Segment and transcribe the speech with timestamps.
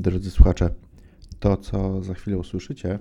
[0.00, 0.70] Drodzy słuchacze,
[1.40, 2.98] to co za chwilę usłyszycie,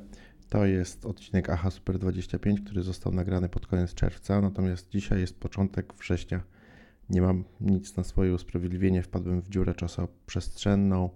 [0.49, 5.39] to jest odcinek AHA Super 25, który został nagrany pod koniec czerwca, natomiast dzisiaj jest
[5.39, 6.41] początek września.
[7.09, 11.09] Nie mam nic na swoje usprawiedliwienie, wpadłem w dziurę czasoprzestrzenną,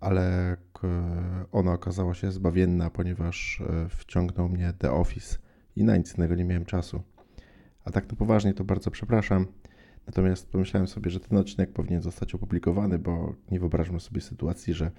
[0.00, 0.56] ale
[1.52, 5.38] ona okazała się zbawienna, ponieważ e, wciągnął mnie The Office
[5.76, 7.02] i na nic innego nie miałem czasu.
[7.84, 9.46] A tak to poważnie, to bardzo przepraszam.
[10.06, 14.90] Natomiast pomyślałem sobie, że ten odcinek powinien zostać opublikowany, bo nie wyobrażam sobie sytuacji, że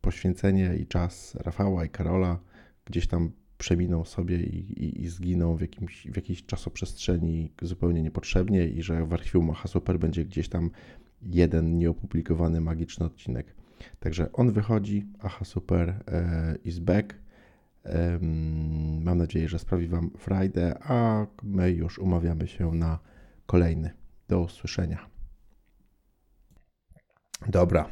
[0.00, 2.38] poświęcenie i czas Rafała i Karola
[2.84, 8.68] gdzieś tam przeminą sobie i, i, i zginą w, jakimś, w jakiejś czasoprzestrzeni zupełnie niepotrzebnie
[8.68, 10.70] i że w archiwum Macha Super będzie gdzieś tam
[11.22, 13.54] jeden nieopublikowany magiczny odcinek.
[14.00, 17.14] Także on wychodzi, Aha Super e, is back.
[17.84, 18.18] E,
[19.00, 22.98] mam nadzieję, że sprawi Wam Friday, a my już umawiamy się na
[23.46, 23.90] kolejny.
[24.28, 25.06] Do usłyszenia.
[27.48, 27.88] Dobra.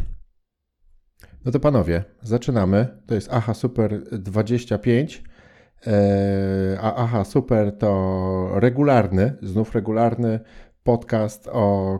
[1.47, 2.87] No to panowie, zaczynamy.
[3.07, 5.23] To jest Aha Super 25.
[5.87, 10.41] E, a Aha Super to regularny, znów regularny
[10.83, 11.99] podcast o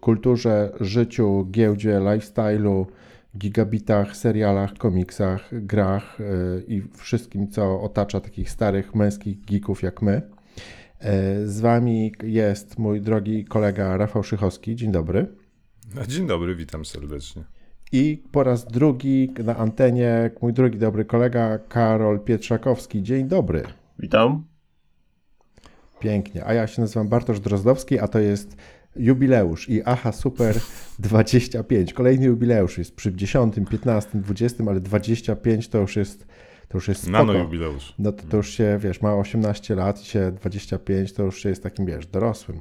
[0.00, 2.86] kulturze, życiu, giełdzie, lifestyle'u,
[3.36, 6.24] gigabitach, serialach, komiksach, grach e,
[6.60, 10.22] i wszystkim, co otacza takich starych męskich geeków jak my.
[11.00, 14.76] E, z Wami jest mój drogi kolega Rafał Szychowski.
[14.76, 15.26] Dzień dobry.
[16.08, 17.57] Dzień dobry, witam serdecznie.
[17.92, 23.02] I po raz drugi na antenie mój drugi dobry kolega Karol Pietrzakowski.
[23.02, 23.62] Dzień dobry.
[23.98, 24.44] Witam.
[26.00, 26.44] Pięknie.
[26.44, 28.56] A ja się nazywam Bartosz Drozdowski, a to jest
[28.96, 30.56] jubileusz i aha, super
[30.98, 31.92] 25.
[31.92, 36.26] Kolejny jubileusz jest przy 10, 15, 20, ale 25 to już jest
[36.68, 37.24] to już jest spoko.
[37.24, 37.94] Nano jubileusz.
[37.98, 41.48] No to, to już się, wiesz, ma 18 lat i się 25, to już się
[41.48, 42.60] jest takim, wiesz, dorosłym.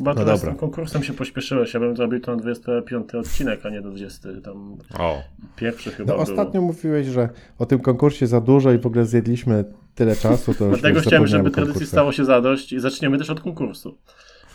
[0.00, 1.74] Chyba no z tym konkursem się pośpieszyłeś.
[1.74, 4.28] Ja bym zrobił to na 25 odcinek, a nie do 20.
[4.44, 5.22] Tam o.
[5.56, 6.12] pierwszy chyba.
[6.12, 7.28] No ostatnio mówiłeś, że
[7.58, 10.54] o tym konkursie za dużo i w ogóle zjedliśmy tyle czasu.
[10.54, 13.98] To Dlatego chciałem, żeby tradycji stało się zadość i zaczniemy też od konkursu.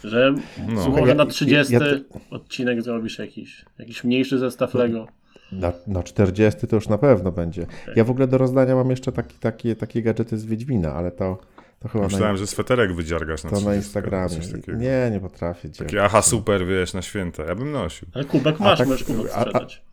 [0.04, 0.36] Że
[0.68, 0.90] no.
[0.90, 1.86] może ja, na 30 ja, ja,
[2.30, 5.08] odcinek zrobisz jakiś, jakiś mniejszy zestaw Lego.
[5.52, 7.64] Na, na 40 to już na pewno będzie.
[7.64, 7.94] Okay.
[7.96, 11.38] Ja w ogóle do rozdania mam jeszcze taki, takie, takie gadżety z Wiedźmina, ale to,
[11.86, 12.04] to chyba.
[12.04, 14.36] Myślałem, na, że sweterek wydziargasz na To na Instagramie.
[14.68, 15.70] Nie, nie potrafię.
[15.70, 17.44] Taki aha, super, wiesz, na święta.
[17.44, 18.08] Ja bym nosił.
[18.14, 19.84] Ale kubek masz, tak, możesz kubek sprzedać.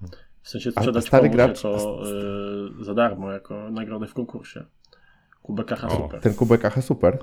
[0.43, 2.03] W sensie sprzedać a, stary gracz, jako,
[2.81, 4.65] y, za darmo, jako nagrodę w konkursie.
[5.43, 6.21] Kubek aha, super.
[6.21, 7.19] Ten kubek aha, super.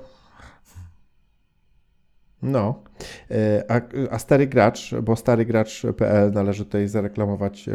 [2.42, 2.82] No,
[3.30, 7.72] e, a, a, stary gracz, bo starygracz.pl należy tutaj zareklamować e,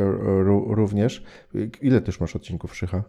[0.67, 1.23] również.
[1.81, 3.03] Ile też masz odcinków Szycha?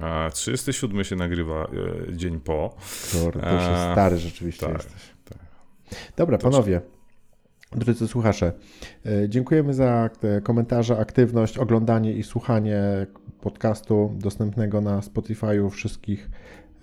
[0.00, 2.76] A 37 się nagrywa e, dzień po.
[3.12, 5.14] Kurde, to już jest stary rzeczywiście tak, jesteś.
[5.24, 5.38] Tak.
[6.16, 6.80] Dobra, panowie.
[7.72, 8.52] Drodzy słuchacze,
[9.28, 10.10] dziękujemy za
[10.42, 13.06] komentarze, aktywność, oglądanie i słuchanie
[13.40, 16.30] podcastu dostępnego na Spotify'u wszystkich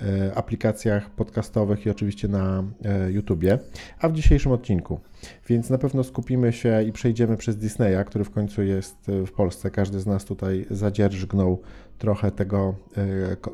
[0.02, 3.60] E, aplikacjach podcastowych i oczywiście na e, YouTubie,
[4.00, 5.00] a w dzisiejszym odcinku.
[5.48, 9.32] Więc na pewno skupimy się i przejdziemy przez Disneya, który w końcu jest e, w
[9.32, 9.72] Polsce.
[9.72, 11.62] Każdy z nas tutaj zadzierżgnął
[11.98, 12.76] trochę tego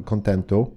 [0.06, 0.76] kontentu.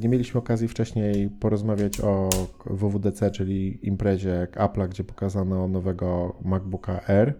[0.00, 2.28] Nie mieliśmy okazji wcześniej porozmawiać o
[2.66, 7.34] WWDC, czyli imprezie Apple'a, gdzie pokazano nowego MacBooka Air.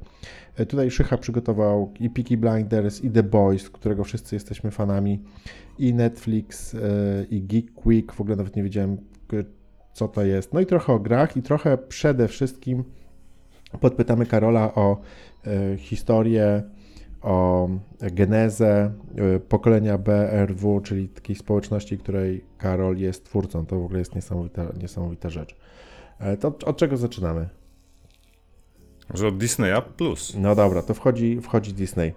[0.69, 5.23] Tutaj Szycha przygotował i Peaky Blinders, i The Boys, którego wszyscy jesteśmy fanami
[5.79, 6.79] i Netflix, e,
[7.31, 8.97] i Geek Week, w ogóle nawet nie wiedziałem,
[9.93, 10.53] co to jest.
[10.53, 12.85] No i trochę o grach, i trochę przede wszystkim
[13.81, 15.01] podpytamy Karola o
[15.47, 16.63] e, historię,
[17.25, 17.69] o
[18.01, 23.67] genezę e, pokolenia BRW, czyli takiej społeczności, której Karol jest twórcą.
[23.67, 25.57] To w ogóle jest niesamowita, niesamowita rzecz.
[26.41, 27.49] To od czego zaczynamy?
[29.11, 30.37] Może od Disneya Plus.
[30.39, 32.13] No dobra, to wchodzi, wchodzi Disney.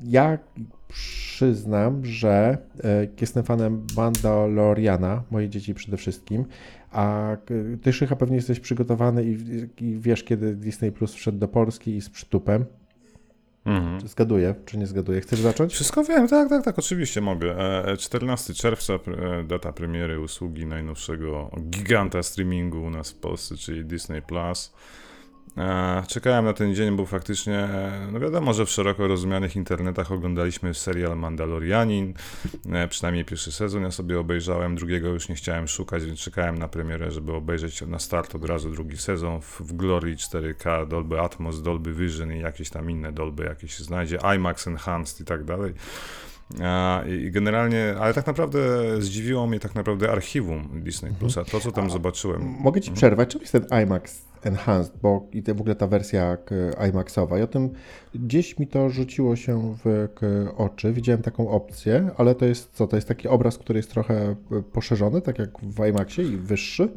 [0.00, 0.38] Ja
[0.88, 6.44] przyznam, że e, jestem fanem Mandaloriana, moje dzieci przede wszystkim,
[6.90, 7.36] a
[7.82, 9.36] ty Szycha pewnie jesteś przygotowany i,
[9.80, 12.64] i wiesz, kiedy Disney Plus wszedł do Polski i z przytupem.
[13.64, 14.08] Mhm.
[14.08, 15.20] Zgaduję, czy nie zgaduję?
[15.20, 15.72] Chcesz zacząć?
[15.74, 17.56] Wszystko wiem, tak, tak, tak, oczywiście mogę.
[17.98, 18.98] 14 e, czerwca, e,
[19.44, 24.72] data premiery usługi najnowszego giganta streamingu u nas w Polsce, czyli Disney Plus.
[25.56, 30.12] E, czekałem na ten dzień, bo faktycznie, e, no wiadomo, że w szeroko rozumianych internetach
[30.12, 32.14] oglądaliśmy serial Mandalorianin,
[32.72, 33.82] e, przynajmniej pierwszy sezon.
[33.82, 37.98] Ja sobie obejrzałem, drugiego już nie chciałem szukać, więc czekałem na premierę, żeby obejrzeć na
[37.98, 39.40] start od razu drugi sezon.
[39.40, 43.84] W, w Glory 4K, Dolby Atmos, Dolby Vision i jakieś tam inne Dolby jakieś się
[43.84, 45.74] znajdzie, IMAX Enhanced i tak dalej.
[47.06, 48.58] I generalnie, ale tak naprawdę
[49.02, 52.42] zdziwiło mnie tak naprawdę archiwum Disney Plusa, to co tam zobaczyłem.
[52.42, 56.36] Mogę ci przerwać, czym jest ten IMAX Enhanced, bo i te, w ogóle ta wersja
[56.90, 57.38] IMAXowa.
[57.38, 57.70] I o tym
[58.14, 60.08] gdzieś mi to rzuciło się w
[60.56, 60.92] oczy.
[60.92, 62.86] Widziałem taką opcję, ale to jest co?
[62.86, 64.36] To jest taki obraz, który jest trochę
[64.72, 66.88] poszerzony, tak jak w IMAXie i wyższy?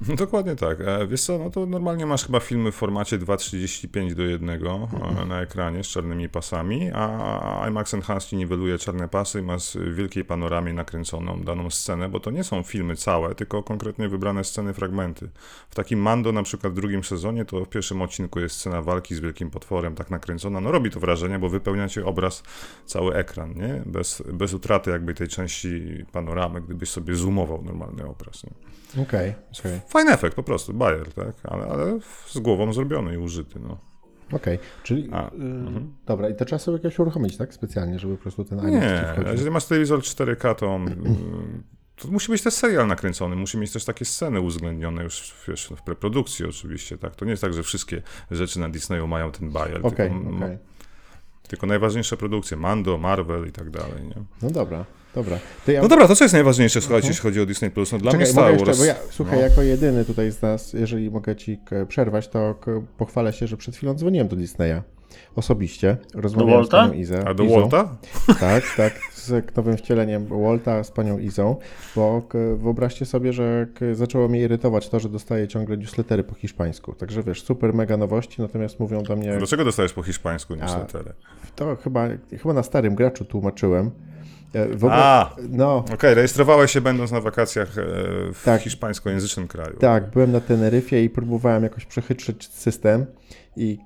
[0.18, 0.80] Dokładnie tak.
[0.80, 5.24] E, wiesz co, no to normalnie masz chyba filmy w formacie 2.35 do 1 e,
[5.26, 10.24] na ekranie z czarnymi pasami, a IMAX Enhanced niweluje czarne pasy i masz w wielkiej
[10.24, 15.28] panoramie nakręconą daną scenę, bo to nie są filmy całe, tylko konkretnie wybrane sceny, fragmenty.
[15.70, 19.14] W takim Mando na przykład w drugim sezonie to w pierwszym odcinku jest scena walki
[19.14, 20.60] z wielkim potworem, tak nakręcona.
[20.60, 22.42] No robi to wrażenie, bo wypełnia ci obraz
[22.86, 23.82] cały ekran, nie?
[23.86, 28.44] Bez, bez utraty jakby tej części panoramy, gdybyś sobie zoomował normalny obraz.
[28.44, 28.75] Nie?
[28.92, 29.80] Okej, okay, okay.
[29.88, 31.34] Fajny efekt po prostu, Bayer, tak?
[31.44, 33.78] Ale, ale z głową zrobiony i użyty, no.
[34.26, 35.94] Okej, okay, czyli A, y mhm.
[36.06, 37.54] dobra, i to trzeba sobie jakieś uruchomić, tak?
[37.54, 40.86] Specjalnie, żeby po prostu ten IMAX Nie, jeżeli masz telewizor 4K, to on,
[41.96, 45.82] to musi być też serial nakręcony, musi mieć też takie sceny uwzględnione już wiesz, w
[45.82, 47.16] preprodukcji oczywiście, tak?
[47.16, 50.58] To nie jest tak, że wszystkie rzeczy na Disneyu mają ten Bayer, okay, tylko, okay.
[51.48, 54.22] tylko najważniejsze produkcje, Mando, Marvel i tak dalej, nie?
[54.42, 54.84] No dobra.
[55.16, 55.38] Dobra.
[55.66, 55.82] Ja...
[55.82, 57.92] No dobra, to co jest najważniejsze, słuchajcie, jeśli chodzi o Disney Plus?
[57.92, 58.68] No dla Czekaj, mnie Star Wars.
[58.68, 59.42] Jeszcze, ja, słuchaj, no.
[59.42, 61.58] jako jedyny tutaj z nas, jeżeli mogę ci
[61.88, 62.54] przerwać, to
[62.98, 64.82] pochwalę się, że przed chwilą dzwoniłem do Disneya
[65.36, 65.96] osobiście.
[66.14, 67.28] Rozmawiałem z panią Izę.
[67.28, 67.60] A do Izą.
[67.60, 67.96] Walta?
[68.40, 71.56] Tak, tak, z nowym wcieleniem Walta z panią Izą,
[71.96, 72.22] bo
[72.56, 76.94] wyobraźcie sobie, że zaczęło mnie irytować to, że dostaję ciągle newslettery po hiszpańsku.
[76.94, 79.36] Także wiesz, super mega nowości, natomiast mówią do mnie...
[79.38, 81.12] Dlaczego dostajesz po hiszpańsku newslettery?
[81.44, 82.08] A, to chyba,
[82.42, 84.15] chyba na starym graczu tłumaczyłem, E,
[84.54, 85.76] w ogóle, A, no.
[85.76, 87.82] okej, okay, rejestrowałeś się będąc na wakacjach e,
[88.32, 89.76] w tak, hiszpańskojęzycznym kraju.
[89.76, 93.06] Tak, byłem na Teneryfie i próbowałem jakoś przechytrzyć system
[93.56, 93.78] i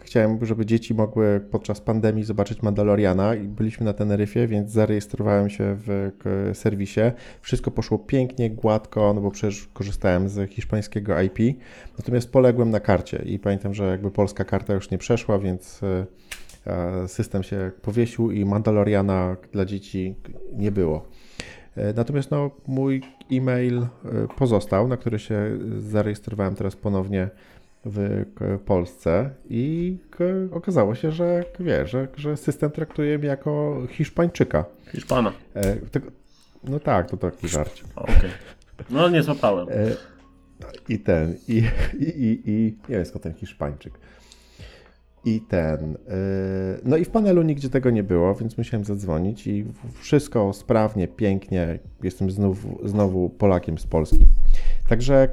[0.00, 5.76] chciałem, żeby dzieci mogły podczas pandemii zobaczyć Mandaloriana i byliśmy na Teneryfie, więc zarejestrowałem się
[5.86, 6.10] w
[6.54, 7.00] serwisie.
[7.40, 11.38] Wszystko poszło pięknie, gładko, no bo przecież korzystałem z hiszpańskiego IP,
[11.98, 16.06] natomiast poległem na karcie i pamiętam, że jakby polska karta już nie przeszła, więc e,
[17.06, 20.14] system się powiesił i Mandaloriana dla dzieci
[20.52, 21.08] nie było.
[21.76, 23.86] E, natomiast no, mój e-mail e,
[24.36, 27.28] pozostał, na który się zarejestrowałem teraz ponownie
[27.84, 28.24] w
[28.64, 29.96] Polsce i
[30.52, 34.64] okazało się, że wie, że, że system traktuje mnie jako Hiszpańczyka.
[34.92, 35.32] Hiszpana.
[35.56, 35.76] E,
[36.64, 37.86] no tak, to taki żarcik.
[37.96, 38.16] Okej.
[38.16, 38.30] Okay.
[38.90, 39.66] No nie złapałem.
[40.88, 41.62] I ten, i,
[41.98, 43.98] i, i, i nie wiem skąd ten Hiszpańczyk.
[45.24, 45.94] I ten.
[45.94, 45.98] Y,
[46.84, 49.64] no i w panelu nigdzie tego nie było, więc musiałem zadzwonić i
[50.00, 51.78] wszystko sprawnie, pięknie.
[52.02, 54.26] Jestem znowu, znowu Polakiem z Polski.
[54.88, 55.28] Także e,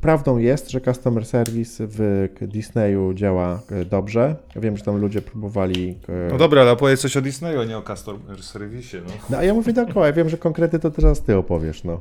[0.00, 4.36] prawdą jest, że customer service w Disneyu działa e, dobrze.
[4.56, 5.98] Wiem, że tam ludzie próbowali.
[6.30, 8.98] No dobra, ale opowiedz coś o Disneyu, a nie o customer service.
[9.06, 9.12] No.
[9.30, 11.84] no a ja mówię dookoła, ja wiem, że konkrety to teraz ty opowiesz.
[11.84, 12.00] No.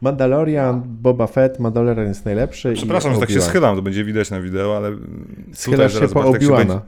[0.00, 2.72] Mandalorian, Boba Fett, Mandalorian jest najlepszy.
[2.72, 4.92] Przepraszam, że tak się schylam, to będzie widać na wideo, ale
[5.54, 6.80] Schylasz się po Obi-Wana.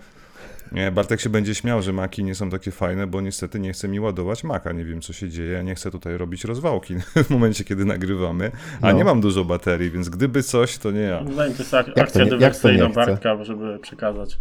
[0.73, 3.89] Nie, Bartek się będzie śmiał, że maki nie są takie fajne, bo niestety nie chce
[3.89, 4.73] mi ładować maka.
[4.73, 5.53] Nie wiem, co się dzieje.
[5.53, 6.95] Ja nie chcę tutaj robić rozwałki
[7.27, 8.51] w momencie, kiedy nagrywamy,
[8.81, 8.99] a no.
[8.99, 11.25] nie mam dużo baterii, więc gdyby coś, to nie ja.
[11.25, 14.39] No, to jest ak akcja dywersyjna Bartka, żeby przekazać,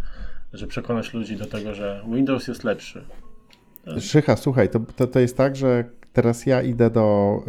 [0.54, 3.06] że przekonać ludzi do tego, że Windows jest lepszy.
[4.00, 7.40] Szycha, słuchaj, to, to, to jest tak, że Teraz ja idę do,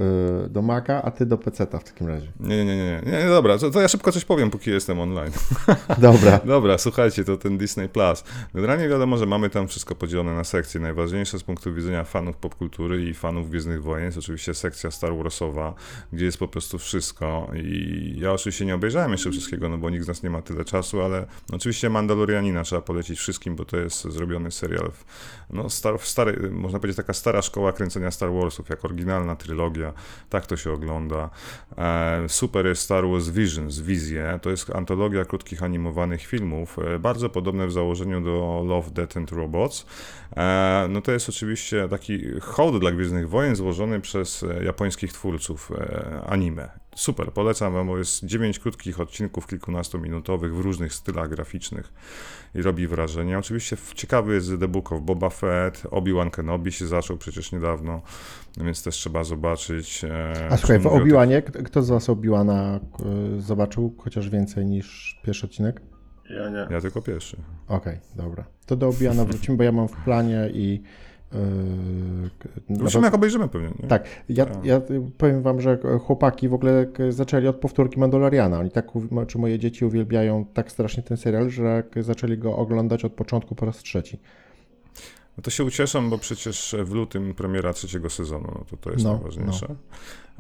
[0.47, 2.27] y, do Maca, a ty do PC-ta w takim razie.
[2.41, 5.33] Nie, nie, nie, nie, nie dobra, to, to, ja szybko coś powiem, póki jestem online.
[5.99, 6.41] Dobra.
[6.45, 8.25] dobra, słuchajcie, to ten Disney Plus.
[8.55, 10.81] Generalnie wiadomo, że mamy tam wszystko podzielone na sekcje.
[10.81, 15.75] Najważniejsze z punktu widzenia fanów popkultury i fanów Gwiezdnych Wojen jest oczywiście sekcja Star Warsowa,
[16.13, 17.51] gdzie jest po prostu wszystko.
[17.55, 20.65] I ja oczywiście nie obejrzałem jeszcze wszystkiego, no bo nikt z nas nie ma tyle
[20.65, 25.05] czasu, ale oczywiście Mandalorianina trzeba polecić wszystkim, bo to jest zrobiony serial w,
[25.51, 29.93] no, star, stary, można powiedzieć taka stara szkoła kręcenia Star Wars jak oryginalna trylogia,
[30.31, 31.31] tak to się ogląda.
[31.79, 37.31] E, super jest Star Wars Visions, Wizje, to jest antologia krótkich animowanych filmów, e, bardzo
[37.31, 39.87] podobne w założeniu do Love, Death and Robots.
[40.37, 45.73] E, no to jest oczywiście taki hołd dla Gwiezdnych Wojen złożony przez japońskich twórców
[46.27, 46.84] anime.
[46.95, 51.93] Super, polecam wam, bo jest 9 krótkich odcinków, kilkunastominutowych w różnych stylach graficznych
[52.55, 53.39] i robi wrażenie.
[53.39, 58.03] Oczywiście ciekawy jest The Book of Boba Fett, Obi-Wan Kenobi się zaczął przecież niedawno,
[58.57, 60.05] więc też trzeba zobaczyć.
[60.05, 62.81] E, A słuchaj, w Obi-Wanie, kto z was Obi-Wana
[63.37, 65.81] e, zobaczył chociaż więcej niż pierwszy odcinek?
[66.31, 66.67] Ja nie.
[66.71, 67.37] Ja tylko pierwszy.
[67.69, 68.45] Okej, okay, dobra.
[68.67, 70.83] To do Obi-Wana wrócimy, bo ja mam w planie i
[72.71, 73.71] Zobaczymy, jak obejrzymy pewnie.
[73.83, 73.89] Nie?
[73.89, 74.65] Tak, ja, tak.
[74.65, 74.81] ja
[75.19, 78.59] powiem wam, że chłopaki w ogóle zaczęli od powtórki Mandaloriana.
[78.59, 78.87] Oni tak,
[79.27, 83.67] czy moje dzieci uwielbiają tak strasznie ten serial, że zaczęli go oglądać od początku po
[83.67, 84.19] raz trzeci.
[85.37, 89.05] No to się ucieszam, bo przecież w lutym premiera trzeciego sezonu, no to to jest
[89.05, 89.67] no, najważniejsze.
[89.69, 89.77] No.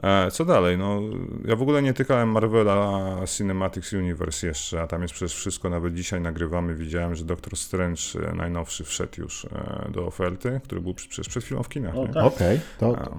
[0.03, 0.79] E, co dalej?
[0.79, 1.01] No,
[1.45, 5.95] ja w ogóle nie tykałem Marvela Cinematics Universe jeszcze, a tam jest przecież wszystko, nawet
[5.95, 10.95] dzisiaj nagrywamy, widziałem, że Doctor Strange e, najnowszy wszedł już e, do oferty, który był
[10.95, 11.95] przecież przed chwilą w kinach.
[11.95, 12.25] Tak.
[12.25, 13.11] Okej, okay, to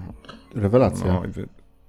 [0.56, 1.08] rewelacja.
[1.08, 1.24] No,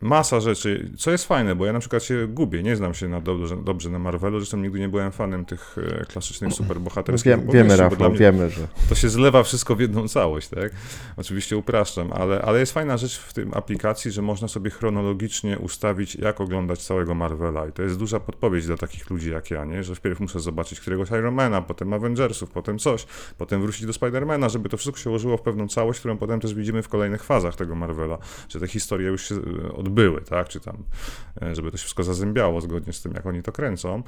[0.01, 3.21] masa rzeczy, co jest fajne, bo ja na przykład się gubię, nie znam się na
[3.21, 7.77] dobrze, dobrze na Marvelu, zresztą nigdy nie byłem fanem tych e, klasycznych superbohaterskich Wiem, Wiemy,
[7.77, 8.69] Rafał, wiemy, że...
[8.89, 10.73] To się zlewa wszystko w jedną całość, tak?
[11.17, 16.15] Oczywiście upraszczam, ale, ale jest fajna rzecz w tym aplikacji, że można sobie chronologicznie ustawić,
[16.15, 19.83] jak oglądać całego Marvela i to jest duża podpowiedź dla takich ludzi jak ja, nie?
[19.83, 23.07] Że wpierw muszę zobaczyć któregoś Ironmana, potem Avengersów, potem coś,
[23.39, 26.55] potem wrócić do Spidermana, żeby to wszystko się ułożyło w pewną całość, którą potem też
[26.55, 29.35] widzimy w kolejnych fazach tego Marvela, że te historie już się
[29.77, 30.85] od odbyły, tak, czy tam,
[31.43, 34.03] e, żeby to się wszystko zazębiało zgodnie z tym, jak oni to kręcą.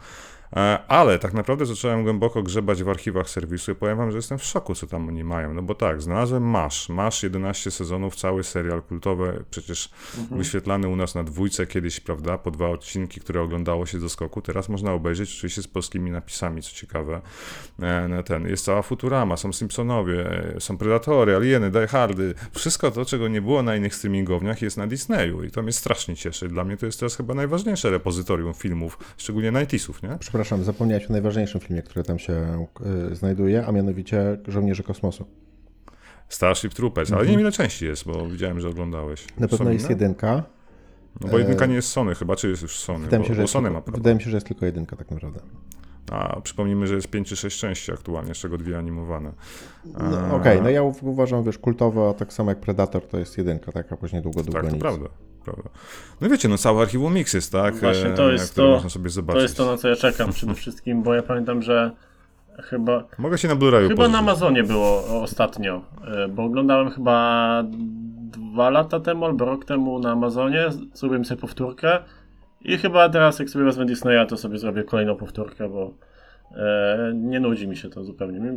[0.57, 4.39] E, ale tak naprawdę zacząłem głęboko grzebać w archiwach serwisu i powiem wam, że jestem
[4.39, 5.55] w szoku, co tam oni mają.
[5.55, 6.89] No bo tak, znalazłem Masz.
[6.89, 10.39] Masz 11 sezonów, cały serial kultowy, przecież mhm.
[10.39, 14.43] wyświetlany u nas na dwójce kiedyś, prawda, po dwa odcinki, które oglądało się do skoku.
[14.43, 17.21] Teraz można obejrzeć oczywiście z polskimi napisami, co ciekawe.
[17.83, 22.35] E, ten, jest cała Futurama, są Simpsonowie, e, są Predatory, Alieny, Die Hardy.
[22.53, 26.17] Wszystko to, czego nie było na innych streamingowniach jest na Disneyu i to mnie strasznie
[26.17, 26.49] cieszy.
[26.49, 30.19] Dla mnie to jest teraz chyba najważniejsze repozytorium filmów, szczególnie 90 nie?
[30.43, 32.67] Przepraszam, zapomniałeś o najważniejszym filmie, który tam się
[33.11, 35.27] y, znajduje, a mianowicie Żołnierze Kosmosu.
[36.29, 37.31] Starship Troopers, ale mhm.
[37.31, 39.27] nie wiem ile części jest, bo widziałem, że oglądałeś.
[39.39, 40.43] Na pewno jest jedynka.
[41.21, 43.05] No bo jedynka nie jest Sony chyba, czy jest już Sony?
[43.05, 45.11] Wydaje, mi się, że jest Sony ma wydaje mi się, że jest tylko jedynka tak
[45.11, 45.41] naprawdę.
[46.11, 49.33] A przypomnijmy, że jest 5 czy 6 części aktualnie, z czego dwie animowane.
[49.85, 53.73] No, Okej, okay, no ja uważam, wiesz, kultowo, tak samo jak Predator to jest jedynka,
[53.73, 54.73] tak, a później długo, długo tak, nic.
[54.73, 55.09] to prawda
[55.53, 55.71] prawda?
[56.21, 57.75] No wiecie, no całe archiwum Mix jest, tak?
[57.75, 59.41] Właśnie to e, jest to, można sobie zobaczyć.
[59.41, 61.91] to jest to, na co ja czekam przede wszystkim, bo ja pamiętam, że
[62.63, 63.05] chyba...
[63.19, 67.63] Mogę się na Blu-rayu Chyba na Amazonie było ostatnio, e, bo oglądałem chyba
[68.31, 71.99] dwa lata temu albo rok temu na Amazonie, zrobiłem sobie powtórkę
[72.61, 75.95] i chyba teraz jak sobie wezmę Disneya, to sobie zrobię kolejną powtórkę, bo
[76.57, 78.55] e, nie nudzi mi się to zupełnie.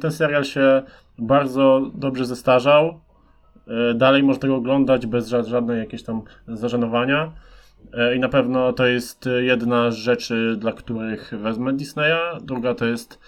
[0.00, 0.82] Ten serial się
[1.18, 3.00] bardzo dobrze zestarzał,
[3.68, 7.32] E, dalej można go oglądać bez żadnej jakiejś tam zażenowania.
[7.92, 12.40] E, I na pewno to jest jedna z rzeczy, dla których wezmę Disneya.
[12.42, 13.18] Druga to jest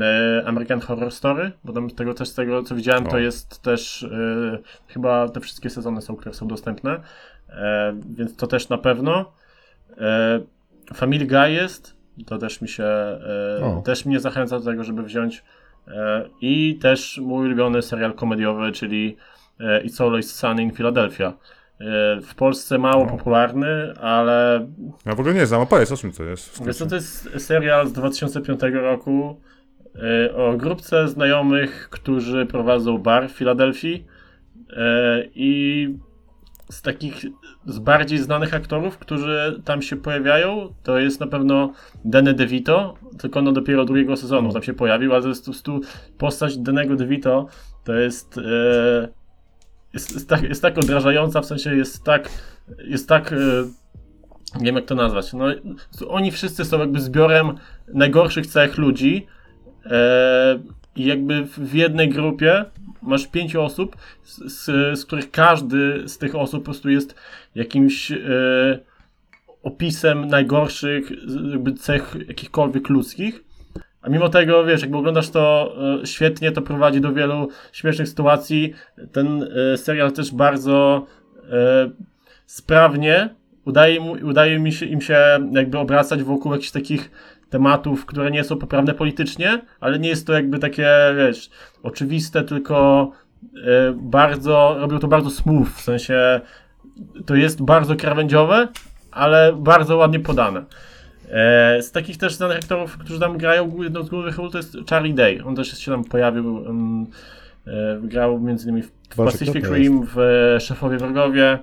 [0.00, 4.06] e, American Horror Story, bo tam tego też z tego co widziałem, to jest też
[4.88, 7.00] chyba te wszystkie sezony są, które są dostępne.
[8.16, 9.32] Więc to też na pewno.
[10.94, 12.86] Family Guy jest, to też mi się
[13.84, 15.44] też mnie zachęca do tego, żeby wziąć.
[16.40, 19.16] I też mój ulubiony serial komediowy, czyli
[19.60, 21.26] E, It's Always Sunny in Philadelphia.
[21.80, 23.10] E, w Polsce mało no.
[23.10, 24.66] popularny, ale...
[25.06, 26.66] Ja w ogóle nie znam, opowiedz o czym to jest.
[26.66, 29.40] Wiesz to jest serial z 2005 roku
[29.94, 34.06] e, o grupce znajomych, którzy prowadzą bar w Filadelfii
[35.34, 35.94] i
[36.70, 37.24] z takich,
[37.66, 41.72] z bardziej znanych aktorów, którzy tam się pojawiają, to jest na pewno
[42.04, 45.80] Danny DeVito, tylko no dopiero drugiego sezonu tam się pojawił, ale to jest tu
[46.18, 47.46] postać Danego DeVito
[47.84, 48.40] to jest
[49.96, 52.28] jest, jest, tak, jest tak odrażająca, w sensie jest tak,
[52.78, 53.36] jest tak, e,
[54.58, 55.46] nie wiem jak to nazwać, no,
[56.08, 57.54] oni wszyscy są jakby zbiorem
[57.94, 59.26] najgorszych cech ludzi
[59.86, 60.58] e,
[60.96, 62.64] i jakby w jednej grupie
[63.02, 64.64] masz pięciu osób, z, z,
[64.98, 67.14] z, których każdy z tych osób po prostu jest
[67.54, 68.16] jakimś e,
[69.62, 71.10] opisem najgorszych
[71.50, 73.46] jakby cech jakichkolwiek ludzkich
[74.06, 78.72] a mimo tego, wiesz, jakby oglądasz to e, świetnie, to prowadzi do wielu śmiesznych sytuacji.
[79.12, 81.06] Ten e, serial też bardzo
[81.50, 81.90] e,
[82.46, 83.34] sprawnie
[83.64, 85.18] udaje, mu, udaje mi się, im się
[85.52, 87.10] jakby obracać wokół jakichś takich
[87.50, 91.50] tematów, które nie są poprawne politycznie, ale nie jest to jakby takie, wiesz,
[91.82, 93.10] oczywiste, tylko
[93.94, 96.40] bardzo, robią to bardzo smooth, w sensie
[97.26, 98.68] to jest bardzo krawędziowe,
[99.10, 100.64] ale bardzo ładnie podane.
[101.30, 104.76] E, z takich też znanych aktorów, którzy tam grają, jedną z głównych ról to jest
[104.90, 105.44] Charlie Day.
[105.44, 107.06] On też się tam pojawił, um,
[107.66, 111.58] e, grał między innymi w Pacific Rim, w e, Szefowie Wrogowie.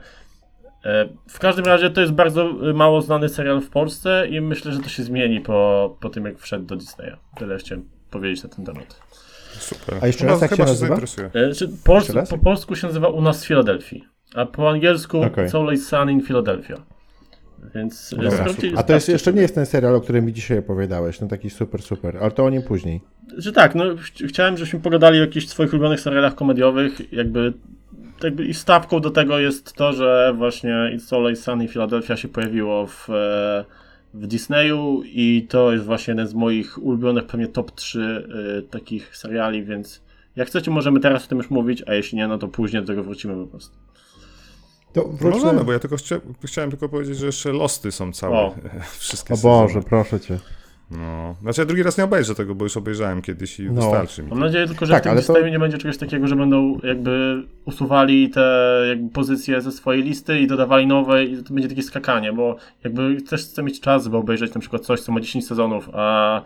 [0.86, 4.80] E, w każdym razie to jest bardzo mało znany serial w Polsce i myślę, że
[4.80, 7.16] to się zmieni po, po tym, jak wszedł do Disneya.
[7.38, 9.00] Tyle chciałem powiedzieć na ten temat.
[9.60, 9.98] Super.
[10.02, 10.98] A jeszcze raz, jak się nazywa?
[11.34, 14.04] E, czy po, po polsku się nazywa U nas w Filadelfii,
[14.36, 15.50] a po angielsku okay.
[15.50, 16.76] Soul Sun in Philadelphia.
[17.76, 18.16] Więc
[18.76, 21.50] A to jest, jeszcze nie jest ten serial, o którym mi dzisiaj opowiadałeś, no taki
[21.50, 23.02] super, super, ale to o nim później.
[23.38, 23.84] Że tak, no
[24.28, 27.54] chciałem, żebyśmy pogadali o jakichś swoich ulubionych serialach komediowych, jakby,
[28.24, 32.88] jakby i stawką do tego jest to, że właśnie It's Always Sunny Philadelphia się pojawiło
[32.88, 33.66] w, e,
[34.14, 38.62] w Disneyu i to jest właśnie jeden z moich ulubionych, pewnie top 3 y, e,
[38.62, 40.02] takich seriali, więc
[40.36, 42.88] Jak chcecie, możemy teraz o tym już mówić, a jeśli nie, no to później do
[42.88, 43.76] tego wrócimy po prostu.
[44.94, 45.42] To wróćmy...
[45.42, 46.16] Możemy, bo ja tylko chcia...
[46.46, 48.38] chciałem tylko powiedzieć, że jeszcze Losty są całe.
[48.38, 48.56] O.
[49.00, 49.86] Wszystkie O Boże, sezony.
[49.90, 50.40] proszę cię.
[50.92, 51.36] No.
[51.42, 53.82] Znaczy ja drugi raz nie obejrzę tego, bo już obejrzałem kiedyś i No.
[53.82, 54.30] wystarczy mi.
[54.30, 56.36] Mam nadzieję tylko, że Tak, w tym ale to- systemie nie będzie czegoś takiego, że
[56.36, 61.70] będą jakby usuwali te jakby pozycje ze swojej listy i dodawali nowe i to będzie
[61.70, 65.20] takie skakanie, bo jakby też chcę mieć czas, by obejrzeć na przykład coś, co ma
[65.20, 66.42] 10 sezonów, a,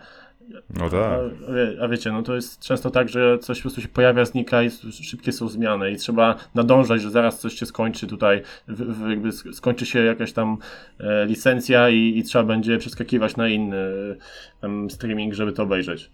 [0.76, 1.02] No tak.
[1.02, 4.24] a, wie- a wiecie, no to jest często tak, że coś po prostu się pojawia,
[4.24, 8.82] znika i szybkie są zmiany i trzeba nadążać, że zaraz coś się skończy tutaj, w,
[8.82, 10.56] w, jakby sk- skończy się jakaś tam
[11.00, 13.76] e, licencja i, i trzeba będzie przeskakiwać na inny
[14.62, 16.10] e, streaming, żeby to obejrzeć.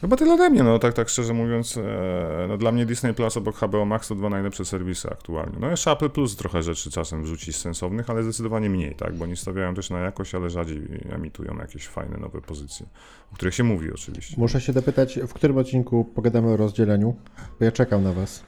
[0.00, 3.36] Chyba tyle ode mnie, no tak, tak szczerze mówiąc, e, no dla mnie Disney Plus
[3.36, 5.56] obok HBO Max to dwa najlepsze serwisy aktualnie.
[5.60, 9.36] No jeszcze Apple Plus trochę rzeczy czasem wrzuci sensownych, ale zdecydowanie mniej, tak, bo oni
[9.36, 12.86] stawiają też na jakość, ale rzadziej emitują jakieś fajne nowe pozycje,
[13.32, 14.34] o których się mówi oczywiście.
[14.38, 17.16] Muszę się dopytać, w którym odcinku pogadamy o rozdzieleniu?
[17.58, 18.42] Bo ja czekam na was.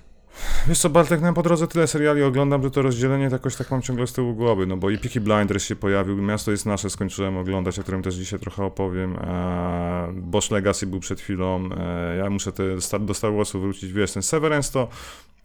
[0.67, 3.83] Wiesz co, Bartek, nam po drodze tyle seriali oglądam, że to rozdzielenie jakoś tak mam
[3.83, 7.37] ciągle z tyłu głowy, no bo i Peaky Blinders się pojawił, Miasto jest nasze skończyłem
[7.37, 12.31] oglądać, o którym też dzisiaj trochę opowiem, e, Bosch Legacy był przed chwilą, e, ja
[12.31, 12.65] muszę te,
[13.01, 14.89] do Star Warsu wrócić, wiesz, ten Severance to,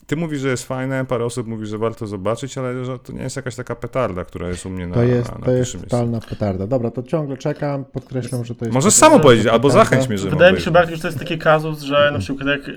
[0.08, 3.22] ty mówisz, że jest fajne, parę osób mówi, że warto zobaczyć, ale że to nie
[3.22, 5.60] jest jakaś taka petarda, która jest u mnie na, To jest, na, na to jest
[5.62, 5.98] pierwszym miejscu.
[5.98, 6.68] totalna petarda.
[6.68, 8.76] Dobra, to ciągle czekam, podkreślam, że to jest...
[8.76, 11.20] Możesz totalna samo powiedzieć, albo zachęć mnie, że Wydaje mi się bardziej, że to jest
[11.20, 12.74] taki kazus, że na przykład jak y,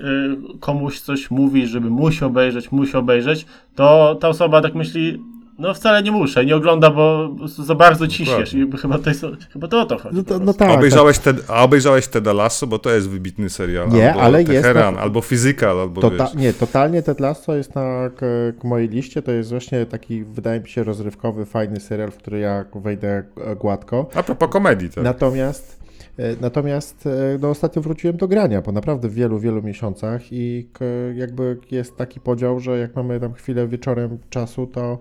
[0.59, 3.45] komuś coś mówi, żeby musi obejrzeć, musi obejrzeć,
[3.75, 5.23] to ta osoba tak myśli,
[5.59, 8.77] no wcale nie muszę, nie ogląda, bo za bardzo ciśniesz Dokładnie.
[8.77, 10.15] i chyba to, jest, chyba to o to chodzi.
[10.15, 10.79] No, to, no tak, A tak.
[10.79, 13.89] obejrzałeś, Ted, a obejrzałeś Teda Lasso, bo to jest wybitny serial.
[13.89, 16.33] Nie, albo ale jest Teheran, na- albo Physical, albo Tota, wiesz.
[16.35, 18.25] nie, totalnie Ted Lasso jest na k,
[18.61, 19.21] k mojej liście.
[19.21, 23.23] To jest właśnie taki, wydaje mi się, rozrywkowy, fajny serial, w który ja wejdę
[23.59, 24.09] gładko.
[24.15, 25.03] A propos komedii, tak.
[25.03, 25.79] Natomiast,
[26.19, 30.67] e, natomiast e, no, ostatnio wróciłem do grania po naprawdę wielu, wielu miesiącach i
[31.15, 34.99] jakby jest taki podział, że jak mamy tam chwilę wieczorem czasu, to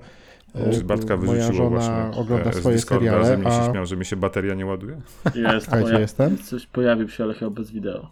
[0.72, 3.70] Czy Bartka moja żona właśnie ogląda e, z swoje Discorda, seriale, ze mnie się a
[3.70, 5.00] śmiał, że mi się bateria nie ładuje.
[5.34, 6.38] Jest, poja- jestem?
[6.38, 8.10] coś pojawił się, ale chyba bez wideo.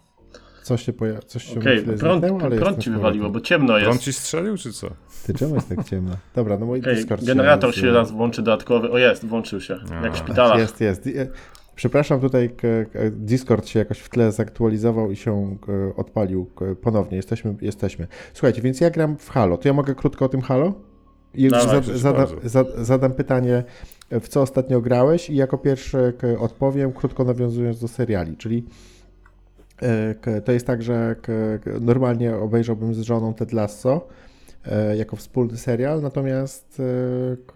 [0.63, 4.03] coś się, poja- coś się chwilę prąd, ale prąd ci wywaliło, bo ciemno Prąd jest.
[4.03, 4.87] ci strzelił, czy co?
[5.25, 6.15] Ty czemu jest tak ciemno?
[6.35, 8.91] Dobra, no mój Okej, Discord generator się raz włączy dodatkowy.
[8.91, 9.77] O jest, włączył się.
[10.01, 10.05] A.
[10.05, 10.59] Jak w szpitalach.
[10.59, 11.07] Jest, jest.
[11.07, 11.27] E,
[11.75, 12.55] Przepraszam, tutaj
[13.11, 15.57] Discord się jakoś w tle zaktualizował i się
[15.95, 17.17] odpalił ponownie.
[17.17, 18.07] Jesteśmy, jesteśmy.
[18.33, 19.57] Słuchajcie, więc ja gram w Halo.
[19.57, 20.73] To ja mogę krótko o tym Halo?
[21.37, 23.63] Dawaj, zad, proszę zadam, pytanie,
[24.11, 28.63] w co ostatnio grałeś i jako pierwszy odpowiem, krótko nawiązując do seriali, czyli
[29.81, 31.15] e, to jest tak, że
[31.81, 34.07] normalnie obejrzałbym z żoną Ted Lasso
[34.65, 36.81] e, jako wspólny serial, natomiast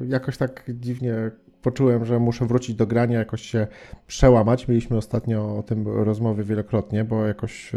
[0.02, 3.68] e, jakoś tak dziwnie poczułem, że muszę wrócić do grania, jakoś się
[4.08, 4.68] przełamać.
[4.68, 7.72] Mieliśmy ostatnio o tym rozmowy wielokrotnie, bo jakoś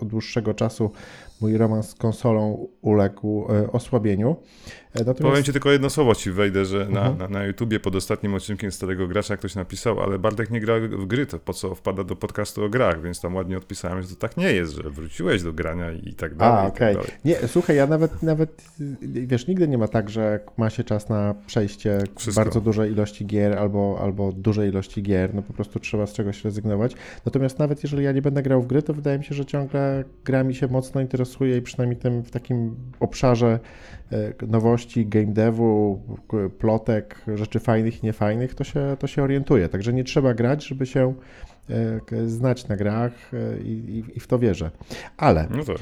[0.00, 0.90] od dłuższego czasu
[1.42, 4.36] mój romans z konsolą uległ e, osłabieniu.
[4.94, 7.18] E, Natomiast Powiem ci tylko jedno słowo ci wejdę, że na, Mhm.
[7.18, 11.06] na, na YouTubie pod ostatnim odcinkiem Starego Gracza ktoś napisał, ale Bartek nie gra w
[11.06, 14.14] gry, to po co wpada do podcastu o grach, więc tam ładnie odpisałem, że to
[14.16, 16.58] tak nie jest, że wróciłeś do grania i tak dalej.
[16.58, 16.94] A, tak okej.
[16.94, 17.10] dalej.
[17.24, 18.64] Nie, słuchaj, ja nawet, nawet,
[19.02, 22.44] wiesz, nigdy nie ma tak, że ma się czas na przejście Wszystko.
[22.44, 26.44] bardzo dużej ilości gier albo, albo dużej ilości gier, no po prostu trzeba z czegoś
[26.44, 26.94] rezygnować.
[27.26, 30.04] Natomiast nawet jeżeli ja nie będę grał w gry, to wydaje mi się, że ciągle
[30.24, 33.58] gra mi się mocno interesuje i przynajmniej tym, w takim obszarze
[34.12, 36.02] e, nowości, game devu,
[36.58, 39.68] plotek, rzeczy fajnych i niefajnych, to się, to się orientuje.
[39.68, 41.14] Także nie trzeba grać, żeby się
[41.70, 44.70] e, znać na grach e, i, i, w to wierzę.
[45.16, 45.76] Ale No tak.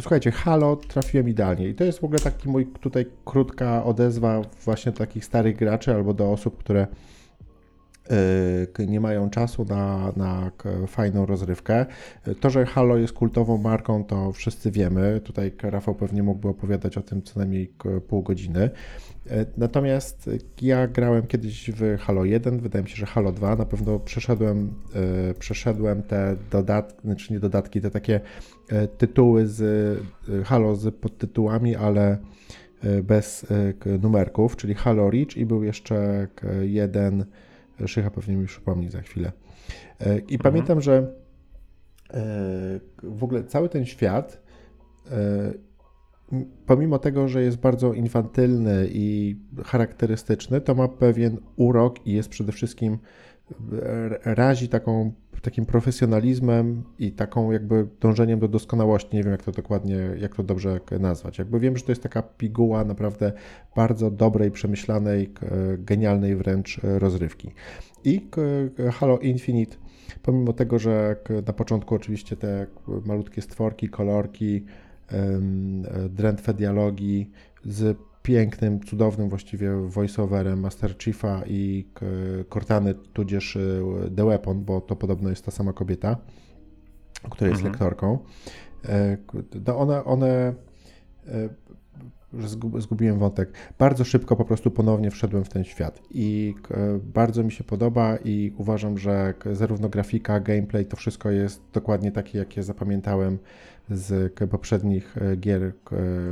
[0.00, 4.92] Słuchajcie, Halo trafiłem idealnie i to jest w ogóle taki mój tutaj krótka odezwa właśnie
[4.92, 6.86] do takich starych graczy albo do osób, które
[8.88, 10.50] nie mają czasu na, na
[10.86, 11.86] fajną rozrywkę.
[12.40, 15.20] To, że Halo jest kultową marką, to wszyscy wiemy.
[15.24, 17.72] Tutaj Rafał pewnie mógłby opowiadać o tym co najmniej
[18.08, 18.70] pół godziny.
[19.30, 20.30] E, Natomiast
[20.62, 23.56] ja grałem kiedyś w Halo 1, wydaje mi się, że Halo 2.
[23.56, 24.74] Na pewno przeszedłem,
[25.30, 28.20] e, przeszedłem te dodatki, znaczy nie dodatki, te takie
[28.68, 29.98] e, tytuły z
[30.44, 32.18] Halo z podtytułami, ale
[33.02, 33.46] bez
[34.02, 36.28] numerków, czyli Halo Reach i był jeszcze
[36.60, 37.24] jeden,
[37.88, 39.32] Szycha pewnie mi przypomni za chwilę.
[40.00, 41.14] E, I pamiętam, że
[42.10, 42.22] e,
[43.02, 44.42] w ogóle cały ten świat
[45.10, 45.52] e,
[46.66, 52.52] pomimo tego, że jest bardzo infantylny i charakterystyczny, to ma pewien urok i jest przede
[52.52, 52.98] wszystkim
[54.24, 55.12] razi taką
[55.42, 59.16] takim profesjonalizmem i taką jakby dążeniem do doskonałości.
[59.16, 61.38] Nie wiem, jak to dokładnie, jak to dobrze nazwać.
[61.38, 63.32] Jakby wiem, że to jest taka piguła naprawdę
[63.76, 65.32] bardzo dobrej, przemyślanej,
[65.78, 67.50] genialnej wręcz rozrywki.
[68.04, 68.28] I
[68.92, 69.76] Halo Infinite,
[70.22, 72.66] pomimo tego, że na początku oczywiście te
[73.06, 74.64] malutkie stworki, kolorki,
[76.10, 77.30] drętwe dialogi
[77.64, 81.86] z pięknym, cudownym właściwie voiceoverem Master Chiefa i
[82.52, 83.82] Cortany, tudzież y,
[84.16, 86.16] The Weapon, bo to podobno jest ta sama kobieta,
[87.30, 87.72] która jest mhm.
[87.72, 88.18] lektorką.
[88.88, 89.16] E,
[89.66, 90.54] no one, one
[91.28, 91.48] e,
[92.78, 93.52] zgubiłem wątek.
[93.78, 96.54] Bardzo szybko po prostu ponownie wszedłem w ten świat i
[97.14, 102.38] bardzo mi się podoba i uważam, że zarówno grafika, gameplay, to wszystko jest dokładnie takie,
[102.38, 103.38] jakie zapamiętałem
[103.90, 105.72] z poprzednich e, gier e,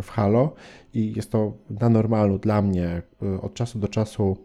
[0.03, 0.55] w Halo
[0.95, 4.37] i jest to na normalu dla mnie e, od czasu do czasu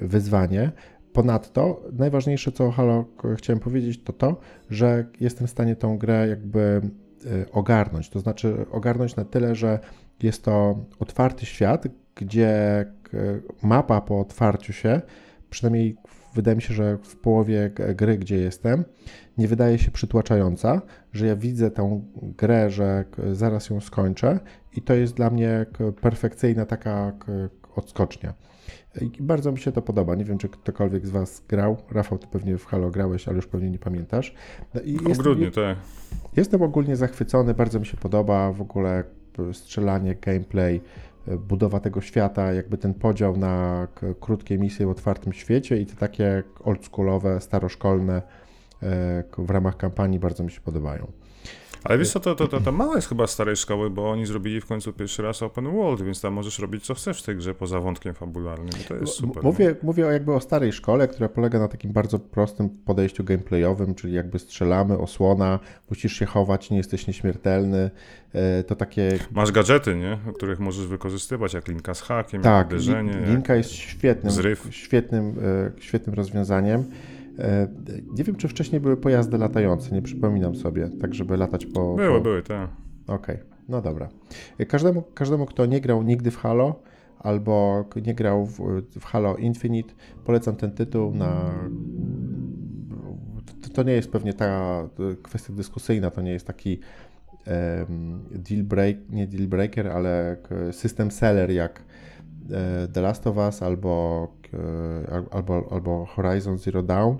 [0.00, 0.72] wyzwanie.
[1.12, 3.04] Ponadto najważniejsze, co o Halo
[3.36, 6.80] chciałem powiedzieć, to to, że jestem w stanie tą grę jakby
[7.52, 8.10] ogarnąć.
[8.10, 9.78] To znaczy ogarnąć na tyle, że
[10.22, 12.84] jest to otwarty świat, gdzie
[13.62, 15.00] mapa po otwarciu się,
[15.50, 15.96] przynajmniej
[16.34, 18.84] wydaje mi się, że w połowie gry, gdzie jestem,
[19.38, 22.00] nie wydaje się przytłaczająca, że ja widzę tę
[22.38, 24.40] grę, że zaraz ją skończę
[24.76, 25.66] i to jest dla mnie
[26.00, 27.12] perfekcyjna taka
[27.76, 28.34] odskocznia.
[29.00, 30.14] I bardzo mi się to podoba.
[30.14, 31.76] Nie wiem, czy ktokolwiek z Was grał.
[31.90, 34.34] Rafał, ty pewnie w Halo grałeś, ale już pewnie nie pamiętasz.
[34.74, 35.78] No I w grudniu, tak.
[36.36, 39.04] Jestem ogólnie zachwycony, bardzo mi się podoba w ogóle
[39.52, 40.80] strzelanie, gameplay,
[41.26, 43.88] budowa tego świata, jakby ten podział na
[44.20, 48.22] krótkie misje w otwartym świecie i te takie oldschoolowe, staroszkolne
[48.82, 51.06] e, w ramach kampanii bardzo mi się podobają.
[51.84, 54.60] Ale wiesz co, to, to, to, to małe jest chyba starej szkoły, bo oni zrobili
[54.60, 57.54] w końcu pierwszy raz open world, więc tam możesz robić co chcesz w tej grze
[57.54, 59.42] poza wątkiem fabularnym to jest super.
[59.42, 64.14] Mówię, mówię jakby o starej szkole, która polega na takim bardzo prostym podejściu gameplayowym, czyli
[64.14, 65.58] jakby strzelamy, osłona,
[65.90, 67.90] musisz się chować, nie jesteś nieśmiertelny,
[68.32, 69.18] e, to takie...
[69.30, 70.18] Masz gadżety, nie?
[70.34, 73.12] Których możesz wykorzystywać, jak linka z hakiem, tak, uderzenie.
[73.26, 74.68] linka jest świetnym, zryw.
[74.70, 75.34] świetnym,
[75.76, 76.84] e, świetnym rozwiązaniem.
[77.40, 77.68] E,
[78.18, 81.94] nie wiem, czy wcześniej były pojazdy latające, nie przypominam sobie, tak żeby latać po...
[81.94, 82.20] Były, po...
[82.20, 82.70] były, tak.
[83.06, 83.46] Okej, okay.
[83.68, 84.08] no dobra.
[84.58, 86.82] E, każdemu, każdemu, kto nie grał nigdy w Halo,
[87.18, 91.54] albo nie grał w, w Halo Infinite, polecam ten tytuł na...
[93.72, 94.82] To, nie jest pewnie ta
[95.22, 96.80] kwestia dyskusyjna, to nie jest taki
[97.46, 100.36] um, deal break, nie deal breaker, ale
[100.72, 101.82] system seller jak
[102.50, 104.28] e, The Last of Us albo
[105.30, 107.16] albo, albo Horizon Zero Dawn.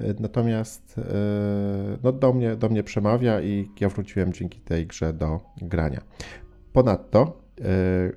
[0.00, 1.02] E, natomiast e,
[2.02, 6.00] no, do, mnie, do mnie przemawia i ja wróciłem dzięki tej grze do grania.
[6.72, 7.46] Ponadto,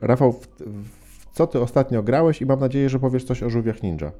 [0.01, 0.99] Rafał, w, w
[1.33, 4.12] co ty ostatnio grałeś i mam nadzieję, że powiesz coś o żółwiach ninja.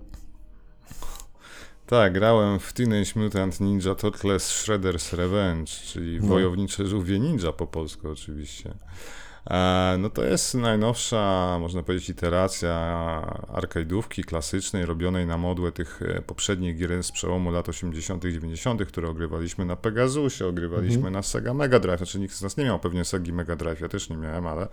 [1.90, 6.28] Tak, grałem w Teenage Mutant Ninja Turtles Shredder's Revenge, czyli no.
[6.28, 8.74] wojownicze żółwie ninja po polsku oczywiście.
[9.50, 12.74] E, no to jest najnowsza, można powiedzieć, iteracja
[13.54, 19.10] arcade'ówki klasycznej, robionej na modłę tych e, poprzednich gier z przełomu lat 80., 90., które
[19.10, 21.14] ogrywaliśmy na Pegasusie, ogrywaliśmy mhm.
[21.14, 21.98] na Sega Mega Drive.
[21.98, 24.68] Znaczy nikt z nas nie miał pewnie Segi Mega Drive, ja też nie miałem, ale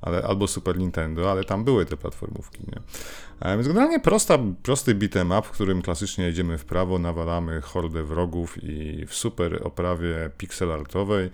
[0.00, 2.80] ale, albo Super Nintendo, ale tam były te platformówki, nie?
[3.40, 8.04] E, więc generalnie prosta, prosty beat'em up, w którym klasycznie jedziemy w prawo, nawalamy hordę
[8.04, 11.30] wrogów i w super oprawie pixel artowej e,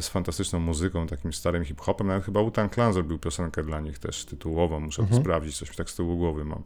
[0.00, 2.06] z fantastyczną muzyką, takim starym hip-hopem.
[2.06, 5.22] Nawet chyba Utan Clan zrobił piosenkę dla nich też tytułową, muszę mhm.
[5.22, 6.62] sprawdzić, coś tak z tyłu głowy mam.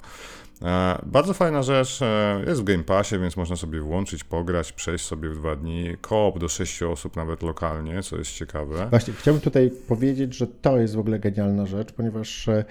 [0.62, 5.04] E, bardzo fajna rzecz, e, jest w Game Passie, więc można sobie włączyć, pograć, przejść
[5.04, 5.96] sobie w dwa dni.
[6.00, 8.86] Koop do sześciu osób nawet lokalnie, co jest ciekawe.
[8.90, 12.64] Właśnie, chciałbym tutaj powiedzieć, że to jest w ogóle genialna rzecz, ponieważ e,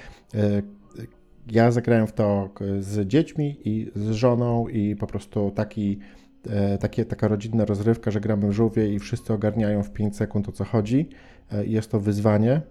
[1.52, 6.00] ja zagrałem w to z dziećmi i z żoną i po prostu taki
[6.80, 10.52] takie, taka rodzinna rozrywka, że gramy w żółwie i wszyscy ogarniają w 5 sekund o
[10.52, 11.10] co chodzi.
[11.66, 12.62] Jest to wyzwanie.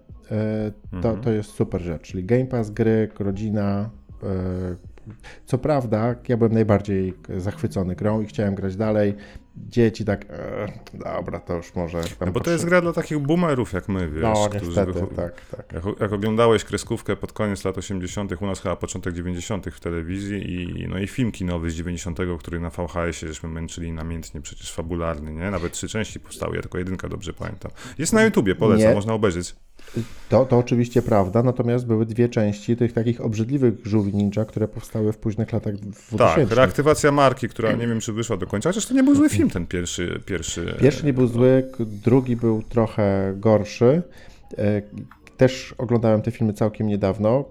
[0.91, 1.21] To, mhm.
[1.21, 3.89] to jest super rzecz, czyli Game Pass, gry, rodzina,
[5.45, 9.15] co prawda, ja byłem najbardziej zachwycony grą i chciałem grać dalej.
[9.69, 12.01] Dzieci tak, e, dobra, to już może.
[12.25, 14.21] No bo to jest gra dla takich boomerów jak my, wiesz.
[14.21, 15.73] No, niestety, którzy, tak, tak.
[15.73, 19.65] Jak, jak, oglądałeś kreskówkę pod koniec lat 80., u nas chyba początek 90.
[19.65, 24.41] w telewizji i, no i film kinowy z 90., który na VHS-ie żeśmy męczyli namiętnie,
[24.41, 25.51] przecież fabularny, nie?
[25.51, 27.71] Nawet trzy części powstały, ja tylko jedynka dobrze pamiętam.
[27.97, 28.95] Jest na YouTubie, polecam, Nie.
[28.95, 29.55] można obejrzeć.
[30.29, 35.13] To, to oczywiście prawda, natomiast były dwie części tych takich obrzydliwych żółwi ninja, które powstały
[35.13, 36.17] w późnych latach 2000.
[36.17, 39.29] Tak, reaktywacja marki, która nie wiem, czy wyszła do końca, chociaż to nie był zły
[39.29, 40.21] film ten pierwszy.
[40.25, 44.01] Pierwszy, pierwszy nie był zły, drugi był trochę gorszy.
[45.37, 47.45] E, też oglądałem te filmy całkiem niedawno.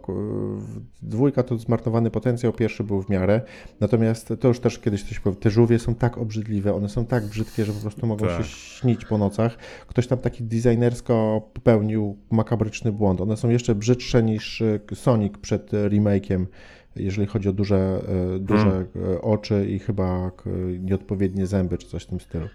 [1.02, 3.40] Dwójka to zmarnowany potencjał, pierwszy był w miarę.
[3.80, 5.40] Natomiast to już też kiedyś coś powiem.
[5.40, 8.38] Te żółwie są tak obrzydliwe, one są tak brzydkie, że po prostu mogą tak.
[8.38, 9.56] się śnić po nocach.
[9.86, 13.20] Ktoś tam taki designersko popełnił makabryczny błąd.
[13.20, 14.62] One są jeszcze brzydsze niż
[14.94, 16.46] Sonic przed remake'iem
[16.96, 18.02] jeżeli chodzi o duże,
[18.36, 19.18] e, duże hmm.
[19.22, 20.30] oczy i chyba
[20.80, 22.48] nieodpowiednie zęby, czy coś w tym stylu.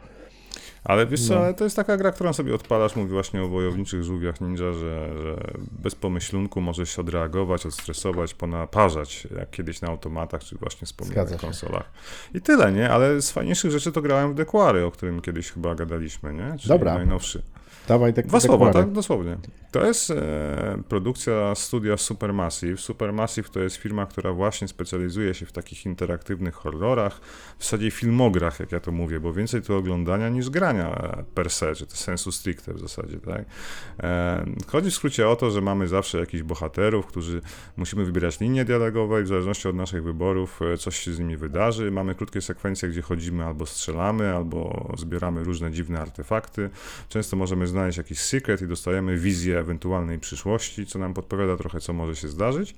[0.84, 1.54] Ale wiesz co, no.
[1.54, 5.38] to jest taka gra, którą sobie odpalasz, mówi właśnie o wojowniczych żółwiach ninja, że, że
[5.72, 11.92] bez pomyślunku możesz się odreagować, odstresować, ponaparzać, jak kiedyś na automatach, czy właśnie wspomnianych konsolach.
[12.34, 12.90] I tyle, nie?
[12.90, 16.58] Ale z fajniejszych rzeczy to grałem w Dequary, o którym kiedyś chyba gadaliśmy, nie?
[16.58, 16.94] Czyli Dobra.
[16.94, 17.42] najnowszy.
[17.88, 18.92] Dawaj tak Dwa słowa, tak?
[18.92, 19.38] Dosłownie.
[19.72, 22.78] To jest e, produkcja studia Supermassive.
[22.78, 27.22] Supermassive to jest firma, która właśnie specjalizuje się w takich interaktywnych horrorach,
[27.58, 31.76] w zasadzie filmograch, jak ja to mówię, bo więcej to oglądania niż grania per se,
[31.76, 33.46] czy to sensu stricte w zasadzie, tak?
[34.04, 37.42] E, chodzi w skrócie o to, że mamy zawsze jakichś bohaterów, którzy
[37.78, 41.38] musimy wybierać linie dialogowe i w zależności od naszych wyborów e, coś się z nimi
[41.38, 41.92] wydarzy.
[41.92, 46.70] Mamy krótkie sekwencje, gdzie chodzimy albo strzelamy, albo zbieramy różne dziwne artefakty.
[47.10, 51.94] Często możemy znaleźć jakiś secret i dostajemy wizję ewentualnej przyszłości, co nam podpowiada trochę, co
[51.94, 52.76] może się zdarzyć.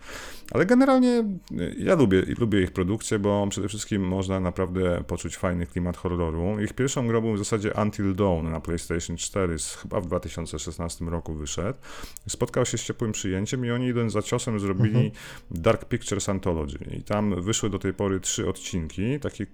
[0.51, 5.65] Ale generalnie y, ja lubię, lubię ich produkcję, bo przede wszystkim można naprawdę poczuć fajny
[5.65, 6.59] klimat horroru.
[6.59, 11.33] Ich pierwszą grą był w zasadzie Until Dawn na PlayStation 4, chyba w 2016 roku
[11.33, 11.79] wyszedł.
[12.27, 15.11] Spotkał się z ciepłym przyjęciem i oni idąc za ciosem zrobili mhm.
[15.51, 16.77] Dark Pictures Anthology.
[16.97, 19.45] I tam wyszły do tej pory trzy odcinki, takie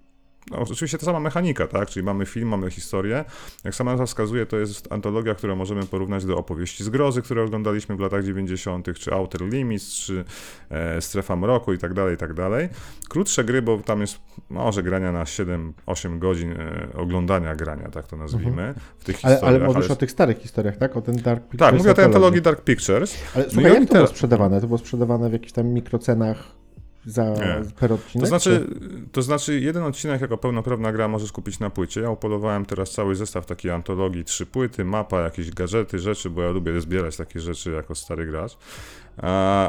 [0.51, 1.89] no, oczywiście ta sama mechanika, tak?
[1.89, 3.25] Czyli mamy film, mamy historię.
[3.63, 7.95] Jak sama nazwa wskazuje, to jest antologia, którą możemy porównać do opowieści zgrozy, które oglądaliśmy
[7.95, 10.25] w latach 90., czy Outer Limits, czy
[10.69, 12.69] e, Strefa Mroku i tak dalej, i tak dalej.
[13.09, 18.17] Krótsze gry, bo tam jest może grania na 7-8 godzin e, oglądania grania, tak to
[18.17, 18.75] nazwijmy, mhm.
[18.97, 19.61] w tych ale, historiach.
[19.61, 19.93] Ale mówisz ale...
[19.93, 20.97] o tych starych historiach, tak?
[20.97, 21.69] O ten Dark Pictures.
[21.69, 23.15] Tak, mówię o tej antologii Dark Pictures.
[23.35, 24.61] Ale no słuchaj, jak to było sprzedawane?
[24.61, 26.58] To było sprzedawane w jakichś tam mikrocenach
[27.05, 27.61] za nie.
[27.79, 28.23] per odcinek?
[28.23, 28.67] To znaczy,
[29.11, 32.01] to znaczy, jeden odcinek jako pełnoprawna gra możesz kupić na płycie.
[32.01, 36.49] Ja upolowałem teraz cały zestaw takiej antologii, trzy płyty, mapa, jakieś gadżety, rzeczy, bo ja
[36.49, 38.57] lubię zbierać takie rzeczy jako stary gracz.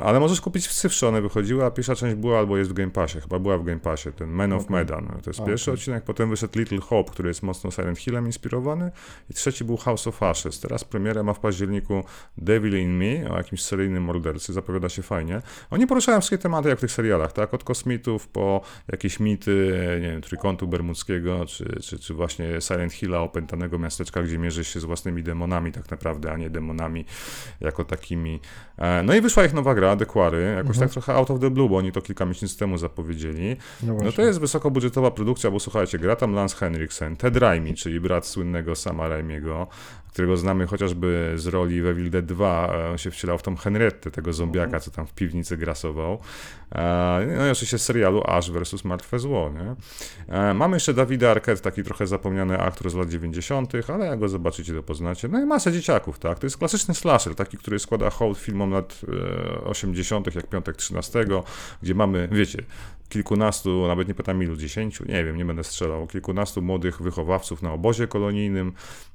[0.03, 2.91] Ale możesz kupić w cyfrze, one wychodziły, a pierwsza część była albo jest w Game
[2.91, 4.77] Passie, chyba była w Game Passie, ten Man of okay.
[4.77, 5.07] Medan.
[5.07, 5.53] To jest okay.
[5.53, 8.91] pierwszy odcinek, potem wyszedł Little Hope, który jest mocno Silent Hillem inspirowany
[9.31, 10.61] i trzeci był House of Ashes.
[10.61, 12.05] Teraz premierę ma w październiku
[12.39, 15.43] Devil in Me, o jakimś seryjnym mordercy, zapowiada się fajnie.
[15.71, 17.55] Oni poruszają wszystkie tematy jak w tych serialach, tak?
[17.55, 18.61] Od kosmitów po
[18.93, 24.39] jakieś mity, nie wiem, Trójkątu Bermudzkiego, czy, czy, czy właśnie Silent Hilla, opętanego miasteczka, gdzie
[24.39, 27.05] mierzysz się z własnymi demonami tak naprawdę, a nie demonami
[27.61, 28.41] jako takimi.
[28.79, 30.81] E, no i wyszła ich nowa gra, Dequary, jakoś mhm.
[30.81, 33.57] tak trochę out of the blue, bo oni to kilka miesięcy temu zapowiedzieli.
[33.83, 38.01] No, no to jest wysokobudżetowa produkcja, bo słuchajcie, gra tam Lance Henriksen, Ted Raimi, czyli
[38.01, 39.67] brat słynnego Sama Raimiego,
[40.13, 42.73] którego znamy chociażby z roli w Evil Dead 2.
[42.91, 44.83] On się wcielał w tą Henriette, tego zombiaka, mhm.
[44.83, 46.19] co tam w piwnicy grasował.
[46.73, 48.85] E, no i oczywiście serialu Ash vs.
[48.85, 49.51] Martwe Zło.
[49.51, 49.75] Nie?
[50.37, 54.29] E, mamy jeszcze Dawida Arquette, taki trochę zapomniany aktor z lat 90., ale jak go
[54.29, 55.29] zobaczycie, to poznacie.
[55.29, 56.39] No i masę dzieciaków, tak?
[56.39, 59.01] To jest klasyczny slasher, taki, który składa hołd filmom lat
[59.65, 61.25] 80., jak Piątek 13,
[61.83, 62.63] gdzie mamy, wiecie,
[63.11, 67.73] kilkunastu, nawet nie pytam ilu, dziesięciu, nie wiem, nie będę strzelał, kilkunastu młodych wychowawców na
[67.73, 68.73] obozie kolonijnym,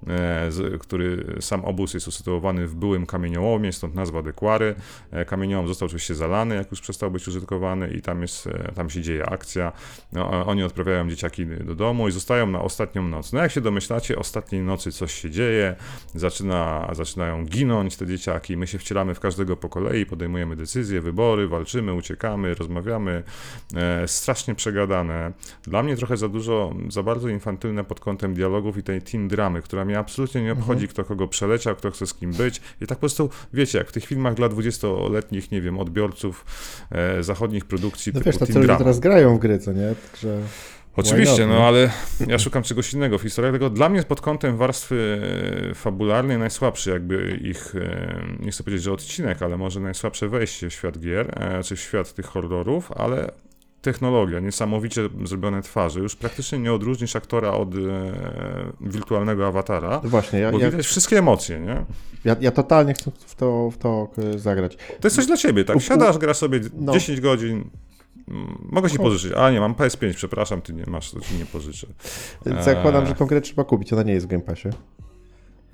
[0.07, 4.75] e, który sam obóz jest usytuowany w byłym kamieniołomie, stąd nazwa Dekwary.
[5.11, 8.89] E, kamieniołom został oczywiście zalany, jak już przestał być użytkowany i tam, jest, e, tam
[8.89, 9.71] się dzieje akcja.
[10.13, 13.33] No, oni odprawiają dzieciaki do domu i zostają na ostatnią noc.
[13.33, 15.75] No jak się domyślacie, ostatniej nocy coś się dzieje,
[16.15, 21.47] zaczyna, zaczynają ginąć te dzieciaki, my się wcielamy w każdego po kolei, podejmujemy decyzje, wybory,
[21.47, 23.23] walczymy, uciekamy, rozmawiamy,
[24.07, 25.31] strasznie przegadane.
[25.63, 29.61] Dla mnie trochę za dużo, za bardzo infantylne pod kątem dialogów i tej teen dramy,
[29.61, 30.87] która mnie absolutnie nie obchodzi, mhm.
[30.87, 32.61] kto kogo przeleciał, kto chce z kim być.
[32.81, 36.45] I tak po prostu, wiecie, jak w tych filmach dla 20-letnich, nie wiem, odbiorców
[36.91, 38.79] e, zachodnich produkcji no typu wiesz, to teen drama.
[38.79, 39.95] teraz grają w gry, co nie?
[40.11, 40.41] Także...
[40.95, 41.91] Oczywiście, no ale
[42.27, 45.21] ja szukam czegoś innego w historiach, tego dla mnie pod kątem warstwy
[45.71, 47.73] e, fabularnej najsłabszy jakby ich,
[48.39, 52.13] nie chcę powiedzieć, że odcinek, ale może najsłabsze wejście w świat gier, czy w świat
[52.13, 53.31] tych horrorów, ale
[53.85, 55.99] technologia, niesamowicie zrobione twarze.
[55.99, 57.77] Już praktycznie nie odróżnisz aktora od e,
[58.81, 60.01] wirtualnego awatara.
[60.03, 61.85] No właśnie, ja, bo widać ja, wszystkie emocje, nie?
[62.25, 64.75] Ja, ja totalnie chcę w to, w to e, zagrać.
[64.75, 65.81] To jest coś dla ciebie, tak?
[65.81, 66.93] Siadasz, grasz sobie no.
[66.93, 67.69] 10 godzin,
[68.27, 69.33] mm, Mogę ci pożyczyć.
[69.37, 71.87] A nie, mam PS5, przepraszam, ty nie masz, to ci nie pożyczę.
[72.61, 74.69] Zakładam, że tą grę trzeba kupić, ona nie jest w Game Passie.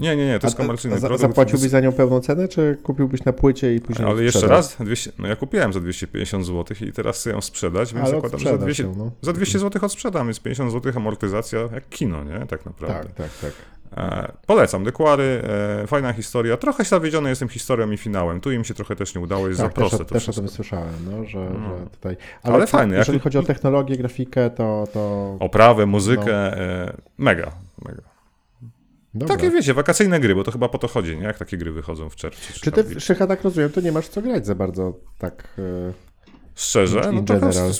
[0.01, 1.29] Nie, nie, nie, to jest komercyjny za, produkt.
[1.29, 5.11] Zapłaciłbyś za nią pełną cenę, czy kupiłbyś na płycie i później Ale jeszcze raz, 200,
[5.19, 8.49] no ja kupiłem za 250 zł i teraz chcę ją sprzedać, więc Ale zakładam, że
[8.49, 9.11] za 200, no.
[9.21, 12.45] za 200 zł odsprzedam, jest 50 zł amortyzacja jak kino, nie?
[12.47, 13.03] Tak naprawdę.
[13.03, 13.51] Tak, tak, tak.
[13.97, 15.41] E, polecam, Dekwary,
[15.83, 16.57] e, fajna historia.
[16.57, 18.41] Trochę zawiedziony jestem historią i finałem.
[18.41, 20.33] Tu im się trochę też nie udało, jest Tak, za proste też, to też o
[20.33, 21.77] tym słyszałem, no, że, No.
[21.79, 22.17] że tutaj...
[22.43, 24.87] Ale fajny, Jeżeli jak- chodzi o technologię, grafikę, to...
[24.93, 25.35] to...
[25.39, 26.57] Oprawę, muzykę, No.
[26.57, 27.51] e, mega,
[27.85, 28.10] mega.
[29.13, 29.35] Dobra.
[29.35, 31.23] Takie wiecie, wakacyjne gry, bo to chyba po to chodzi, nie?
[31.23, 32.53] Jak takie gry wychodzą w czerwcu.
[32.53, 33.03] Czy tam ty, w.
[33.03, 35.47] Szycha, tak rozumiem, to nie masz co grać za bardzo, tak...
[35.89, 35.93] e,
[36.55, 37.71] Szczerze, in no general.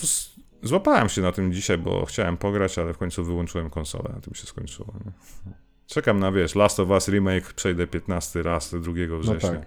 [0.64, 4.34] złapałem się na tym dzisiaj, bo chciałem pograć, ale w końcu wyłączyłem konsolę, na tym
[4.34, 4.94] się skończyło.
[5.06, 5.12] Nie?
[5.88, 9.50] Czekam na, wiesz, Last of Us Remake, przejdę 15 raz 2 września.
[9.50, 9.66] tak.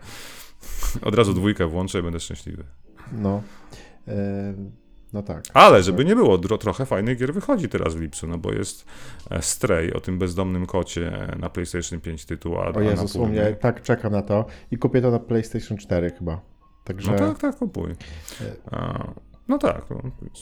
[1.09, 2.65] Od razu dwójkę włączę i będę szczęśliwy.
[3.13, 3.43] No,
[4.09, 4.55] e,
[5.15, 5.45] no tak.
[5.55, 8.85] Ale żeby nie było, trochę fajnych gier wychodzi teraz w lipcu, no bo jest
[9.31, 13.41] e, Stray o tym bezdomnym kocie na PlayStation 5 tytuł, a, O Jezus, u mnie
[13.41, 13.53] nie.
[13.53, 16.41] tak czekam na to i kupię to na PlayStation 4 chyba.
[16.85, 17.95] Także No tak, tak, kupuj.
[18.71, 19.05] A,
[19.49, 20.01] no tak, no,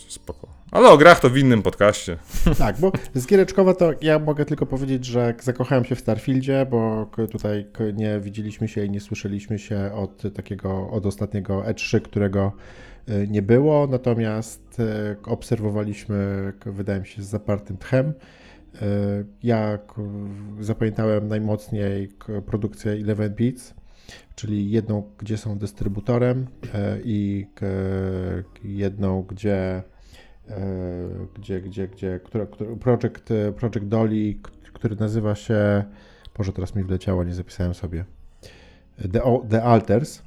[0.08, 0.48] spoko.
[0.70, 2.16] Ale o grach to w innym podcaście.
[2.58, 7.06] tak, bo z giereczkowa to ja mogę tylko powiedzieć, że zakochałem się w Starfieldzie, bo
[7.30, 12.52] tutaj nie widzieliśmy się i nie słyszeliśmy się od takiego, od ostatniego E3, którego
[13.08, 18.08] y, nie było, natomiast y, obserwowaliśmy, wydaje mi się, z zapartym tchem.
[18.08, 18.14] Y,
[19.42, 19.78] Ja
[20.60, 22.08] zapamiętałem najmocniej
[22.46, 23.74] produkcję 11 Beats,
[24.34, 27.46] czyli jedną, gdzie są dystrybutorem e, i
[28.64, 29.82] jedną, gdzie
[30.48, 30.60] e,
[31.34, 34.34] gdzie, gdzie, gdzie, która, która, project, e, project Dolly,
[34.72, 35.84] który nazywa się,
[36.38, 38.04] Boże, teraz mi wleciało, nie zapisałem sobie,
[39.12, 40.22] The, The Alters,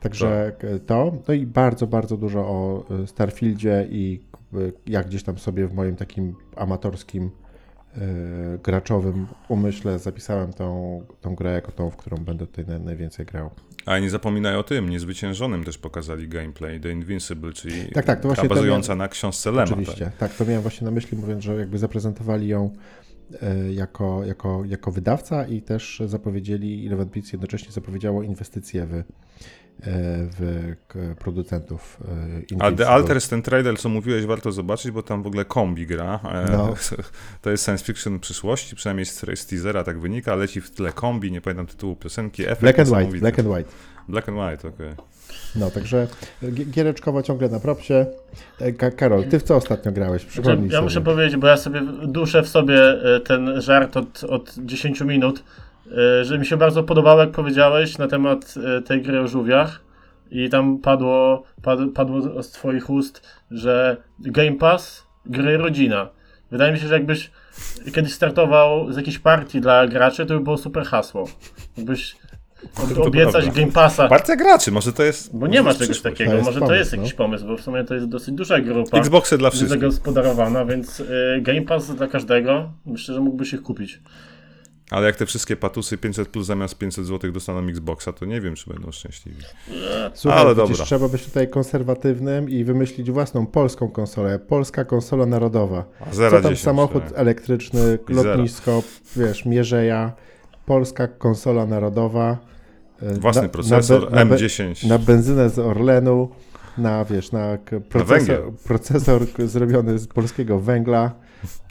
[0.00, 4.22] także k- to, no i bardzo, bardzo dużo o Starfieldzie i
[4.86, 7.30] jak gdzieś tam sobie w moim takim amatorskim
[8.62, 13.50] graczowym umyśle zapisałem tą, tą grę jako tą, w którą będę tutaj naj, najwięcej grał.
[13.86, 18.28] A nie zapominaj o tym, niezwyciężonym też pokazali gameplay, The Invincible, czyli Tak, tak, to
[18.28, 19.64] właśnie bazująca na książce Lema.
[19.64, 20.34] Oczywiście, tak.
[20.34, 22.70] to miałem właśnie na myśli, mówiąc, że jakby zaprezentowali ją
[23.42, 29.02] e, jako, jako, jako wydawca i też zapowiedzieli, Eleven Beats jednocześnie zapowiedziało inwestycje w,
[29.82, 31.96] w k- producentów
[32.60, 32.72] e, A.
[32.72, 36.20] The Alters, ten trailer, co mówiłeś, warto zobaczyć, bo tam w ogóle kombi gra.
[36.24, 36.74] E, No.
[37.42, 40.34] To jest science fiction przyszłości, przynajmniej z, z teasera tak wynika.
[40.34, 42.42] Leci w tle kombi, nie pamiętam tytułu piosenki.
[42.42, 43.18] Efekt Black and White.
[43.18, 43.70] Black and White.
[44.08, 44.92] Black and White, okej.
[45.56, 46.06] No, także
[46.42, 48.06] gi- giereczkowo ciągle na propsie.
[48.60, 50.22] E, Ka- Karol, ty w co ostatnio grałeś?
[50.22, 50.82] Znaczy, Przypomnij ja sobie.
[50.84, 52.80] muszę powiedzieć, bo ja sobie duszę w sobie
[53.16, 55.42] e, ten żart od, od 10 minut, e,
[56.22, 59.80] że mi się bardzo podobało, jak powiedziałeś na temat e, tej gry o żółwiach.
[60.30, 66.08] I tam padło, pad, padło z twoich ust, że Game Pass, gry rodzina.
[66.50, 67.30] Wydaje mi się, że jakbyś
[67.94, 71.28] kiedyś startował z jakiejś partii dla graczy, to by było super hasło.
[71.76, 72.16] Jakbyś
[72.76, 73.60] ob- To obiecać prawda.
[73.60, 74.08] Game Passa.
[74.08, 75.36] Partia graczy, może to jest...
[75.36, 76.02] Bo nie ma czegoś przyszłość.
[76.02, 76.98] takiego, To jest może to pomysł, jest no.
[76.98, 79.80] jakiś pomysł, bo w sumie to jest dosyć duża grupa Xboxy dla wszystkich.
[79.80, 81.06] zagospodarowana, więc y,
[81.42, 82.72] Game Pass dla każdego.
[82.86, 84.00] Myślę, że mógłbyś ich kupić.
[84.90, 88.54] Ale jak te wszystkie patusy 500 plus zamiast 500 zł dostaną Xboxa, to nie wiem,
[88.54, 89.42] czy będą szczęśliwi.
[90.14, 90.84] Słuchaj, Ale dobra.
[90.84, 94.38] trzeba być tutaj konserwatywnym i wymyślić własną polską konsolę.
[94.38, 95.84] Polska konsola narodowa.
[96.10, 97.12] A zera Co tam 10, samochód tak.
[97.18, 98.22] elektryczny, zera.
[98.22, 98.82] lotnisko,
[99.16, 100.12] wiesz, mierzeja,
[100.66, 102.38] polska konsola narodowa.
[103.02, 104.82] e, Własny na- procesor, na, be- M10.
[104.88, 106.28] Na, na benzynę z Orlenu,
[106.78, 108.52] na wiesz, na procesor, węgiel.
[108.64, 111.12] procesor zrobiony z polskiego węgla,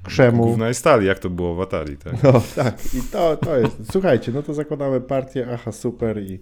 [0.03, 0.43] krzemu.
[0.43, 2.23] Głównej stali, jak to było w Atari, tak?
[2.23, 3.91] No tak, i to, to jest.
[3.91, 6.39] Słuchajcie, no to zakładamy partię, aha, super i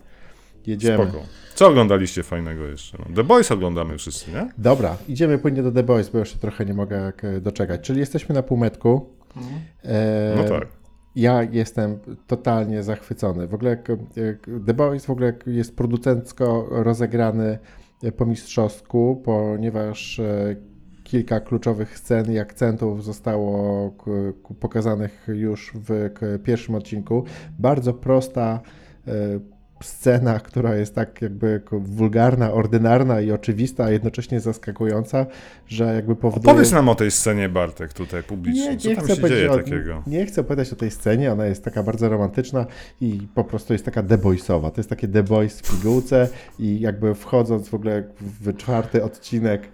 [0.67, 1.03] jedziemy.
[1.09, 1.23] Spoko.
[1.55, 2.97] Co oglądaliście fajnego jeszcze?
[2.99, 4.49] No, The Boys oglądamy wszyscy, nie?
[4.57, 7.81] Dobra, idziemy płynnie do The Boys, bo się trochę nie mogę jak, e, doczekać.
[7.81, 9.09] Czyli jesteśmy na półmetku.
[9.83, 10.67] E, No tak.
[11.15, 13.47] Ja jestem totalnie zachwycony.
[13.47, 13.95] W ogóle jak, e,
[14.65, 17.59] The Boys w ogóle jest producencko rozegrany
[18.17, 20.55] po mistrzostku, ponieważ e,
[21.15, 23.93] kilka kluczowych scen i akcentów zostało
[24.59, 26.09] pokazanych już w
[26.43, 27.23] pierwszym odcinku.
[27.59, 28.59] Bardzo prosta
[29.07, 29.11] e,
[29.83, 35.25] scena, która jest tak jakby wulgarna, ordynarna i oczywista, a jednocześnie zaskakująca,
[35.67, 36.51] że jakby powoduje...
[36.51, 38.77] Opowiedz nam o tej scenie, Bartek, tutaj publicznie.
[38.77, 40.03] Co tam się dzieje o, takiego?
[40.07, 42.65] Nie chcę opowiadać o tej scenie, ona jest taka bardzo romantyczna
[43.01, 44.71] i po prostu jest taka deboysowa.
[44.71, 49.67] To jest takie The Boys w pigułce i jakby wchodząc w ogóle w czwarty odcinek,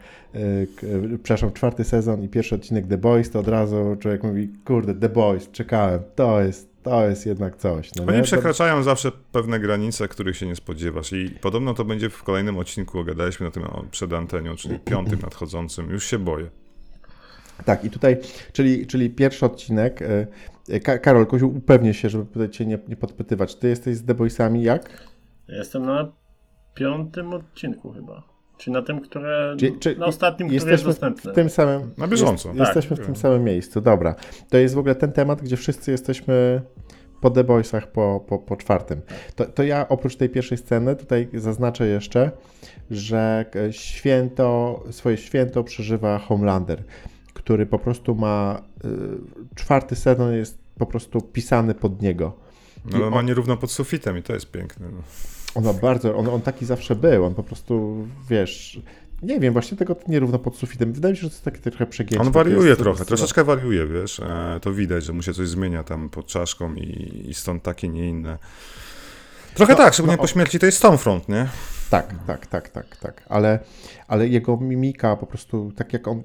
[1.24, 5.10] przepraszam, czwarty sezon i pierwszy odcinek The Boys, to od razu człowiek mówi, kurde, The
[5.10, 7.96] Boys, czekałem, to jest, to jest jednak coś.
[7.96, 8.24] No Oni nie?
[8.24, 13.00] przekraczają zawsze pewne granice, których się nie spodziewasz i podobno to będzie w kolejnym odcinku,
[13.00, 15.90] ogadaliśmy na tym przed antenią, czyli piątym nadchodzącym.
[15.90, 16.50] Już się boję.
[17.66, 18.18] Tak, i tutaj,
[18.54, 20.02] czyli, czyli pierwszy odcinek.
[20.70, 23.56] yy, Ka- Karol, Koziu, upewnię się, żeby tutaj cię nie, nie podpytywać.
[23.56, 25.04] Ty jesteś z The Boysami jak?
[25.48, 26.12] Jestem na
[26.76, 28.31] piątym odcinku chyba.
[28.62, 29.56] Czyli na tym, które.
[29.60, 31.32] Czy- czy na ostatnim, który jest Jesteśmy dostępny.
[31.32, 31.92] w tym samym.
[31.98, 32.50] Na bieżąco.
[32.50, 33.04] Jest, jesteśmy Tak.
[33.04, 33.82] w tym samym miejscu.
[33.82, 34.16] Dobra.
[34.50, 36.62] To jest w ogóle ten temat, gdzie wszyscy jesteśmy
[37.22, 39.02] po The Boysach po, po, po czwartym.
[39.36, 42.32] To, to ja oprócz tej pierwszej sceny tutaj zaznaczę jeszcze,
[42.92, 46.84] że święto, swoje święto przeżywa Homelander,
[47.34, 48.90] który po prostu ma, y,
[49.56, 52.34] czwarty sezon jest po prostu pisany pod niego.
[52.86, 53.14] No ale on...
[53.14, 54.88] ma nierówno pod sufitem i to jest piękne.
[54.92, 55.02] No.
[55.56, 58.82] On ma bardzo, on, on taki zawsze był, on po prostu, wiesz,
[59.22, 60.94] nie wiem, właśnie tego nierówno pod sufitem.
[60.94, 62.26] Wydaje mi się, że to jest takie trochę przegięcie.
[62.26, 64.20] On wariuje jest, trochę, troszeczkę wariuje, wiesz.
[64.20, 67.88] E, to widać, że mu się coś zmienia tam pod czaszką i, i stąd takie,
[67.88, 68.38] nie inne.
[69.54, 71.48] Trochę no, tak, szczególnie no, po śmierci to jest Stormfront, nie?
[71.90, 73.24] Tak, tak, tak, tak, tak.
[73.30, 73.60] Ale,
[74.08, 76.24] ale jego mimika po prostu, tak jak on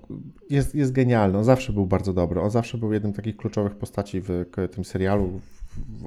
[0.50, 1.38] jest, jest genialny.
[1.38, 2.40] On zawsze był bardzo dobry.
[2.40, 5.40] On zawsze był jednym z takich kluczowych postaci w tym serialu,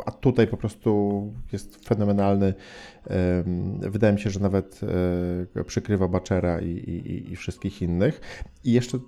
[0.06, 2.54] a tutaj po prostu jest fenomenalny.
[3.80, 4.82] Wydaje mi się, że nawet
[5.56, 8.22] e, przykrywa Baczera i, i, i wszystkich innych.
[8.64, 9.02] I jeszcze e,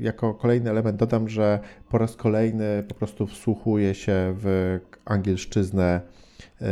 [0.00, 6.00] jako kolejny element dodam, że po raz kolejny po prostu wsłuchuje się w angielszczyznę
[6.60, 6.66] e,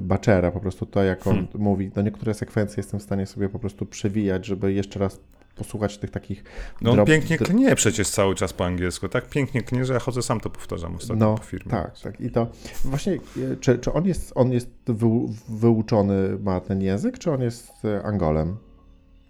[0.00, 1.48] Baczera, po prostu to, jak on hmm.
[1.54, 5.20] mówi, no niektóre sekwencje jestem w stanie sobie po prostu przewijać, żeby jeszcze raz
[5.58, 6.44] posłuchać tych takich.
[6.80, 9.08] No on pięknie knie przecież cały czas po angielsku.
[9.08, 11.70] Tak pięknie knie, że ja chodzę sam to powtarzam ostatnio no, po firmie.
[11.70, 12.20] Tak, tak.
[12.20, 12.46] I to
[12.84, 15.06] właśnie, e, czy, czy on jest, on jest wy,
[15.48, 18.56] wyuczony, ma ten język, czy on jest e, Angolem?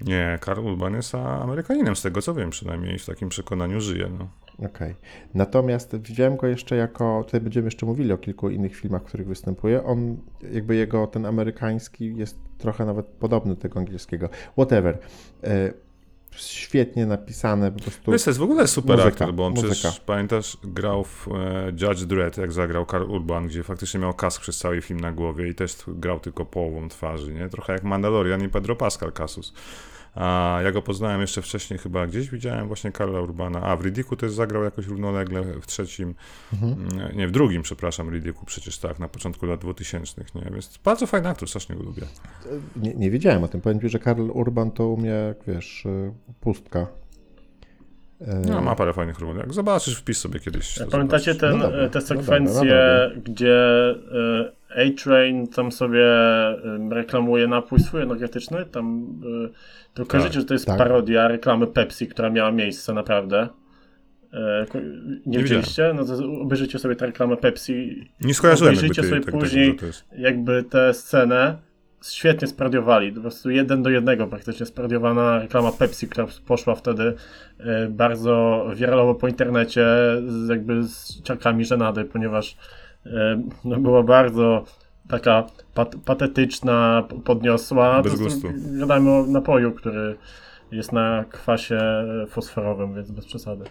[0.01, 4.11] Nie, Karl Urban jest Amerykaninem, z tego co wiem, przynajmniej w takim przekonaniu żyje.
[4.19, 4.29] No.
[4.59, 4.69] Okej.
[4.69, 4.95] Okay.
[5.35, 9.27] Natomiast widziałem go jeszcze jako, tutaj będziemy jeszcze mówili o kilku innych filmach, w których
[9.27, 9.85] występuje.
[9.85, 10.17] On,
[10.53, 14.29] jakby jego ten amerykański jest trochę nawet podobny do tego angielskiego.
[14.53, 14.99] Whatever.
[16.47, 18.13] Świetnie napisane po prostu.
[18.13, 19.75] Wiesz, to jest w ogóle super muzyka, aktor, bo on muzyka.
[19.75, 24.41] przecież, pamiętasz, grał w e, Judge Dredd, jak zagrał Karl Urban, gdzie faktycznie miał kask
[24.41, 27.49] przez cały film na głowie i też grał tylko połową twarzy, nie?
[27.49, 29.53] Trochę jak Mandalorian i Pedro Pascal Casus.
[30.19, 33.63] A ja go poznałem jeszcze wcześniej, chyba gdzieś widziałem właśnie Karla Urbana.
[33.63, 36.15] A w Ridiku też zagrał jakoś równolegle w trzecim,
[36.53, 36.73] mhm.
[36.73, 40.51] Mm, nie, w drugim, przepraszam, Ridiku przecież tak, na początku lat 2000, nie?
[40.53, 42.03] Więc bardzo fajny aktor, strasznie go lubię.
[42.77, 43.61] Nie, nie wiedziałem o tym.
[43.61, 46.87] Powiem ci, że Karl Urban to u mnie, wiesz, y, pustka.
[48.47, 49.37] No, ma parę fajnych ról.
[49.37, 50.79] Jak zobaczysz, wpis sobie kiedyś.
[50.91, 53.57] Pamiętacie ten, no te sekwencje, no dobra, no gdzie
[54.77, 56.07] A-Train tam sobie
[56.91, 58.67] reklamuje napój swój energetyczny?
[58.67, 59.07] Tam
[59.95, 60.79] to tak, kojarzycie, że to jest tak.
[60.79, 63.49] parodia reklamy Pepsi, która miała miejsce naprawdę.
[64.33, 65.95] E, nie, nie widzieliście?
[65.97, 68.09] No to obejrzyjcie sobie tę reklamę Pepsi.
[68.21, 69.77] Nie skojarzyłem Obejrzyjcie sobie tak później
[70.19, 71.57] jakby tę scenę.
[72.05, 73.13] Świetnie spradiowali.
[73.13, 77.15] Po prostu jeden do jednego praktycznie spradiowana reklama Pepsi, która poszła wtedy
[77.59, 79.87] e, bardzo wiralowo po internecie,
[80.49, 82.57] jakby z ciarkami żenady, ponieważ e,
[83.65, 84.65] no, była bardzo
[85.09, 88.03] taka pat patetyczna, podniosła.
[88.03, 88.49] Bez gustu.
[88.79, 90.17] Gadamy o napoju, który
[90.73, 91.81] jest na kwasie
[92.29, 93.65] fosforowym, więc bez przesady.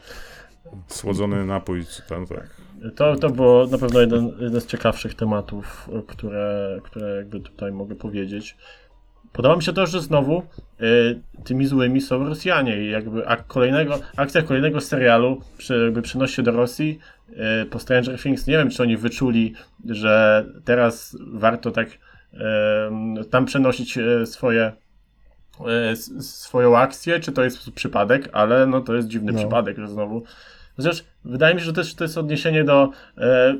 [0.87, 2.61] Słodzony napój, czy tam tak.
[2.95, 7.95] To, to było na pewno jeden, jeden z ciekawszych tematów, które, które jakby tutaj mogę
[7.95, 8.57] powiedzieć.
[9.33, 10.43] Podoba mi się to, że znowu
[10.81, 16.33] y, tymi złymi są Rosjanie i jakby ak kolejnego, akcja kolejnego serialu przy, jakby przenosi
[16.33, 16.99] się do Rosji
[17.69, 18.47] po Stranger Things.
[18.47, 19.53] Nie wiem, czy oni wyczuli,
[19.85, 21.89] że teraz warto tak
[23.29, 24.71] tam przenosić y, swoje
[25.91, 29.39] y, swoją akcję, czy to jest przypadek, ale no to jest dziwny no.
[29.39, 30.23] przypadek, że znowu
[30.77, 33.55] Chociaż wydaje mi się, że też to jest odniesienie do, e,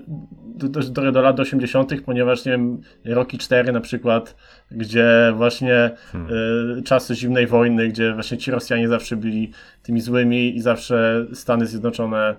[0.56, 4.36] do, do, do lat 80., ponieważ nie wiem, Rocky 4 na przykład,
[4.72, 6.32] gdzie właśnie hmm.
[6.78, 9.52] E, czasy zimnej wojny, gdzie właśnie ci Rosjanie zawsze byli
[9.84, 12.36] tymi złymi i zawsze Stany Zjednoczone E,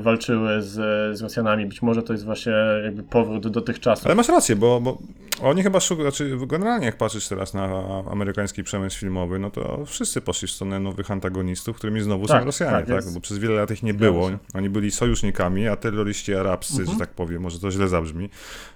[0.00, 0.72] walczyły z,
[1.18, 1.66] z Rosjanami.
[1.66, 2.52] Być może to jest właśnie
[2.84, 4.06] jakby powrót do tych czasów.
[4.06, 4.98] Ale masz rację, bo, bo
[5.42, 10.20] oni chyba szukają, znaczy generalnie jak patrzysz teraz na amerykański przemysł filmowy, no to wszyscy
[10.20, 13.04] poszli w stronę nowych antagonistów, którymi znowu tak, są Rosjanie, tak?
[13.04, 13.14] tak?
[13.14, 14.30] Bo przez wiele lat ich nie było.
[14.54, 16.92] Oni byli sojusznikami, a terroryści arabscy, mhm.
[16.92, 18.30] że tak powiem, może to źle zabrzmi,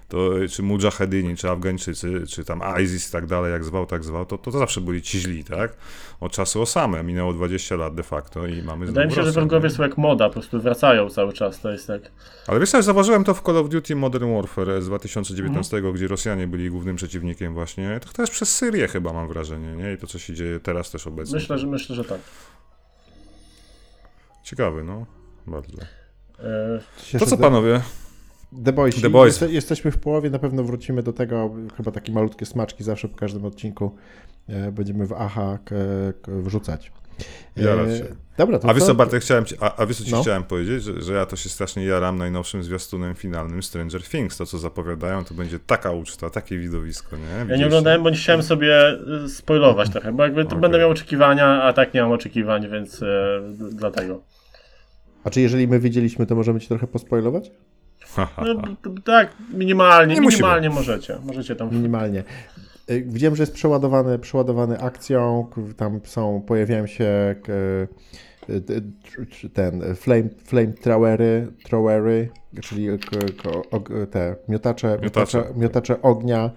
[0.07, 4.25] to czy Mujahedini, czy Afgańczycy, czy tam ISIS i tak dalej, jak zwał, tak zwał,
[4.25, 5.77] to, to, to zawsze byli ci źli, tak?
[6.19, 9.69] Od czasu Osamy, minęło 20 lat de facto i mamy Wydaje mi się, że wrogowie
[9.69, 12.01] są jak moda, po prostu wracają cały czas, to jest tak.
[12.47, 15.93] Ale wiesz co, zauważyłem to w Call of Duty Modern Warfare z 2019, mhm.
[15.93, 19.93] gdzie Rosjanie byli głównym przeciwnikiem właśnie, to też przez Syrię chyba mam wrażenie, nie?
[19.93, 21.35] I to, co się dzieje teraz też obecnie.
[21.35, 22.19] Myślę, że, myślę, że tak.
[24.43, 25.05] Ciekawy, no.
[25.47, 25.77] Bardzo.
[27.13, 27.19] E...
[27.19, 27.81] To co panowie?
[28.65, 29.01] The Boys.
[29.01, 29.41] The Boys.
[29.41, 31.55] jesteśmy w połowie, na pewno wrócimy do tego.
[31.77, 33.95] Chyba takie malutkie smaczki zawsze po każdym odcinku
[34.47, 35.59] e, będziemy w AHA
[36.27, 36.91] wrzucać.
[37.57, 40.21] E, dobra, to a wiesz co, Bartek, chciałem ci, a, a wiesz co ci no?
[40.21, 44.37] chciałem powiedzieć, że, że ja to się strasznie jaram najnowszym zwiastunem finalnym Stranger Things.
[44.37, 47.23] To, co zapowiadają, to będzie taka uczta, takie widowisko, nie?
[47.39, 47.49] Widzisz?
[47.49, 48.75] Ja nie oglądałem, bo nie chciałem sobie
[49.25, 50.59] e, spoilować trochę, bo jakby okay.
[50.59, 53.41] będę miał oczekiwania, a tak nie mam oczekiwań, więc e,
[53.71, 54.21] dlatego.
[55.23, 57.51] A czy jeżeli my widzieliśmy, to możemy ci trochę pospoilować?
[58.37, 58.55] No,
[59.05, 61.17] tak, minimalnie, Nie minimalnie możecie.
[61.25, 61.69] Możecie tam.
[61.71, 62.23] Minimalnie.
[62.91, 67.87] Y, Widziałem, że jest przeładowany, przeładowany akcją, tam są, pojawiają się y,
[69.53, 72.29] ten flame, flame throwery, throwery
[72.61, 72.87] czyli
[74.11, 75.43] te miotacze, Miotacze.
[75.55, 76.51] miotacze, ognia.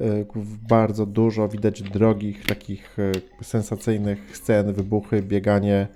[0.00, 0.26] y,
[0.68, 2.96] Bardzo dużo widać drogich, takich
[3.42, 5.86] sensacyjnych scen, wybuchy, bieganie,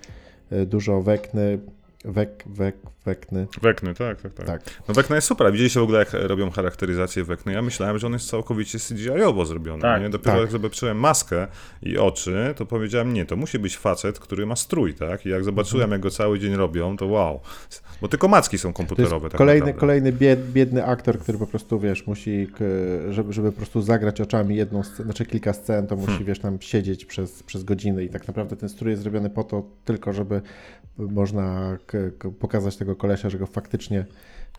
[0.65, 1.59] dużo wekny,
[2.05, 2.75] wek, wek,
[3.05, 3.47] wekny.
[3.61, 4.47] Wekny, tak, tak, tak.
[4.47, 4.61] Tak.
[4.87, 5.51] No Wekna jest super.
[5.51, 7.53] Widzieliście w ogóle, jak robią charakteryzację Wekny?
[7.53, 9.81] Ja myślałem, że on jest całkowicie CGI-owo zrobiony.
[9.81, 10.09] Tak, nie?
[10.09, 10.41] Dopiero tak.
[10.41, 11.47] jak zobaczyłem maskę
[11.83, 15.25] i oczy, to powiedziałem, nie, to musi być facet, który ma strój, tak?
[15.25, 17.39] I jak zobaczyłem, jak go cały dzień robią, to wow.
[18.01, 19.29] Bo tylko macki są komputerowe.
[19.29, 19.79] tak kolejny, naprawdę.
[19.79, 22.47] kolejny bied, biedny aktor, który po prostu, wiesz, musi,
[23.09, 26.25] żeby, żeby po prostu zagrać oczami jedną, scenę, znaczy kilka scen, to musi, Hmm.
[26.25, 29.63] wiesz, tam siedzieć przez, przez godziny i tak naprawdę ten strój jest zrobiony po to
[29.85, 30.41] tylko, żeby
[30.97, 31.77] można
[32.39, 34.05] pokazać tego kolesia, że go faktycznie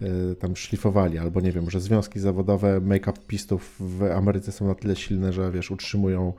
[0.03, 4.97] y, tam szlifowali, albo nie wiem, że związki zawodowe make-upistów w Ameryce są na tyle
[4.97, 6.33] silne, że, wiesz, utrzymują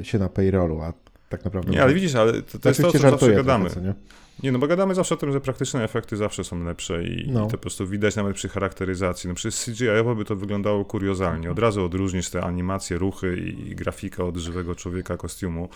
[0.00, 0.92] y, się na payrollu, a
[1.28, 1.70] tak naprawdę...
[1.70, 3.70] Nie, ale widzisz, ale to, to jest to, Oczywiście co zawsze gadamy.
[3.70, 3.94] trochę, co
[4.42, 4.52] nie?
[4.52, 7.40] No bo gadamy zawsze o tym, że praktyczne efekty zawsze są lepsze i, No.
[7.40, 9.28] i to po prostu widać nawet przy charakteryzacji.
[9.28, 11.50] No przez CGI-owo by to wyglądało kuriozalnie.
[11.50, 15.68] Od razu odróżnisz te animacje, ruchy i, i grafikę od żywego człowieka, kostiumu.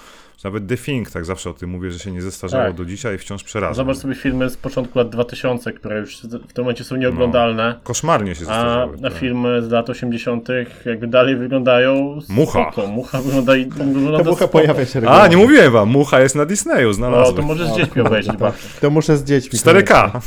[0.44, 2.74] Nawet The Thing, tak zawsze o tym mówię, że się nie zestarzało Tak.
[2.76, 3.74] do dzisiaj i wciąż przeraża.
[3.74, 6.16] Zobacz sobie filmy z początku lat 2000, które już
[6.48, 7.80] w tym momencie są nieoglądalne.
[7.82, 8.96] Koszmarnie się A zestarzały.
[8.96, 9.18] na tak.
[9.18, 10.48] filmy z lat 80.
[10.86, 12.18] jakby dalej wyglądają.
[12.28, 12.72] Mucha.
[12.72, 12.86] Spoko.
[12.86, 14.48] Mucha wygląda i wygląda Ta mucha spoko.
[14.52, 17.36] pojawia się A, nie mówiłem wam, Mucha jest na Disneyu, No znalazłem.
[17.36, 18.36] to możesz z dziećmi obejrzeć.
[18.80, 19.58] To muszę z dziećmi.
[19.58, 20.20] 4K.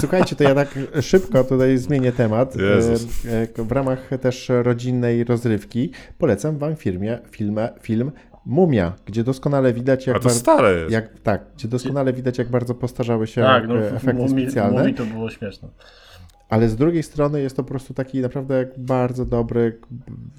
[0.00, 2.56] Słuchajcie, to ja tak szybko tutaj zmienię temat.
[2.56, 3.26] Jezus.
[3.26, 8.12] E, e, W ramach też rodzinnej rozrywki polecam wam firmie, filmę, film
[8.46, 10.92] Mumia, gdzie doskonale widać A jak, to bardzo, stare jest.
[10.92, 14.80] jak tak, gdzie doskonale widać jak bardzo postarzały się Tak, no e, efekty mówi, specjalne,
[14.80, 15.68] mówi to było śmieszne.
[16.52, 19.78] Ale z drugiej strony jest to po prostu taki naprawdę bardzo dobry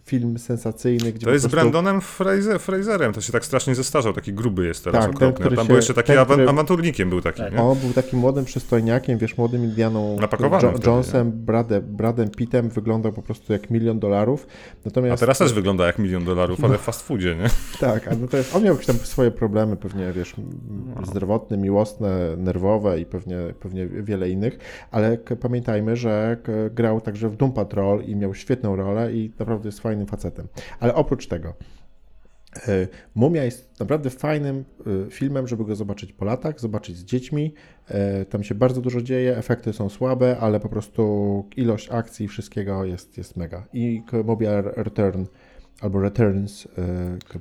[0.06, 1.70] film sensacyjny, gdzie To jest z prostu...
[1.72, 5.34] Brandonem Fraser, Fraserem, to się tak strasznie zestarzał, taki gruby jest teraz, Tak, ten, okropny.
[5.34, 7.54] który A tam się- był jeszcze taki ten, który- awanturnikiem był taki, Tak.
[7.54, 7.62] nie?
[7.62, 13.22] On był takim młodym przystojniakiem, wiesz, młodym Indianą Jo- Jonesem, Bradem, Bradem Pittem, wyglądał po
[13.22, 14.48] prostu jak milion dolarów.
[14.50, 17.48] A Natomiast teraz też wygląda jak milion dolarów, ale w fast foodzie, nie?
[17.90, 20.34] Tak, a no to jest, on miał jakieś tam swoje problemy, pewnie wiesz,
[20.96, 21.06] No.
[21.06, 24.58] zdrowotne, miłosne, nerwowe i pewnie, pewnie wiele innych,
[24.92, 26.03] ale pamiętajmy, że
[26.44, 30.48] k- grał także w Doom Patrol i miał świetną rolę i naprawdę jest fajnym facetem.
[30.80, 31.54] Ale oprócz tego,
[32.68, 34.66] y, Mumia jest naprawdę fajnym
[35.08, 37.54] y, filmem, żeby go zobaczyć po latach, zobaczyć z dziećmi.
[38.22, 42.30] Y, Tam się bardzo dużo dzieje, efekty są słabe, ale po prostu ilość akcji i
[42.30, 43.66] wszystkiego jest, jest mega.
[43.74, 45.26] I Mumia Return
[45.82, 46.68] albo Returns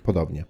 [0.05, 0.45] podobnie.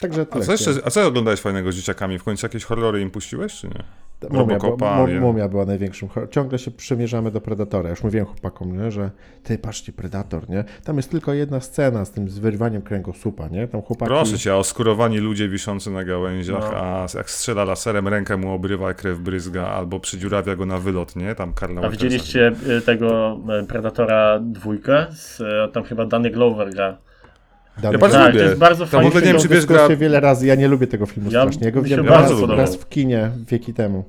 [0.00, 2.18] Także A co jeszcze, a co oglądałeś fajnego z dzieciakami?
[2.18, 3.84] W końcu jakieś horrory im puściłeś, czy nie?
[4.30, 6.08] Mumia, bo, mumia była największym.
[6.30, 7.90] Ciągle się przymierzamy do Predatora.
[7.90, 9.10] Już mówiłem chłopakom, nie, że
[9.42, 10.64] ty patrzcie, Predator, nie?
[10.84, 13.68] Tam jest tylko jedna scena z tym z wyrwaniem kręgosłupa, nie?
[13.68, 14.08] Tam chłopaki...
[14.08, 16.78] Proszę cię, a oskurowani ludzie wiszący na gałęziach, No.
[16.78, 21.34] a jak strzela laserem, rękę mu obrywa, krew bryzga, albo przydziurawia go na wylot, nie?
[21.34, 25.06] Tam Karla A widzieliście y, tego y, Predatora dwójkę?
[25.12, 26.98] Z, y, tam chyba Danny Glover gra.
[27.82, 28.38] Dany Ja bardzo Tak, lubię.
[28.40, 29.48] to jest bardzo Tam fajny ogóle nie wiem, film.
[29.48, 29.88] czy wiesz, gra...
[29.96, 30.46] wiele razy.
[30.46, 31.64] Ja nie lubię tego filmu Ja- strasznie.
[31.66, 34.04] Ja go widziałem bardzo raz, raz w kinie wieki temu.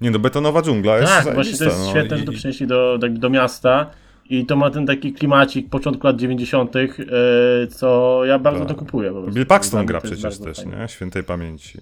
[0.00, 1.90] Nie no, betonowa dżungla jest Tak, właśnie to jest no.
[1.90, 3.90] świetne, I- że to przynieśli do, do, do miasta.
[4.30, 8.68] I to ma ten taki klimacik początku lat 90., y, co ja bardzo Tak.
[8.68, 9.12] to kupuję.
[9.32, 10.78] Bill Paxton gra przecież też, fajne.
[10.80, 10.88] nie?
[10.88, 11.78] Świętej pamięci.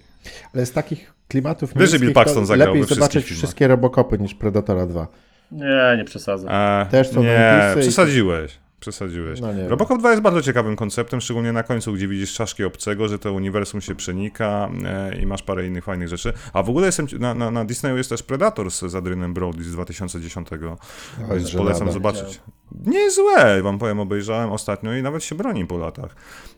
[0.55, 3.37] Ale z takich klimatów Wiesz, że Bill Paxton to zagrał lepiej zobaczyć filmach.
[3.37, 5.07] wszystkie Robocopy niż Predatora 2.
[5.51, 6.47] Nie, nie przesadzę.
[6.49, 8.59] E, Też są nie, przesadziłeś.
[8.81, 9.41] Przesadziłeś.
[9.41, 9.47] No.
[9.67, 13.33] Robocop 2 jest bardzo ciekawym konceptem, szczególnie na końcu, gdzie widzisz czaszki obcego, że to
[13.33, 16.33] uniwersum się przenika e, i masz parę innych fajnych rzeczy.
[16.53, 19.71] A w ogóle jestem, na, na, na Disneyu jest też Predator z Adrianem Brody z
[19.71, 20.71] 2010, jest
[21.31, 22.41] więc polecam zobaczyć.
[22.85, 26.15] Nie złe, wam powiem, obejrzałem ostatnio i nawet się broni po latach.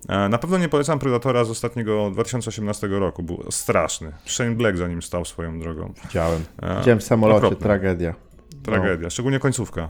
[0.10, 4.12] E, na pewno nie polecam Predatora z ostatniego 2018 roku, był straszny.
[4.26, 5.94] Shane Black za nim stał swoją drogą.
[6.04, 6.42] Widziałem.
[6.62, 7.64] E, Widziałem w samolocie, okropne.
[7.64, 8.16] tragedia.
[8.64, 9.90] Tragedia, szczególnie końcówka.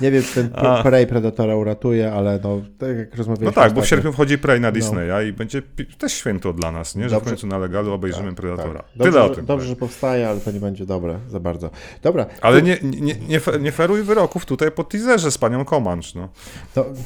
[0.00, 0.82] Nie wiem, czy ten A.
[0.82, 4.60] Prey Predatora uratuje, ale no, tak jak rozmawialiśmy No tak, bo w sierpniu wchodzi Prey
[4.60, 4.72] na No.
[4.72, 5.62] Disneya i będzie
[5.98, 7.02] też święto dla nas, nie?
[7.02, 7.30] Że w Dobrze.
[7.30, 8.80] końcu na legalu obejrzymy Predatora.
[8.80, 8.88] Tak.
[8.96, 9.46] Dobrze, Tyle o tym.
[9.46, 11.70] Dobrze, że powstaje, ale to nie będzie dobre za bardzo.
[12.02, 16.28] Dobra, Ale nie, nie, nie, nie feruj wyroków tutaj po teaserze z panią Comanche, no.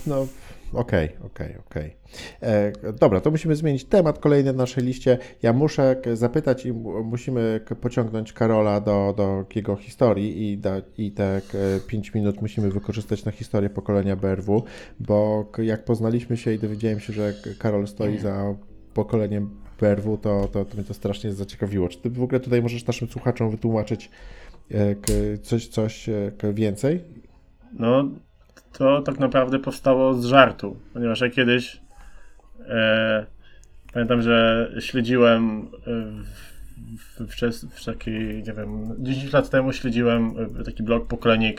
[0.07, 0.27] no.
[0.73, 1.97] Okej, okej, okej.
[2.43, 5.19] E, Dobra, to musimy zmienić temat kolejny w naszej liście.
[5.43, 11.13] Ja muszę zapytać i mu- musimy pociągnąć Karola do, do jego historii i, da, i
[11.13, 11.41] te
[11.87, 14.65] 5 minut musimy wykorzystać na historię pokolenia BRW,
[15.01, 18.55] bo jak poznaliśmy się i dowiedziałem się, że Karol stoi za
[18.95, 19.51] pokoleniem
[19.81, 21.89] BRW, to, to, to mnie to strasznie zaciekawiło.
[21.89, 24.11] Czy ty w ogóle tutaj możesz naszym słuchaczom wytłumaczyć
[24.71, 24.97] e,
[25.43, 27.01] coś, coś e, więcej?
[27.73, 28.11] no
[28.73, 31.81] to tak naprawdę powstało z żartu, ponieważ ja kiedyś
[32.69, 33.27] e,
[33.93, 35.71] pamiętam, że śledziłem
[36.99, 40.35] w, w, w, w takiej, nie wiem, 10 lat temu śledziłem
[40.65, 41.55] taki blog Pokolenie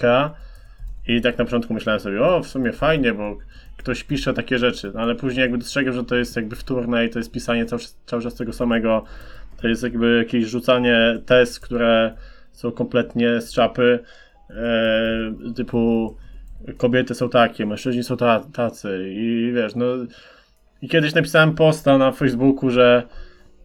[1.08, 3.38] i tak na początku myślałem sobie, o, w sumie fajnie, bo
[3.78, 7.10] ktoś pisze takie rzeczy, no ale później jakby dostrzegłem, że to jest jakby wtórne i
[7.10, 9.04] to jest pisanie cały, cały czas tego samego,
[9.62, 12.14] to jest jakby jakieś rzucanie test, które
[12.52, 14.00] są kompletnie z czapy,
[14.50, 16.16] e, typu
[16.78, 19.86] kobiety są takie, mężczyźni są ta, tacy i wiesz, no
[20.82, 23.04] i kiedyś napisałem posta na Facebooku, że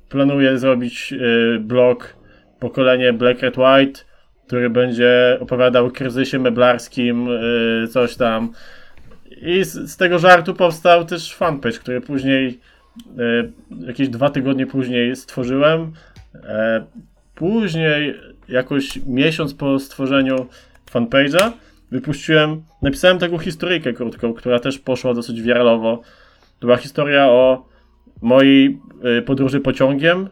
[0.09, 2.17] planuję zrobić y, blog
[2.59, 4.01] pokolenie Black Red White,
[4.47, 8.53] który będzie opowiadał o kryzysie meblarskim, y, coś tam.
[9.43, 12.61] I z, z, tego żartu powstał też fanpage, który później,
[13.19, 13.53] y,
[13.87, 15.93] jakieś dwa tygodnie później stworzyłem.
[16.35, 16.85] E,
[17.35, 18.15] później,
[18.49, 20.47] jakoś miesiąc po stworzeniu
[20.93, 21.51] fanpage'a,
[21.93, 26.03] wypuściłem, napisałem taką historyjkę krótką, która też poszła dosyć wiralowo.
[26.59, 27.69] To była historia o
[28.23, 28.81] mojej
[29.19, 30.29] y, podróży pociągiem,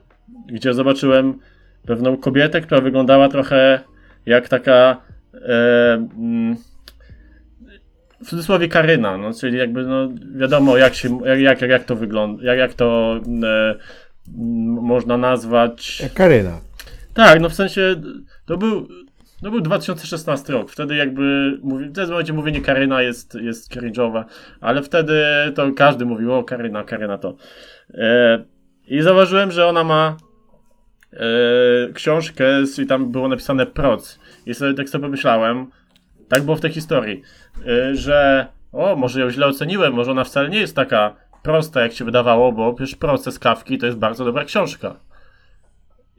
[0.47, 1.39] gdzie zobaczyłem
[1.87, 3.81] pewną kobietę, która wyglądała trochę
[4.27, 5.03] jak taka
[5.35, 6.57] e, mm,
[8.25, 12.45] w cudzysłowie Karyna, no, czyli jakby no, wiadomo jak, się, jak, jak, jak to wygląda,
[12.45, 13.75] jak, jak to e,
[14.81, 16.03] można nazwać.
[16.15, 16.61] Karyna.
[17.15, 18.03] Tak, no w sensie
[18.47, 18.89] to był
[19.43, 24.25] no był 2016 rok, wtedy jakby, w tym momencie mówienie Karyna jest, jest cringe'owe,
[24.61, 25.23] ale wtedy
[25.55, 27.35] to każdy mówił, o Karyna, Karyna to.
[27.95, 28.45] E,
[28.87, 30.17] I zauważyłem, że ona ma
[31.13, 32.45] e, książkę
[32.83, 34.19] i tam było napisane proc.
[34.47, 35.67] I sobie tak sobie pomyślałem,
[36.29, 37.23] tak było w tej historii,
[37.67, 41.93] e, że o, może ją źle oceniłem, może ona wcale nie jest taka prosta, jak
[41.93, 44.97] się wydawało, bo przecież proces Kawki to jest bardzo dobra książka.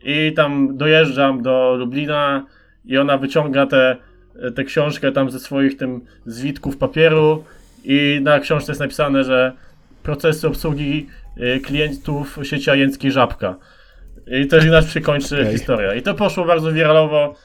[0.03, 2.45] I tam dojeżdżam do Lublina,
[2.85, 3.97] i ona wyciąga tę
[4.55, 7.43] te książkę tam ze swoich tym zwitków papieru
[7.83, 9.51] i na książce jest napisane, że
[10.03, 11.07] procesy obsługi
[11.37, 13.55] y, klientów sieci ajenckiej Żabka.
[14.27, 15.51] I to inaczej się kończy okay.
[15.51, 15.93] historia.
[15.93, 17.35] I to poszło bardzo wiralowo.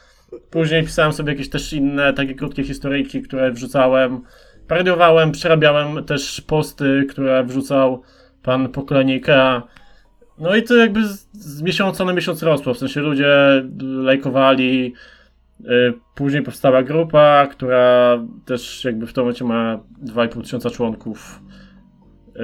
[0.51, 4.21] Później pisałem sobie jakieś też inne takie krótkie historyjki, które wrzucałem.
[4.69, 8.03] Parodiowałem, przerabiałem też posty, które wrzucał
[8.43, 9.63] pan pokolenie IKEA.
[10.39, 12.75] No i to jakby z, z miesiąca na miesiąc rosło.
[12.75, 14.95] W sensie ludzie lajkowali,
[16.15, 21.41] później powstała grupa, która też jakby w tym momencie ma 2,5 tysiąca członków.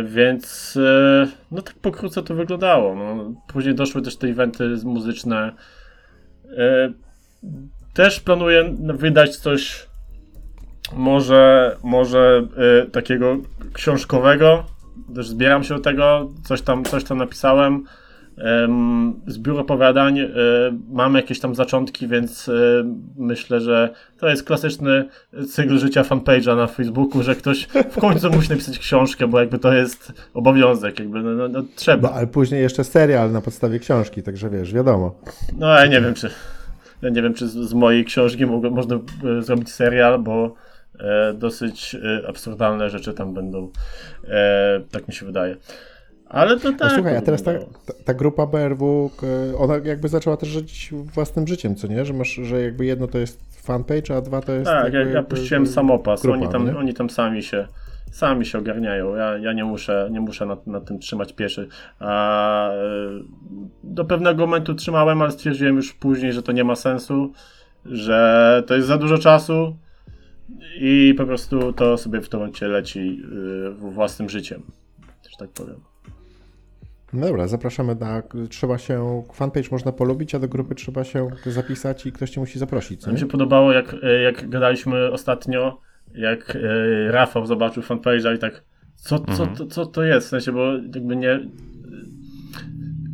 [0.04, 2.94] Więc y, no tak pokrótce to wyglądało.
[2.94, 5.52] No, później doszły też te eventy muzyczne.
[6.44, 6.92] Y,
[7.94, 9.86] też planuję wydać coś
[10.96, 12.46] może, może
[12.92, 13.36] takiego
[13.72, 14.64] książkowego.
[15.14, 17.84] Też zbieram się do tego, coś tam, coś tam napisałem
[19.26, 20.28] z biur opowiadań e,
[20.92, 22.52] mamy jakieś tam zaczątki, więc e,
[23.16, 25.08] myślę, że to jest klasyczny
[25.48, 29.72] cykl życia fanpage'a na Facebooku, że ktoś w końcu musi napisać książkę, bo jakby to
[29.72, 32.08] jest obowiązek, jakby no, no, no trzeba.
[32.08, 35.14] No, ale później jeszcze serial na podstawie książki, także wiesz, wiadomo.
[35.58, 36.30] No ja nie wiem, czy
[37.02, 40.54] ja nie wiem, czy z, z mojej książki mogę, można e, zrobić serial, bo
[41.00, 43.70] e, dosyć e, absurdalne rzeczy tam będą.
[44.28, 45.56] E, tak mi się wydaje.
[46.32, 46.80] Ale to tak.
[46.80, 49.10] No, słuchaj, a teraz ta, ta, ta, grupa BRW,
[49.58, 52.04] ona jakby zaczęła też żyć własnym życiem, co nie?
[52.04, 54.64] Że masz, że jakby jedno to jest fanpage, a dwa to jest.
[54.64, 56.22] Tak, jakby, ja puściłem samopas.
[56.22, 57.68] Grupa, oni, tam, oni tam sami się
[58.12, 59.16] sami się ogarniają.
[59.16, 61.68] Ja, ja nie muszę, nie muszę nad, nad tym trzymać pieszy.
[62.00, 62.74] A, e,
[63.84, 67.32] do pewnego momentu trzymałem, ale stwierdziłem już później, że to nie ma sensu,
[67.84, 69.76] że to jest za dużo czasu
[70.80, 73.22] i po prostu to sobie w tym momencie leci
[73.68, 74.62] y, własnym życiem,
[75.30, 75.91] że tak powiem.
[77.12, 78.22] No dobra, zapraszamy na.
[78.50, 79.22] Trzeba się.
[79.32, 83.06] Fanpage można polubić, a do grupy trzeba się zapisać i ktoś cię musi zaprosić.
[83.06, 85.78] Mi się podobało, jak, jak gadaliśmy ostatnio,
[86.14, 88.64] jak e, Rafał zobaczył fanpage'a i tak.
[88.96, 89.56] Co, co, mhm.
[89.56, 90.26] co, co to jest?
[90.26, 91.40] W sensie, bo jakby nie.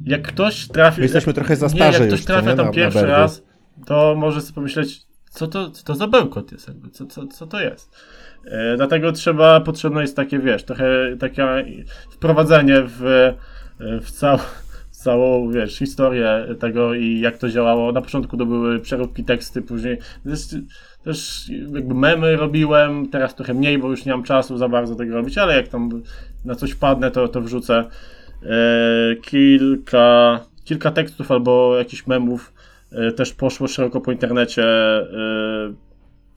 [0.05, 1.03] Jak ktoś trafi.
[1.03, 1.99] Jesteśmy jak, trochę za starzy.
[2.01, 3.43] Nie, jak ktoś trafia tam na, pierwszy na raz,
[3.87, 7.47] to może sobie pomyśleć, co to, co to za bełkot jest, jakby, co, co, co
[7.47, 7.97] to jest.
[8.45, 11.65] E, dlatego trzeba, potrzebne jest takie, wiesz, trochę takie
[12.11, 13.33] wprowadzenie w
[13.81, 14.39] w, cał,
[14.91, 17.93] w całą, wiesz, historię tego i jak to działało.
[17.93, 20.41] Na początku to były przeróbki teksty, później też,
[21.05, 25.15] też jakby memy robiłem, teraz trochę mniej, bo już nie mam czasu za bardzo tego
[25.15, 26.03] robić, ale jak tam
[26.45, 27.85] na coś wpadnę, to, to wrzucę
[28.43, 32.53] e, kilka, kilka tekstów albo jakichś memów
[32.93, 35.75] e, też poszło szeroko po internecie, e,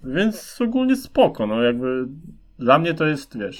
[0.03, 2.07] więc ogólnie spoko, no jakby
[2.59, 3.59] dla mnie to jest, wiesz...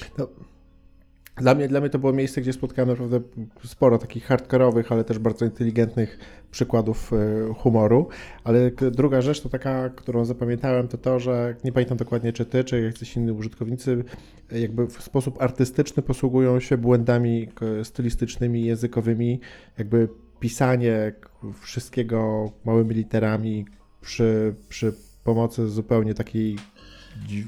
[1.38, 3.22] Dla mnie, dla mnie to było miejsce, gdzie spotkałem naprawdę
[3.66, 6.20] sporo takich hardkorowych, ale też bardzo inteligentnych
[6.52, 8.08] przykładów e, humoru.
[8.44, 12.64] Ale druga rzecz to taka, którą zapamiętałem, to to, że nie pamiętam dokładnie, czy ty,
[12.64, 14.04] czy jacyś inni użytkownicy
[14.52, 17.48] jakby w sposób artystyczny posługują się błędami
[17.84, 19.40] stylistycznymi, językowymi,
[19.78, 20.10] jakby
[20.40, 21.14] pisanie
[21.62, 23.66] wszystkiego małymi literami
[24.02, 26.58] przy, przy pomocy zupełnie takiej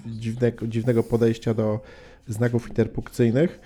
[0.06, 1.80] dziwnego, dziwnego podejścia do
[2.28, 3.60] znaków interpunkcyjnych.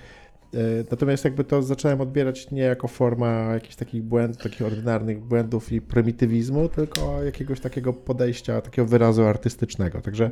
[0.53, 0.59] E,
[0.91, 5.81] natomiast jakby to zacząłem odbierać nie jako forma jakichś takich błędów, takich ordynarnych błędów i
[5.81, 10.01] prymitywizmu, tylko jakiegoś takiego podejścia, takiego wyrazu artystycznego.
[10.01, 10.31] Także.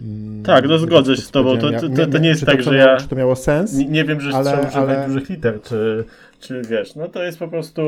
[0.00, 1.58] Mm, tak, no zgodzę się z Tobą.
[1.58, 2.96] To, to, to, to nie jest tak, to, że ja.
[2.96, 3.74] Czy to miało sens?
[3.74, 5.06] Nie, nie wiem, że ale, trzeba używać ale...
[5.06, 6.04] dużych liter, czy,
[6.40, 7.82] czy wiesz, no to jest po prostu,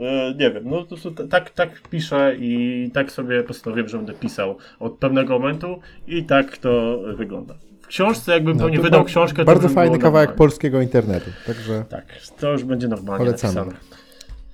[0.00, 4.56] e, nie wiem, no to, tak, tak piszę i tak sobie postanowiłem, że będę pisał
[4.80, 7.54] od pewnego momentu i tak to wygląda
[7.88, 9.44] książce, jakbym no, pewnie wydał książkę.
[9.44, 10.38] Bardzo fajny kawałek normalnie.
[10.38, 11.30] polskiego internetu.
[11.46, 12.04] Także tak,
[12.40, 13.54] to już będzie normalnie polecamy.
[13.54, 13.80] napisane.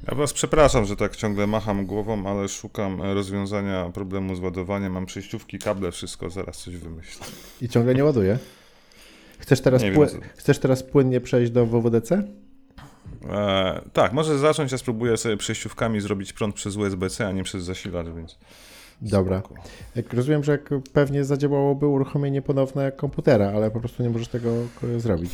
[0.08, 4.92] Ja was przepraszam, że tak ciągle macham głową, ale szukam rozwiązania problemu z ładowaniem.
[4.92, 7.26] Mam przejściówki, kable, wszystko, zaraz coś wymyślę.
[7.60, 8.38] I ciągle nie ładuje?
[9.38, 12.22] Chcesz teraz, pły- chcesz teraz płynnie przejść do WWDC?
[13.30, 14.72] E, tak, może zacząć.
[14.72, 18.38] Ja spróbuję sobie przejściówkami zrobić prąd przez USB-C, a nie przez zasilacz, więc.
[19.02, 19.42] Dobra.
[19.96, 24.50] Jak rozumiem, że jak pewnie zadziałałoby uruchomienie ponowne komputera, ale po prostu nie możesz tego
[24.96, 25.30] zrobić.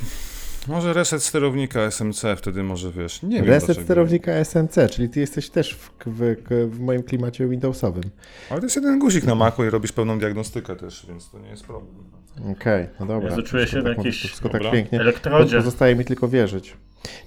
[0.69, 3.23] Może reset sterownika SMC, wtedy może wiesz.
[3.23, 6.37] Nie reset wiem sterownika SMC, czyli ty jesteś też w, w,
[6.71, 8.03] w, moim klimacie Windowsowym.
[8.51, 11.49] Ale to jest jeden guzik na Macu i robisz pełną diagnostykę też, więc to nie
[11.49, 11.95] jest problem.
[12.39, 13.37] Okej, okay, no dobra.
[13.37, 15.01] Ja czuję się na tak, jakieś wszystko tak pięknie.
[15.01, 15.57] elektrodzie.
[15.57, 16.77] Pozostaje mi tylko wierzyć.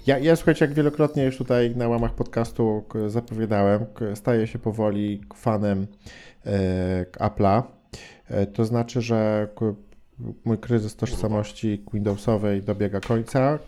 [0.07, 5.87] Ja, ja słuchajcie, jak wielokrotnie już tutaj na łamach podcastu zapowiadałem, staję się powoli fanem
[6.45, 7.63] e, Apple'a.
[8.27, 9.47] E, to znaczy, że
[10.45, 13.59] mój kryzys tożsamości Windowsowej dobiega końca.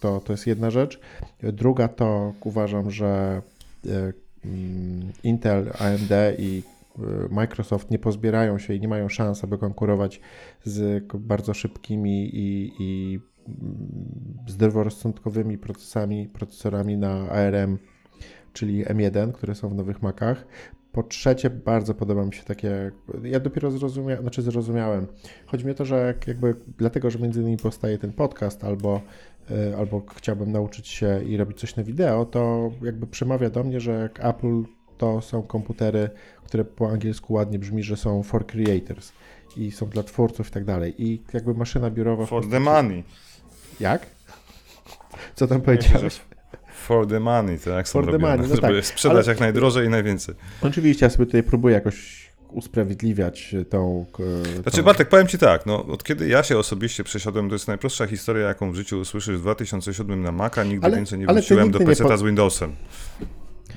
[0.00, 1.00] To, to jest jedna rzecz.
[1.42, 3.42] Druga to uważam, że
[3.86, 4.12] e,
[4.44, 6.62] mm, Intel, AMD i
[7.30, 10.20] Microsoft nie pozbierają się i nie mają szans, aby konkurować
[10.64, 13.20] z bardzo szybkimi i, i
[14.46, 17.78] zdroworozsądkowymi procesami, procesorami na ARM,
[18.52, 20.46] czyli M1, które są w nowych Macach.
[20.92, 22.90] Po trzecie, bardzo podoba mi się takie.
[23.22, 25.06] Ja dopiero zrozumiałem, znaczy zrozumiałem.
[25.46, 29.00] Chodzi mi o to, że jakby dlatego, że między innymi powstaje ten podcast, albo,
[29.50, 33.80] e, albo chciałbym nauczyć się i robić coś na wideo, to jakby przemawia do mnie,
[33.80, 34.62] że Apple
[34.98, 36.10] to są komputery,
[36.44, 39.12] które po angielsku ładnie brzmi, że są for creators
[39.56, 40.94] i są dla twórców i tak dalej.
[40.98, 42.26] I jakby maszyna biurowa.
[42.26, 43.04] For the money.
[43.80, 44.06] Jak?
[45.34, 46.20] Co tam powiedziałeś?
[46.74, 47.88] For the money, tak?
[47.88, 48.86] For the money, no żeby tak.
[48.86, 49.32] sprzedać Ale...
[49.32, 50.34] jak najdrożej i najwięcej.
[50.62, 54.06] Oczywiście, ja sobie tutaj próbuję jakoś usprawiedliwiać tą.
[54.16, 54.62] tą...
[54.62, 58.06] Znaczy, Bartek, powiem ci tak, no, od kiedy ja się osobiście przesiadłem, to jest najprostsza
[58.06, 61.78] historia, jaką w życiu usłyszysz w 2007 na Maca, nigdy ale, więcej nie wróciłem do
[61.78, 62.18] PC po...
[62.18, 62.72] z Windowsem.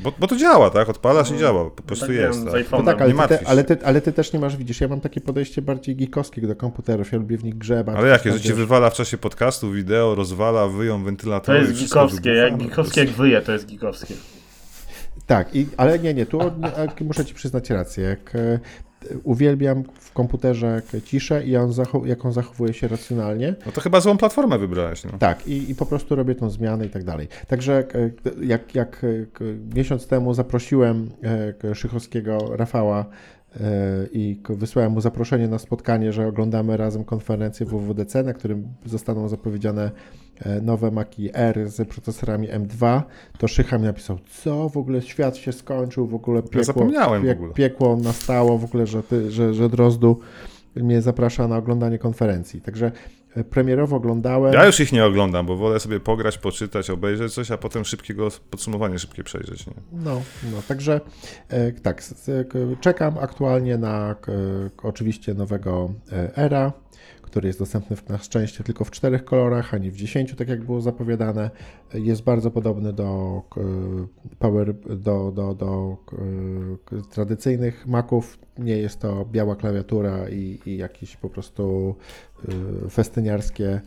[0.02, 0.90] Bo, bo to działa, tak?
[0.90, 2.46] Odpalasz no, i działa, po prostu tak jest.
[2.46, 2.72] Tak.
[2.72, 5.22] No tak, ale, ty, ale, ty, ale ty też nie masz, widzisz, ja mam takie
[5.22, 7.96] podejście bardziej geekowskie do komputerów, ja lubię w nich grzebać.
[7.98, 11.60] Ale jakie, że cię wywala w czasie podcastu, wideo, rozwala, wyją wentylatory.
[11.60, 14.14] To jest geekowskie, jak geekowskie jak wyje, to jest geekowskie.
[15.28, 16.40] Tak, i, ale nie, nie, tu
[17.02, 18.04] muszę ci przyznać rację.
[18.04, 18.60] Jak e,
[19.24, 23.56] uwielbiam w komputerze ciszę i on zachow- jak on zachowuje się racjonalnie.
[23.66, 25.04] No to chyba złą platformę wybrałeś.
[25.04, 25.12] No.
[25.20, 27.28] Tak, i, i po prostu robię tą zmianę i tak dalej.
[27.48, 31.10] Także e, jak, jak e, miesiąc temu zaprosiłem
[31.74, 33.06] Szychowskiego Rafała
[34.12, 39.92] i wysłałem mu zaproszenie na spotkanie, że oglądamy razem konferencję WWDC, na którym zostaną zapowiedziane
[39.94, 40.23] E,
[40.62, 43.02] nowe Maki R z procesorami M2,
[43.38, 47.24] to Szycha mi napisał, co w ogóle świat się skończył, w ogóle piekło, ja zapomniałem
[47.24, 47.54] piek, w ogóle.
[47.54, 50.20] piekło nastało, w ogóle, że, ty, że, że Drozdu
[50.76, 52.62] mnie zaprasza na oglądanie konferencji.
[52.62, 52.92] Także
[53.36, 54.54] e, premierowo oglądałem.
[54.54, 58.28] Ja już ich nie oglądam, bo wolę sobie pograć, poczytać, obejrzeć coś, a potem szybkiego
[58.50, 59.68] podsumowanie szybkie przejrzeć.
[59.68, 59.74] Nie?
[59.92, 60.22] No,
[60.52, 61.02] no, także
[61.50, 62.04] e, tak,
[62.82, 64.16] czekam aktualnie na
[64.84, 65.94] oczywiście nowego
[66.36, 66.74] Era
[67.34, 70.64] który jest dostępny na szczęście tylko w czterech kolorach, a nie w dziesięciu, tak jak
[70.64, 71.50] było zapowiadane.
[71.94, 73.62] Jest bardzo podobny do e,
[74.40, 75.98] Power, do, do, do
[76.92, 78.40] e, tradycyjnych Maców.
[78.58, 81.96] Nie jest to biała klawiatura i, i jakieś po prostu
[82.86, 83.82] e, festyniarskie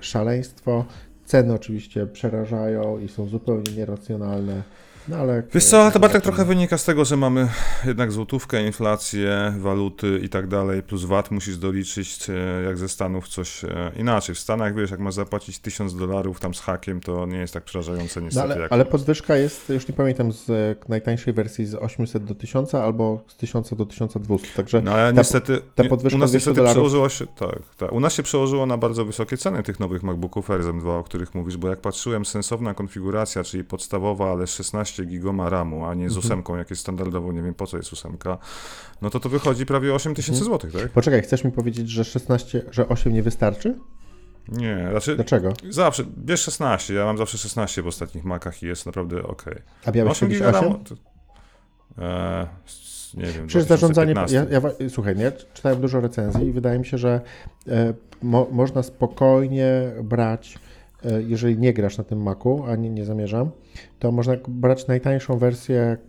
[0.00, 0.84] szaleństwo.
[1.24, 4.62] Ceny oczywiście przerażają i są zupełnie nieracjonalne.
[5.08, 5.42] No ale...
[5.54, 7.48] Wiesz co, to Bartek trochę wynika z tego, że mamy
[7.84, 13.28] jednak złotówkę, inflację, waluty i tak dalej, plus VAT musisz doliczyć, e, jak ze Stanów
[13.28, 14.34] coś e, inaczej.
[14.34, 17.64] W Stanach, wiesz, jak masz zapłacić 1000 dolarów tam z hakiem, to nie jest tak
[17.64, 18.52] przerażające No niestety.
[18.52, 22.34] ale, jak ale podwyżka jest, już nie pamiętam, z e, najtańszej wersji z 800 do
[22.34, 26.30] 1000 albo z 1000 do 1200, także No ale ta- niestety, ta podwyżka u nas
[26.30, 29.62] 200 niestety dolarów- przełożyło się, tak, tak, u nas się przełożyło na bardzo wysokie ceny
[29.62, 34.32] tych nowych MacBooków Air M2, o których mówisz, bo jak patrzyłem, sensowna konfiguracja, czyli podstawowa,
[34.32, 36.26] ale 16 gigoma RAMu, a nie z Mhm.
[36.26, 38.38] ósemką, jak jest standardowo, nie wiem po co jest ósemka,
[39.02, 40.44] no to to wychodzi prawie 8 tysięcy Mhm.
[40.44, 40.92] złotych, tak?
[40.92, 43.78] Poczekaj, chcesz mi powiedzieć, że 16, że 8 nie wystarczy?
[44.48, 45.52] Nie, znaczy Dlaczego?
[45.70, 49.44] zawsze, bierz 16, ja mam zawsze 16 w ostatnich Macach i jest naprawdę ok.
[49.86, 50.62] A miałeś 8 kiedyś giga 8?
[50.72, 50.94] RAMu, to,
[52.02, 52.46] e,
[53.14, 54.14] nie wiem, Przecież zarządzanie.
[54.14, 54.70] 2015.
[54.70, 55.32] Ja, ja, słuchaj, nie?
[55.54, 57.20] czytałem dużo recenzji i wydaje mi się, że
[57.68, 60.58] e, mo, można spokojnie brać,
[61.28, 63.50] jeżeli nie grasz na tym Macu, a nie, nie zamierzam,
[63.98, 66.00] to można brać najtańszą wersję jak,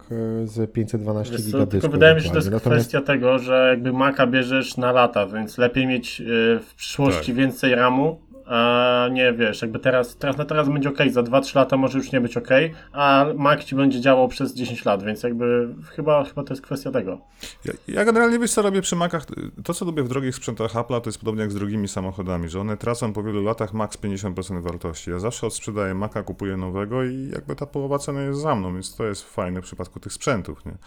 [0.43, 1.91] e, z 512 Wiesz giga dysku.
[1.91, 2.51] wydaje mi się, że to jest.
[2.51, 7.25] Natomiast- kwestia tego, że jakby Maca bierzesz na lata, więc lepiej mieć y, w przyszłości
[7.31, 7.35] Tak.
[7.35, 8.19] więcej RAMu,
[8.49, 12.11] a nie wiesz, jakby teraz, teraz na teraz będzie ok, za 2-3 lata może już
[12.11, 12.49] nie być ok,
[12.93, 16.91] a Mac ci będzie działał przez 10 lat, więc jakby chyba, chyba to jest kwestia
[16.91, 17.19] tego.
[17.65, 19.25] Ja, ja generalnie wiesz co robię przy Macach,
[19.63, 22.59] to co lubię w drogich sprzętach Apple'a to jest podobnie jak z drogimi samochodami, że
[22.59, 25.11] one tracą po wielu latach max 50% wartości.
[25.11, 28.95] Ja zawsze odsprzedaję Maca, kupuję nowego i jakby ta połowa ceny jest za mną, więc
[28.95, 30.77] to jest fajne w przypadku tych sprzętów, nie?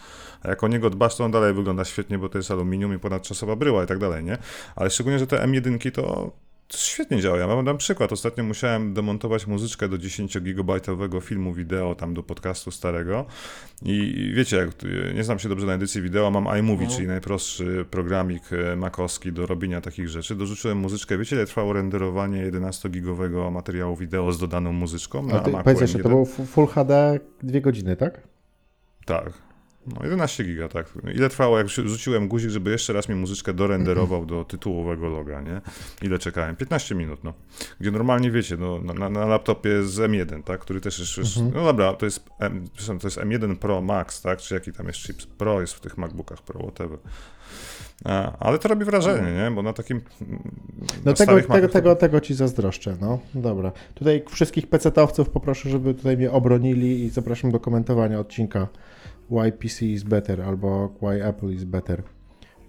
[0.43, 2.99] A jak o niego dbasz, to on dalej wygląda świetnie, bo to jest aluminium i
[2.99, 4.39] ponadczasowa bryła i tak dalej, nie?
[4.77, 6.33] Ale szczególnie, że te M1 to
[6.73, 7.39] to świetnie działa.
[7.39, 8.13] Ja wam dam przykład.
[8.13, 13.25] Ostatnio musiałem demontować muzyczkę do 10-gigabajtowego filmu wideo, tam do podcastu starego.
[13.83, 14.69] I wiecie, jak
[15.15, 18.43] nie znam się dobrze na edycji wideo, mam iMovie, czyli najprostszy programik
[18.73, 20.35] e, makowski do robienia takich rzeczy.
[20.35, 21.19] Dorzuciłem muzyczkę.
[21.19, 25.81] Wiecie, ile trwało renderowanie 11-gigowego materiału wideo z dodaną muzyczką A na ty, Macu powiedz
[25.81, 26.09] jeszcze, to M1?
[26.09, 28.21] było fu- Full HD dwie godziny, tak?
[29.07, 29.33] Tak.
[29.87, 30.87] No 11 giga, tak.
[31.15, 35.41] Ile trwało, jak rzu- rzuciłem guzik, żeby jeszcze raz mi muzyczkę dorenderował do tytułowego loga,
[35.41, 35.61] nie?
[36.03, 36.57] Ile czekałem?
[36.57, 37.33] 15 minut, no.
[37.81, 41.65] Gdzie normalnie, wiecie, no, na, na, laptopie z M1, tak, który też jest, jest no
[41.65, 42.65] dobra, to jest, M,
[43.01, 45.99] to jest M1 Pro Max, tak, czy jaki tam jest chip Pro jest w tych
[45.99, 46.99] MacBookach Pro, whatever.
[48.05, 49.51] A, ale to robi wrażenie, nie?
[49.51, 50.01] Bo na takim
[51.05, 53.19] No tego, tego, to- tego, tego ci zazdroszczę, no.
[53.35, 53.73] Dobra.
[53.95, 58.69] Tutaj wszystkich PC-towców poproszę, żeby tutaj mnie obronili i zapraszam do komentowania odcinka
[59.33, 62.05] Why PC is better albo Why Apple is better.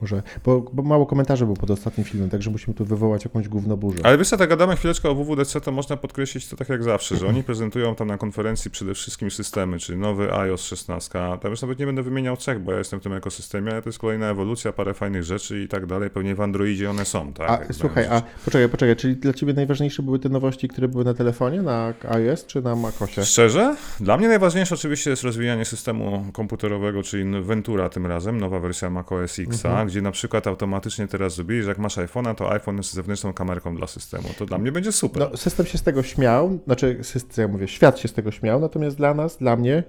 [0.03, 3.97] Może, bo, bo mało komentarzy było pod ostatnim filmem, także musimy tu wywołać jakąś gównoburzę.
[4.03, 7.17] Ale wiesz co, tak gadamy chwileczkę o WWDC, to można podkreślić to tak jak zawsze,
[7.17, 11.19] że oni prezentują tam na konferencji przede wszystkim systemy, czyli nowy iOS 16.
[11.41, 13.89] Tam już nawet nie będę wymieniał cech, bo ja jestem w tym ekosystemie, ale to
[13.89, 16.09] jest kolejna ewolucja, parę fajnych rzeczy i tak dalej.
[16.09, 17.67] Pewnie w Androidzie one są, tak?
[17.69, 21.13] A słuchaj, a poczekaj, poczekaj, czyli dla ciebie najważniejsze były te nowości, które były na
[21.13, 23.25] telefonie, na iOS czy na macOSie?
[23.25, 23.75] Szczerze?
[23.99, 29.39] Dla mnie najważniejsze oczywiście jest rozwijanie systemu komputerowego, czyli Ventura tym razem, nowa wersja macOS
[29.39, 29.83] X, Mhm.
[29.93, 33.75] Gdzie na przykład automatycznie teraz zrobili, że jak masz iPhone'a, to iPhone jest zewnętrzną kamerką
[33.75, 34.29] dla systemu.
[34.37, 35.27] To dla mnie będzie super.
[35.31, 38.59] No, system się z tego śmiał, znaczy, system, ja mówię, świat się z tego śmiał,
[38.59, 39.83] natomiast dla nas, dla mnie,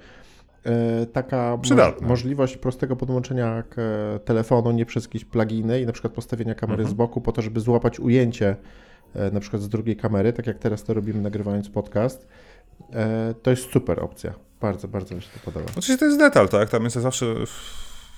[0.67, 2.09] e, taka Przydatne.
[2.09, 6.91] możliwość prostego podłączenia e, telefonu, nie przez jakieś pluginy i na przykład postawienia kamery Mhm.
[6.91, 8.57] z boku po to, żeby złapać ujęcie
[9.15, 12.27] e, na przykład z drugiej kamery, tak jak teraz to robimy nagrywając podcast,
[13.43, 14.35] to jest super opcja.
[14.61, 15.67] Bardzo, bardzo mi się to podoba.
[15.71, 16.71] Oczywiście to jest detal, tak?
[16.71, 17.27] Tam jest zawsze.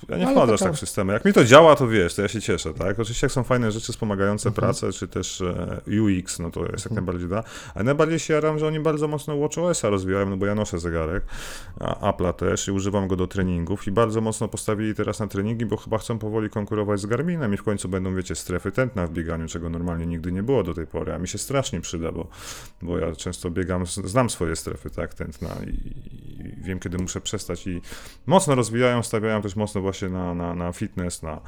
[0.09, 1.13] Ja nie Ale wchodzę aż tak w systemy.
[1.13, 2.99] Jak mi to działa, to wiesz, to ja się cieszę, tak?
[3.01, 4.55] Oczywiście jak są fajne rzeczy wspomagające Mhm.
[4.67, 7.43] pracę, czy też e, UX, no to jest jak najbardziej da.
[7.75, 11.25] Ale najbardziej się jaram, że oni bardzo mocno WatchOS-a rozwijają, no bo ja noszę zegarek,
[11.81, 15.67] a Apple'a też i używam go do treningów i bardzo mocno postawili teraz na treningi,
[15.67, 19.11] bo chyba chcą powoli konkurować z Garminem i w końcu będą, wiecie, strefy tętna w
[19.11, 22.29] bieganiu, czego normalnie nigdy nie było do tej pory, a mi się strasznie przyda, bo,
[22.83, 27.67] bo ja często biegam, znam swoje strefy, tak, tętna i, i wiem, kiedy muszę przestać
[27.67, 27.81] i
[28.27, 31.41] mocno rozwijają, stawiają też mocno właśnie na, na, na fitness, na,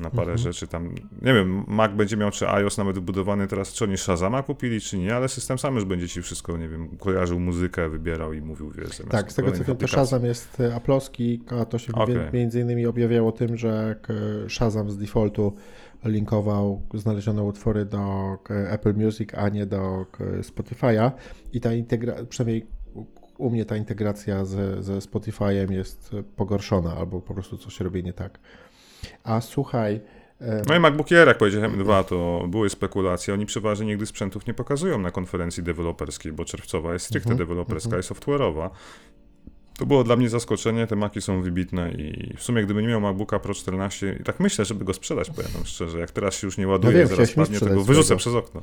[0.00, 0.38] na parę Mhm.
[0.38, 0.94] rzeczy tam.
[1.22, 4.98] Nie wiem, Mac będzie miał, czy iOS nawet wybudowany teraz, czy oni Shazama kupili, czy
[4.98, 8.70] nie, ale system sam już będzie ci wszystko, nie wiem, kojarzył muzykę, wybierał i mówił,
[8.70, 9.88] wiesz, Tak, z tego co wiem, to.
[9.88, 14.12] Shazam jest e, aplowski, a to się mi- między innymi objawiało tym, że k-
[14.48, 15.54] Shazam z defaultu
[16.04, 17.98] linkował znalezione utwory do
[18.44, 20.06] k- Apple Music, a nie do
[20.40, 21.10] Spotify'a
[21.52, 22.66] i ta integracja, przynajmniej
[23.38, 28.04] u- mnie ta integracja ze, ze Spotify'em jest e, pogorszona albo po prostu coś robi
[28.04, 28.38] nie tak.
[29.24, 30.00] A słuchaj,
[30.68, 33.34] No i MacBook Air, jak powiedziałem, M2, to były spekulacje.
[33.34, 37.96] Oni przeważnie nigdy sprzętów nie pokazują na konferencji deweloperskiej, bo czerwcowa jest stricte Mhm, deweloperska
[37.98, 38.70] i software'owa.
[39.78, 43.00] To było dla mnie zaskoczenie, te maki są wybitne i w sumie gdybym nie miał
[43.00, 46.58] MacBooka Pro 14, i tak myślę, żeby go sprzedać, powiem szczerze, jak teraz się już
[46.58, 48.62] nie ładuje, no wiem, zaraz padnie, to go wyrzucę przez okno.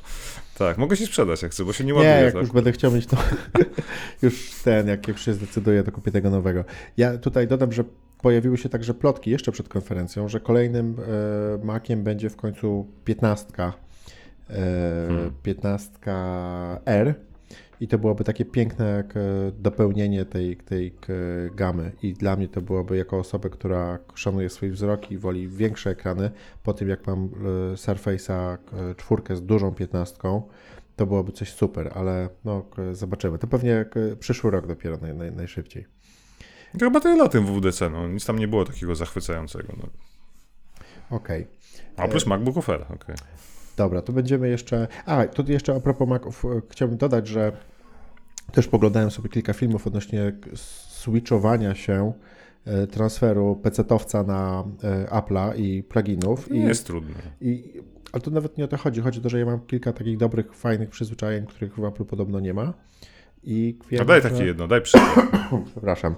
[0.57, 2.25] Tak, mogę się sprzedać jak chcę, bo się nie nie ładuje.
[2.25, 2.41] jak tak?
[2.41, 3.17] już będę chciał mieć to,
[4.23, 6.63] już ten, jak już się zdecyduję, to kupię tego nowego.
[6.97, 7.83] Ja tutaj dodam, że
[8.21, 10.95] pojawiły się także plotki jeszcze przed konferencją, że kolejnym
[11.61, 13.71] e, Maciem będzie w końcu 15, e,
[15.07, 15.31] hmm.
[15.43, 15.91] 15
[16.85, 17.15] R
[17.83, 19.03] i to byłoby takie piękne
[19.59, 20.95] dopełnienie tej, tej
[21.55, 21.91] gamy.
[22.01, 26.31] I dla mnie to byłoby jako osobę, która szanuje swój wzrok i woli większe ekrany,
[26.63, 27.29] po tym jak mam
[27.75, 28.57] Surface'a
[28.97, 30.41] czwórkę z dużą piętnastką,
[30.95, 33.37] to byłoby coś super, ale no, zobaczymy.
[33.37, 33.85] To pewnie
[34.19, 35.85] przyszły rok dopiero naj, naj, najszybciej.
[36.79, 38.07] To chyba tyle o tym WWDC, no.
[38.07, 39.73] Nic tam nie było takiego zachwycającego.
[39.77, 39.89] No.
[41.17, 41.41] Okej.
[41.41, 42.05] Okay.
[42.05, 42.95] A plus MacBook Air, okej.
[42.95, 43.15] Okay.
[43.77, 44.87] Dobra, to będziemy jeszcze...
[45.05, 47.51] A, tu jeszcze a propos Maców, chciałbym dodać, że
[48.53, 52.13] też poglądałem sobie kilka filmów odnośnie switchowania się
[52.91, 54.63] transferu PC-towca na
[55.09, 56.49] Apple'a i pluginów.
[56.49, 57.15] Nie I, jest trudne.
[57.41, 57.81] I,
[58.11, 59.01] ale to nawet nie o to chodzi.
[59.01, 62.39] Chodzi o to, że ja mam kilka takich dobrych, fajnych przyzwyczajeń, których w Apple podobno
[62.39, 62.73] nie ma.
[63.43, 64.29] I wiem, no daj że...
[64.29, 65.25] takie jedno, daj przykład.
[65.71, 66.15] Przepraszam.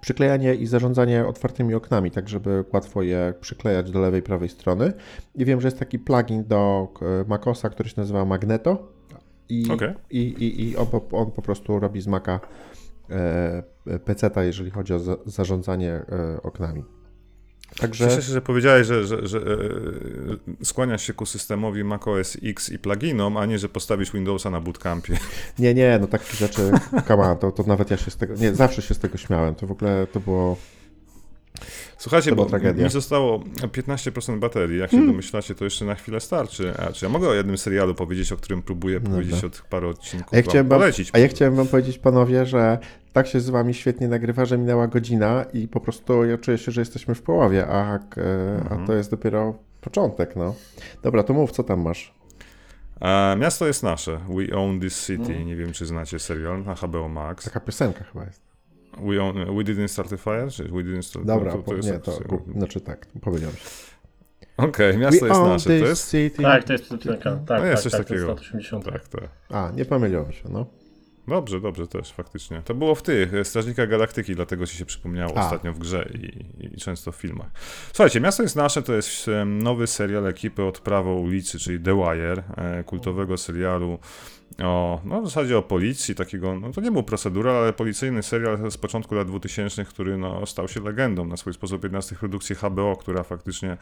[0.00, 4.92] Przyklejanie i zarządzanie otwartymi oknami, tak żeby łatwo je przyklejać do lewej, prawej strony.
[5.34, 6.88] I wiem, że jest taki plugin do
[7.26, 8.95] macOSa, który się nazywa Magneto.
[9.48, 9.94] I, okay.
[10.10, 12.40] i, i, i on, on, po prostu robi z Maca
[13.10, 13.62] e,
[14.04, 16.84] peceta, jeżeli chodzi o za, zarządzanie e, oknami.
[17.80, 18.08] Także...
[18.08, 22.78] Cieszę się, że powiedziałeś, że, że, że e, skłaniasz się ku systemowi macOS X i
[22.78, 25.18] pluginom, a nie, że postawisz Windowsa na bootcampie.
[25.58, 26.70] Nie, nie, no takie rzeczy,
[27.06, 29.66] kama, to, to nawet ja się z tego, nie, zawsze się z tego śmiałem, to
[29.66, 30.56] w ogóle to było...
[31.98, 32.84] Słuchajcie, bo tragedia.
[32.84, 34.78] mi zostało 15% baterii.
[34.78, 35.12] Jak się hmm.
[35.12, 36.74] domyślacie, to jeszcze na chwilę starczy.
[36.78, 39.18] A czy ja mogę o jednym serialu powiedzieć, o którym próbuję Dobra.
[39.18, 40.34] powiedzieć od paru odcinków?
[40.34, 42.78] A ja, chciałem wam, polecić, a ja chciałem wam powiedzieć, panowie, że
[43.12, 46.72] tak się z wami świetnie nagrywa, że minęła godzina i po prostu ja czuję się,
[46.72, 48.82] że jesteśmy w połowie, a, mhm.
[48.82, 50.54] a to jest dopiero początek, no.
[51.02, 52.14] Dobra, to mów, co tam masz?
[53.00, 54.20] A, miasto jest nasze.
[54.28, 55.24] We Own This City.
[55.24, 55.46] Hmm.
[55.46, 57.44] Nie wiem, czy znacie serial na HBO Max.
[57.44, 58.45] Taka piosenka chyba jest.
[58.96, 60.50] We, own, we didn't start a fire?
[60.50, 62.18] Czy we didn't start Dobra, to, to jest nie, to,
[62.56, 63.64] znaczy tak, powiedziałem się.
[64.56, 66.10] Okej, okay, miasto we jest nasze, to jest?
[66.10, 66.42] City.
[66.42, 67.38] Tak, to jest piosenka.
[67.46, 68.34] Tak, no jest tak, coś tak, takiego.
[68.34, 69.28] To jest tak, tak.
[69.50, 70.66] A, nie pomyliłem się, no.
[71.28, 72.62] Dobrze, dobrze też, faktycznie.
[72.64, 75.44] To było w tych, e, Strażnika Galaktyki, dlatego ci się przypomniało A.
[75.44, 77.50] ostatnio w grze i, i, często w filmach.
[77.92, 82.42] Słuchajcie, Miasto jest nasze to jest nowy serial ekipy od Prawo ulicy, czyli The Wire,
[82.56, 83.98] e, kultowego serialu
[84.62, 88.70] o, no w zasadzie o policji, takiego, no to nie był procedural, ale policyjny serial
[88.70, 92.18] z początku lat 2000, który no, stał się legendą na swój sposób, jedna z tych
[92.18, 93.76] produkcji HBO, która faktycznie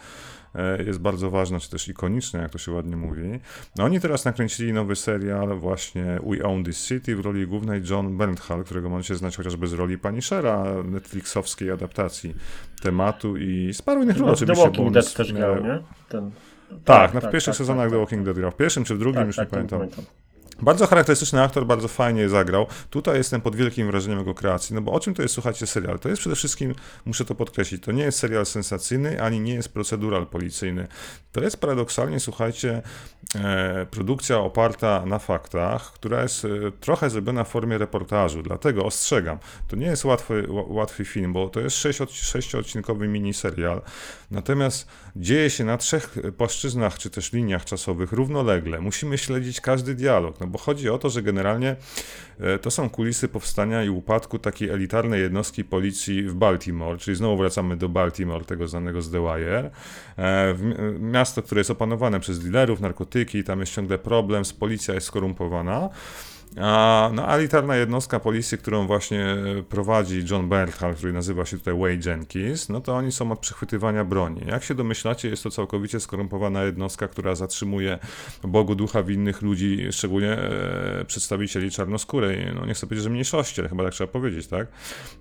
[0.55, 3.23] e, jest bardzo ważna, czy też ikoniczna, jak to się ładnie mówi.
[3.77, 8.17] No oni teraz nakręcili nowy serial właśnie We Own This City w roli głównej John
[8.17, 12.35] Bernthal, którego możecie znać chociażby z roli Punishera, netflixowskiej adaptacji
[12.83, 14.62] tematu i z paru innych ról oczywiście.
[14.62, 15.83] The Walking Dead też grał, nie?
[16.09, 16.31] Ten...
[16.69, 18.51] Tak, tak, na tak, w pierwszych tak, sezonach tak, The Walking Dead grał.
[18.51, 19.79] W pierwszym czy w drugim, już nie pamiętam.
[19.79, 20.05] pamiętam.
[20.63, 22.67] Bardzo charakterystyczny aktor, bardzo fajnie zagrał.
[22.91, 25.99] Tutaj jestem pod wielkim wrażeniem jego kreacji, no bo o czym to jest, słuchajcie, serial?
[25.99, 26.75] To jest przede wszystkim,
[27.05, 30.89] muszę to podkreślić, to nie jest serial sensacyjny, ani nie jest procedural policyjny.
[31.33, 32.83] To jest paradoksalnie, słuchajcie,
[33.35, 36.49] e, produkcja oparta na faktach, która jest e,
[36.81, 39.39] trochę zrobiona w formie reportażu, dlatego ostrzegam,
[39.69, 41.77] to nie jest łatwy, łatwy film, bo to jest
[42.11, 43.83] sześciodcinkowy miniserial,
[44.31, 48.81] natomiast dzieje się na trzech płaszczyznach, czy też liniach czasowych równolegle.
[48.81, 51.76] Musimy śledzić każdy dialog, no bo chodzi o to, że generalnie
[52.40, 57.36] e, to są kulisy powstania i upadku takiej elitarnej jednostki policji w Baltimore, czyli znowu
[57.36, 59.70] wracamy do Baltimore, tego znanego z The Wire.
[60.18, 60.55] E,
[61.01, 65.88] miasto, które jest opanowane przez dealerów, narkotyki, tam jest ciągle problem, policja jest skorumpowana.
[66.61, 69.37] A no, elitarna jednostka policji, którą właśnie
[69.69, 74.05] prowadzi John Berthal, który nazywa się tutaj Wade Jenkins, no to oni są od przechwytywania
[74.05, 74.41] broni.
[74.47, 77.99] Jak się domyślacie, jest to całkowicie skorumpowana jednostka, która zatrzymuje
[78.43, 83.69] Bogu ducha winnych ludzi, szczególnie e, przedstawicieli czarnoskórej, no nie chcę powiedzieć, że mniejszości, ale
[83.69, 84.69] chyba tak trzeba powiedzieć, tak?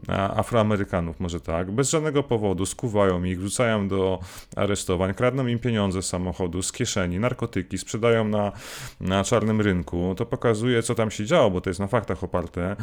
[0.07, 4.19] A, Afroamerykanów może tak, bez żadnego powodu skuwają ich, wrzucają do
[4.55, 8.51] aresztowań, kradną im pieniądze z samochodu, z kieszeni, narkotyki, sprzedają na,
[9.01, 10.15] na czarnym rynku.
[10.17, 12.75] To pokazuje, co tam się się działo, bo to jest na faktach oparte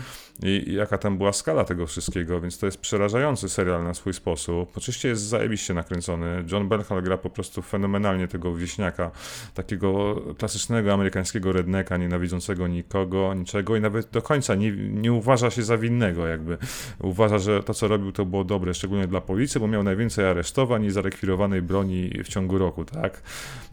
[0.43, 4.15] i, i, jaka tam była skala tego wszystkiego, więc to jest przerażający serial na swój
[4.15, 4.73] sposób.
[4.77, 6.45] Oczywiście jest zajebiście nakręcony.
[6.53, 9.11] John Bernhal gra po prostu fenomenalnie tego wieśniaka,
[9.55, 15.63] takiego klasycznego amerykańskiego redneka, nienawidzącego nikogo, niczego i nawet do końca nie, nie uważa się
[15.63, 16.59] za winnego, jakby
[17.01, 20.85] uważa, że to, co robił, to było dobre, szczególnie dla policji, bo miał najwięcej aresztowań
[20.85, 23.23] i zarekwirowanej broni w ciągu roku, tak?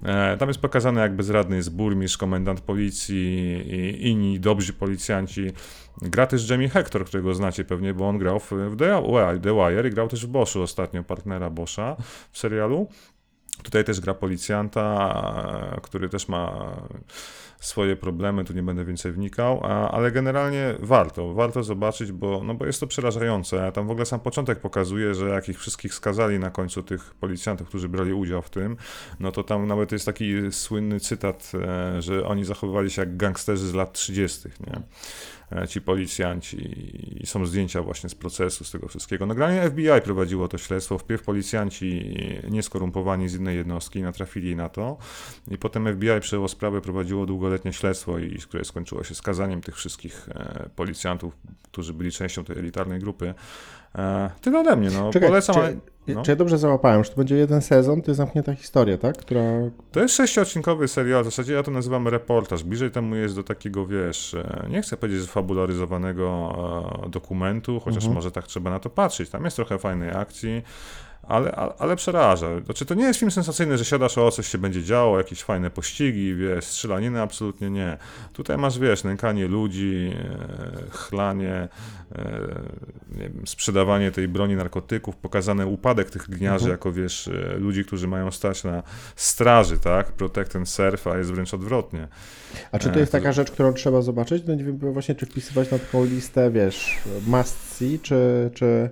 [0.04, 3.18] E, tam jest pokazane, jak bezradny jest burmistrz, komendant policji
[3.68, 5.52] i inni dobrzy dobrzy policjanci.
[6.02, 9.92] Gra też Jamie Hector, którego znacie pewnie, bo on grał w, w The, Wire i
[9.92, 11.96] grał też w Boschu ostatnio, partnera Boscha
[12.32, 12.88] w serialu.
[13.64, 16.72] Tutaj też gra policjanta, który też ma
[17.60, 22.66] swoje problemy, tu nie będę więcej wnikał, ale generalnie warto, warto zobaczyć, bo, no bo
[22.66, 23.72] jest to przerażające.
[23.72, 27.68] Tam w ogóle sam początek pokazuje, że jak ich wszystkich skazali na końcu tych policjantów,
[27.68, 28.78] którzy brali udział w tym,
[29.20, 33.68] no to tam nawet jest taki słynny cytat, e, że oni zachowywali się jak gangsterzy
[33.68, 34.82] z lat 30., nie?
[35.52, 36.58] E, ci policjanci
[37.24, 39.26] i są zdjęcia właśnie z procesu, z tego wszystkiego.
[39.26, 42.16] Nagranie FBI prowadziło to śledztwo, wpierw policjanci
[42.50, 44.98] nieskorumpowani z innej jednostki natrafili na to
[45.52, 50.30] i potem FBI przejęło sprawę, prowadziło długoletnie śledztwo, i, które skończyło się skazaniem tych wszystkich
[50.30, 53.34] e, policjantów, którzy byli częścią tej elitarnej grupy.
[53.96, 55.56] E, tyle ode mnie, no Czekaj, polecam.
[55.56, 55.78] Czy,
[56.16, 56.22] no.
[56.22, 59.18] czy ja dobrze załapałem, że to będzie jeden sezon, to jest zamknięta historia, tak?
[59.18, 59.42] Która...
[59.92, 62.64] To jest sześciodcinkowy serial, w zasadzie ja to nazywam reportaż.
[62.64, 66.54] Bliżej temu jest do takiego, wiesz, e, nie chcę powiedzieć, fabularyzowanego
[67.06, 68.14] e, dokumentu, chociaż mhm.
[68.14, 69.30] może tak trzeba na to patrzeć.
[69.30, 70.64] Tam jest trochę fajnej akcji
[71.28, 72.48] ale, ale, ale przeraża.
[72.66, 75.70] Znaczy, to nie jest film sensacyjny, że siadasz, o coś się będzie działo, jakieś fajne
[75.70, 77.98] pościgi, wiesz, strzelaniny, absolutnie nie.
[78.34, 81.68] Tutaj masz, wiesz, nękanie ludzi, e, chlanie,
[82.16, 82.42] e,
[83.12, 86.72] nie wiem, sprzedawanie tej broni narkotyków, pokazany upadek tych gliniarzy mhm.
[86.72, 88.84] jako, wiesz, e, ludzi, którzy mają stać na
[89.16, 92.08] straży, tak, protect and serve, a jest wręcz odwrotnie.
[92.72, 94.44] A czy to jest taka rzecz, którą trzeba zobaczyć?
[94.48, 96.98] No nie wiem właśnie, czy wpisywać na taką listę, wiesz,
[97.28, 98.52] must see, czy...
[98.54, 98.90] czy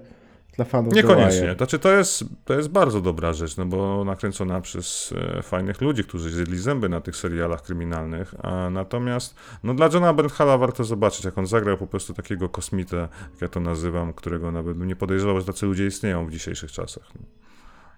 [0.55, 1.55] dla fanów Niekoniecznie.
[1.57, 6.03] Znaczy, to jest, to jest bardzo dobra rzecz, no bo nakręcona przez e, fajnych ludzi,
[6.03, 8.35] którzy zjedli zęby na tych serialach kryminalnych.
[8.43, 12.97] A natomiast no, dla Johna Bernhala warto zobaczyć, jak on zagrał po prostu takiego kosmitę,
[13.31, 17.11] jak ja to nazywam, którego nawet nie podejrzewał, że tacy ludzie istnieją w dzisiejszych czasach.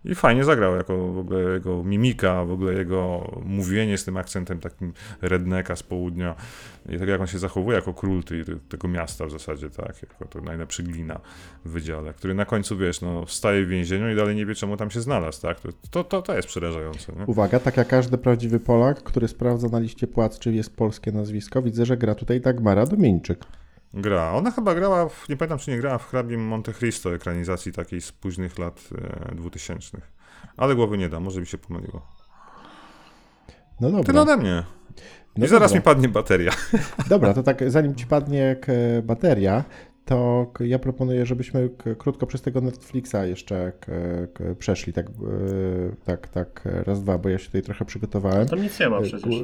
[0.07, 4.59] I fajnie zagrał, jako w ogóle jego mimika, w ogóle jego mówienie z tym akcentem
[4.59, 6.35] takim redneka z południa
[6.89, 10.25] i tak jak on się zachowuje jako król tej, tego miasta w zasadzie, tak, jako
[10.25, 11.19] to najlepszy glina
[11.65, 14.77] w wydziale, który na końcu, wiesz, no, wstaje w więzieniu i dalej nie wie, czemu
[14.77, 15.57] tam się znalazł, tak,
[15.91, 17.13] to, to, to jest przerażające.
[17.13, 17.25] Nie?
[17.25, 21.61] Uwaga, tak jak każdy prawdziwy Polak, który sprawdza na liście płac, czy jest polskie nazwisko,
[21.61, 23.45] widzę, że gra tutaj Dagmara Domieńczyk.
[24.01, 24.31] Gra.
[24.31, 28.01] Ona chyba grała, w, nie pamiętam czy nie grała w hrabim Monte Cristo, ekranizacji takiej
[28.01, 28.89] z późnych lat
[29.31, 30.01] e, 2000.
[30.57, 32.07] Ale głowy nie da, może mi się pomyliło.
[33.81, 34.03] No dobra.
[34.03, 34.63] Tyle ode mnie.
[35.37, 35.79] No I zaraz dobra.
[35.79, 36.51] mi padnie bateria.
[37.09, 38.55] Dobra, to tak zanim ci padnie
[39.03, 39.63] bateria,
[40.05, 43.71] to ja proponuję, żebyśmy krótko przez tego Netflixa jeszcze
[44.59, 45.11] przeszli, tak, e,
[46.05, 48.47] tak, tak, raz, dwa, bo ja się tutaj trochę przygotowałem.
[48.47, 49.35] Tam nic nie ma przecież.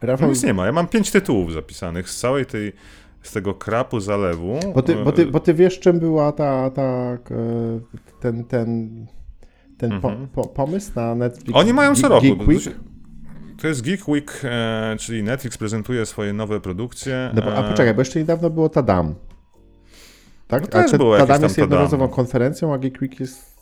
[0.00, 0.28] Rafał...
[0.28, 0.66] nic nie ma.
[0.66, 2.72] Ja mam pięć tytułów zapisanych z całej tej
[3.28, 4.60] z tego krapu zalewu.
[4.74, 7.18] Bo ty, bo ty, bo ty wiesz, czym była ta, ta e,
[8.20, 9.06] ten, ten,
[9.78, 10.28] ten mhm.
[10.28, 11.50] po, po, pomysł na Netflix?
[11.58, 12.22] Oni mają co roku.
[12.22, 12.62] Geek Week?
[13.60, 17.30] To jest Geek Week, e, czyli Netflix prezentuje swoje nowe produkcje.
[17.34, 19.14] No, a e, poczekaj, bo jeszcze niedawno było Tadam.
[20.46, 20.62] Tak?
[20.62, 23.57] No też a było Tadam jest jednorazową konferencją, a Geek Week jest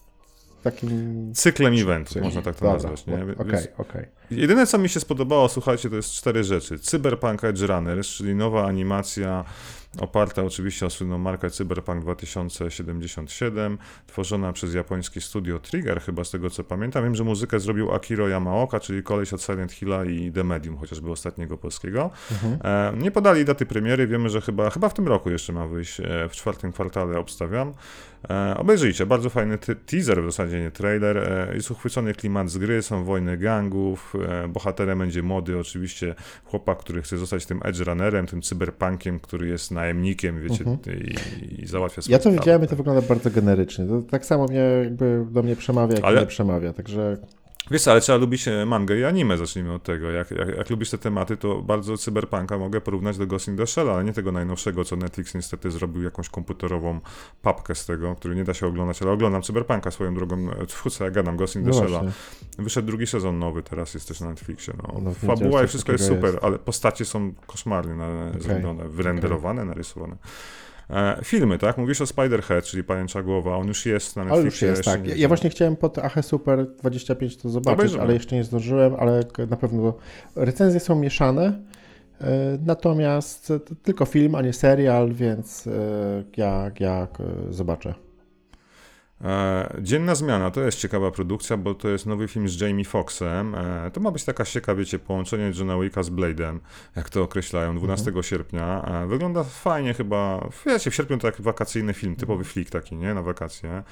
[0.62, 1.32] takim...
[1.34, 3.02] Cyklem eventów, można tak to Dobra, nazwać.
[3.38, 3.66] Okej, okej.
[3.78, 6.78] Okay, Jedyne, co mi się spodobało, słuchajcie, to jest cztery rzeczy.
[6.78, 9.44] Cyberpunk Edge Runners, czyli nowa animacja
[9.98, 16.50] oparta oczywiście o słynną markę Cyberpunk 2077, tworzona przez japońskie studio Trigger, chyba z tego
[16.50, 17.04] co pamiętam.
[17.04, 21.10] Wiem, że muzykę zrobił Akiro Yamaoka, czyli koleś od Silent Hilla i The Medium, chociażby
[21.10, 22.10] ostatniego polskiego.
[22.32, 22.58] Mhm.
[22.64, 26.00] E, nie podali daty premiery, wiemy, że chyba, chyba w tym roku jeszcze ma wyjść,
[26.00, 27.74] e, w czwartym kwartale obstawiam.
[28.30, 31.18] E, obejrzyjcie, bardzo fajny teaser, w zasadzie nie trailer.
[31.18, 36.14] E, jest uchwycony klimat z gry, są wojny gangów, e, bohaterem będzie młody oczywiście
[36.44, 40.78] chłopak, który chce zostać tym edge runnerem, tym cyberpunkiem, który jest najemnikiem, wiecie, mhm.
[40.98, 43.86] i, i załatwia swoje Ja to widziałem to wygląda bardzo generycznie.
[43.86, 46.20] To tak samo mnie jakby do mnie przemawia, jak Ale...
[46.20, 47.16] nie przemawia, także...
[47.70, 50.10] Wiesz, ale trzeba lubić mangę i anime, zacznijmy od tego.
[50.10, 53.66] Jak, jak, jak, lubisz te tematy, to bardzo cyberpunka mogę porównać do Ghost in the
[53.66, 57.00] Shell, ale nie tego najnowszego, co Netflix niestety zrobił jakąś komputerową
[57.42, 60.48] papkę z tego, który nie da się oglądać, ale oglądam cyberpunka swoją drogą,
[60.90, 62.12] co ja gadam, Ghost in the no Shell.
[62.58, 64.74] Wyszedł drugi sezon nowy, teraz jest też na Netflixie.
[64.82, 65.00] No.
[65.02, 66.44] no Fabuła i wszystko jest super, jest.
[66.44, 68.40] ale postacie są koszmarnie na, okay.
[68.40, 69.68] zrobione, wyrenderowane, okay.
[69.68, 70.16] narysowane.
[70.90, 71.78] E, filmy, tak?
[71.78, 74.68] Mówisz o Spider-Head, czyli Pajęcza Głowa, on już jest na Netflixie.
[74.68, 75.06] już jest, tak.
[75.06, 78.02] Ja, ja właśnie chciałem pod Ache Super 25 to zobaczyć, Obejrzymy.
[78.02, 79.20] ale jeszcze nie zdążyłem, ale
[79.50, 79.94] na pewno
[80.36, 81.62] recenzje są mieszane.
[82.20, 85.70] E, natomiast to tylko film, a nie serial, więc e,
[86.36, 87.08] ja, ja
[87.50, 87.94] zobaczę.
[89.24, 93.54] E, Dzienna Zmiana to jest ciekawa produkcja, bo to jest nowy film z Jamie Foxxem.
[93.54, 96.58] E, To ma być taka ścieka, wiecie, połączenie Johna Wicka z Blade'em,
[96.96, 98.82] jak to określają, 12 sierpnia.
[99.02, 103.14] E, Wygląda fajnie chyba, wiecie, w sierpniu to taki wakacyjny film, typowy flick taki, nie,
[103.14, 103.82] na wakacje.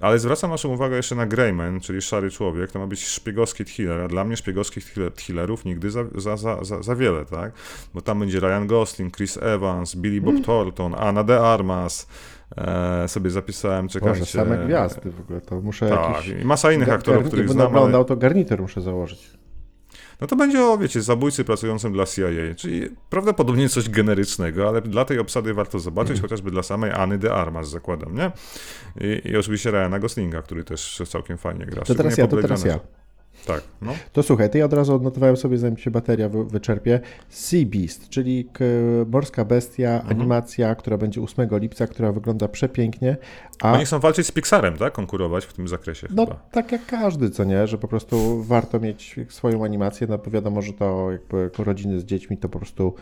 [0.00, 4.00] Ale zwracam waszą uwagę jeszcze na Greyman, czyli Szary Człowiek, to ma być szpiegowski thriller,
[4.00, 7.52] a dla mnie szpiegowskich thriller- thrillerów nigdy za, za, za, za, za wiele, tak?
[7.94, 12.06] Bo tam będzie Ryan Gosling, Chris Evans, Billy Bob Thornton, Anna de Armas,
[12.56, 14.20] e, sobie zapisałem, czekajcie.
[14.20, 16.42] Boże, same gwiazdy w ogóle, to muszę Tak, jakiś...
[16.42, 17.76] i masa innych aktorów, garni- których znam, ale...
[17.76, 19.30] oglądał, to garnitur muszę założyć.
[20.20, 25.04] No to będzie o, wiecie, zabójcy pracującym dla CIA, czyli prawdopodobnie coś generycznego, ale dla
[25.04, 28.30] tej obsady warto zobaczyć, chociażby dla samej Anny de Armas, zakładam, nie?
[29.00, 31.82] I, i oczywiście Ryana Goslinga, który też całkiem fajnie gra.
[31.82, 32.80] To teraz ja, to teraz ja.
[33.46, 33.92] Tak, no.
[34.12, 37.00] To słuchaj, to ja od razu odnotowałem sobie, zanim się bateria wy, wyczerpie.
[37.28, 38.48] Sea Beast, czyli
[39.06, 40.10] morska bestia, Mhm.
[40.20, 43.16] animacja, która będzie 8 lipca, która wygląda przepięknie.
[43.62, 44.92] A Oni chcą walczyć z Pixarem, tak?
[44.92, 46.36] Konkurować w tym zakresie no chyba.
[46.50, 50.62] tak jak każdy, co nie, że po prostu warto mieć swoją animację, no bo wiadomo,
[50.62, 52.94] że to jakby rodziny z dziećmi to po prostu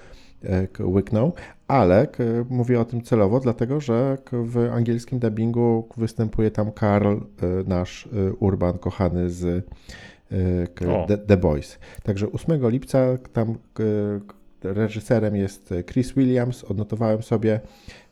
[0.43, 1.33] e, k- łykną,
[1.69, 2.07] ale
[2.51, 7.19] mówię o tym celowo, dlatego że w angielskim dubbingu występuje tam Karl, e,
[7.67, 9.67] nasz e, Urban kochany z.
[11.09, 11.79] The, The Boys.
[12.03, 13.59] Także 8 lipca tam
[14.63, 17.61] reżyserem jest Chris Williams, odnotowałem sobie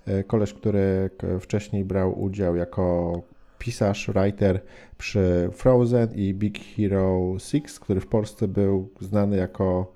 [0.07, 1.11] e, koleś, który
[1.41, 3.13] wcześniej brał udział jako
[3.59, 4.61] pisarz, writer
[4.99, 9.93] przy Frozen i Big Hero 6, który w Polsce był znany jako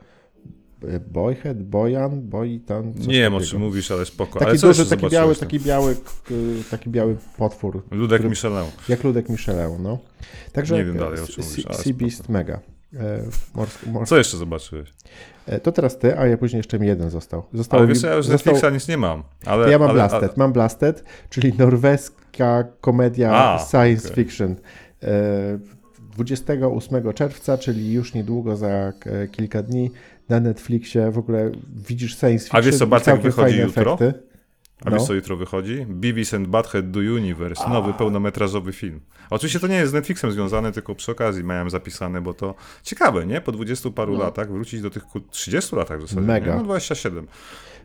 [1.11, 4.39] Boyhead, Bojan, Boytan, coś Nie wiem, o czym mówisz, ale spoko.
[4.39, 5.97] Taki ale co duży, taki biały, taki biały,
[6.71, 7.83] taki biały potwór?
[7.91, 8.71] Ludek który- Michelin.
[8.89, 9.99] jak Ludek Michelin, no.
[10.53, 12.61] Także Nie wiem dalej, o e, czym mówisz, ale Sea Beast mega.
[12.97, 13.23] E,
[13.55, 14.93] Morsk, morsk, Co jeszcze zobaczyłeś?
[15.47, 17.43] e, to teraz ty, a ja później jeszcze mi jeden został.
[17.53, 19.23] został Ale wiesz, ja już został, Netflixa nic nie mam.
[19.47, 24.25] Ale, ja mam ale, Blasted, mam Blasted, czyli norweska komedia A, science okej.
[24.25, 24.57] fiction.
[25.03, 25.59] E,
[26.17, 28.93] 28 czerwca, czyli już niedługo za e,
[29.29, 29.91] kilka dni
[30.29, 32.59] na Netflixie w ogóle widzisz science fiction.
[32.61, 33.95] A wiesz, co, Bartek, wychodzi jutro?
[33.95, 34.23] efekty.
[34.85, 34.97] A No.
[34.97, 35.87] wiesz co jutro wychodzi?
[35.89, 39.01] Beavis and Butthead do Universe, nowy pełnometrażowy film.
[39.31, 43.27] Oczywiście to nie jest z Netflixem związane, tylko przy okazji miałem zapisane, bo to ciekawe,
[43.27, 43.41] nie?
[43.41, 46.21] Po 20 paru latach wrócić do tych ku- 30 latach w zasadzie.
[46.21, 46.27] No.
[46.27, 46.51] Mega.
[46.53, 46.59] Nie?
[46.59, 47.27] No 27.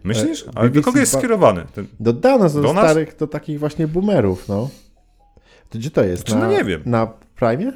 [0.03, 0.45] Myślisz?
[0.55, 1.65] Ale do kogo jest skierowany?
[1.75, 1.87] Ten...
[1.99, 2.51] Do, Do nas?
[2.51, 4.69] starych, do takich właśnie boomerów, no.
[5.69, 6.27] To gdzie to jest?
[6.29, 6.81] Znaczy, no nie wiem.
[6.85, 7.73] Na Prime?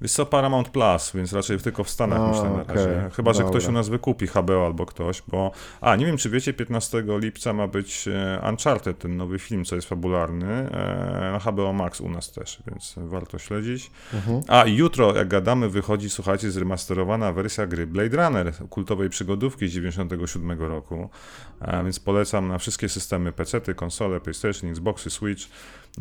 [0.00, 3.10] Wiesz co, Paramount Plus, więc raczej tylko w Stanach A, myślę na razie.
[3.16, 3.50] Chyba, że dobra.
[3.50, 5.50] ktoś u nas wykupi HBO albo ktoś, bo...
[5.80, 9.76] A, nie wiem, czy wiecie, 15 lipca ma być e, Uncharted, ten nowy film, co
[9.76, 13.90] jest fabularny, e, na HBO Max u nas też, więc warto śledzić.
[14.14, 14.40] Mhm.
[14.48, 20.60] A, jutro, jak gadamy, wychodzi, słuchajcie, zremasterowana wersja gry Blade Runner, kultowej przygodówki z 97
[20.60, 21.10] roku,
[21.60, 25.42] e, więc polecam na wszystkie systemy PC, konsole, PlayStation, Xboxy, Switch.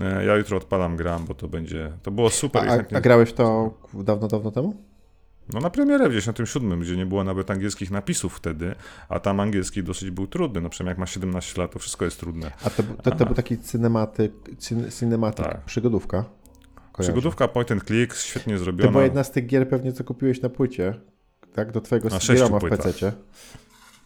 [0.02, 1.92] E, Ja jutro odpalam gram, bo to będzie...
[2.04, 2.70] To było super.
[2.70, 4.76] A, a grałeś to dawno, dawno temu?
[5.54, 8.76] no na premierę w 97, gdzie nie było nawet angielskich napisów wtedy,
[9.10, 10.62] a tam angielski dosyć był trudny.
[10.62, 12.52] No przynajmniej jak ma 17 lat, to wszystko jest trudne.
[12.64, 15.66] A to, to, to był taki cinematyk, cin, cinematyk Tak.
[15.66, 16.26] przygodówka.
[16.92, 17.14] Kojarzę.
[17.14, 18.92] Przygodówka point and click, świetnie To zrobiona.
[18.92, 20.94] była jedna z tych gier pewnie, co kupiłeś na płycie,
[21.54, 21.72] tak?
[21.72, 22.80] Do twojego CD-ROMa w płytach.
[22.80, 23.12] PC-cie.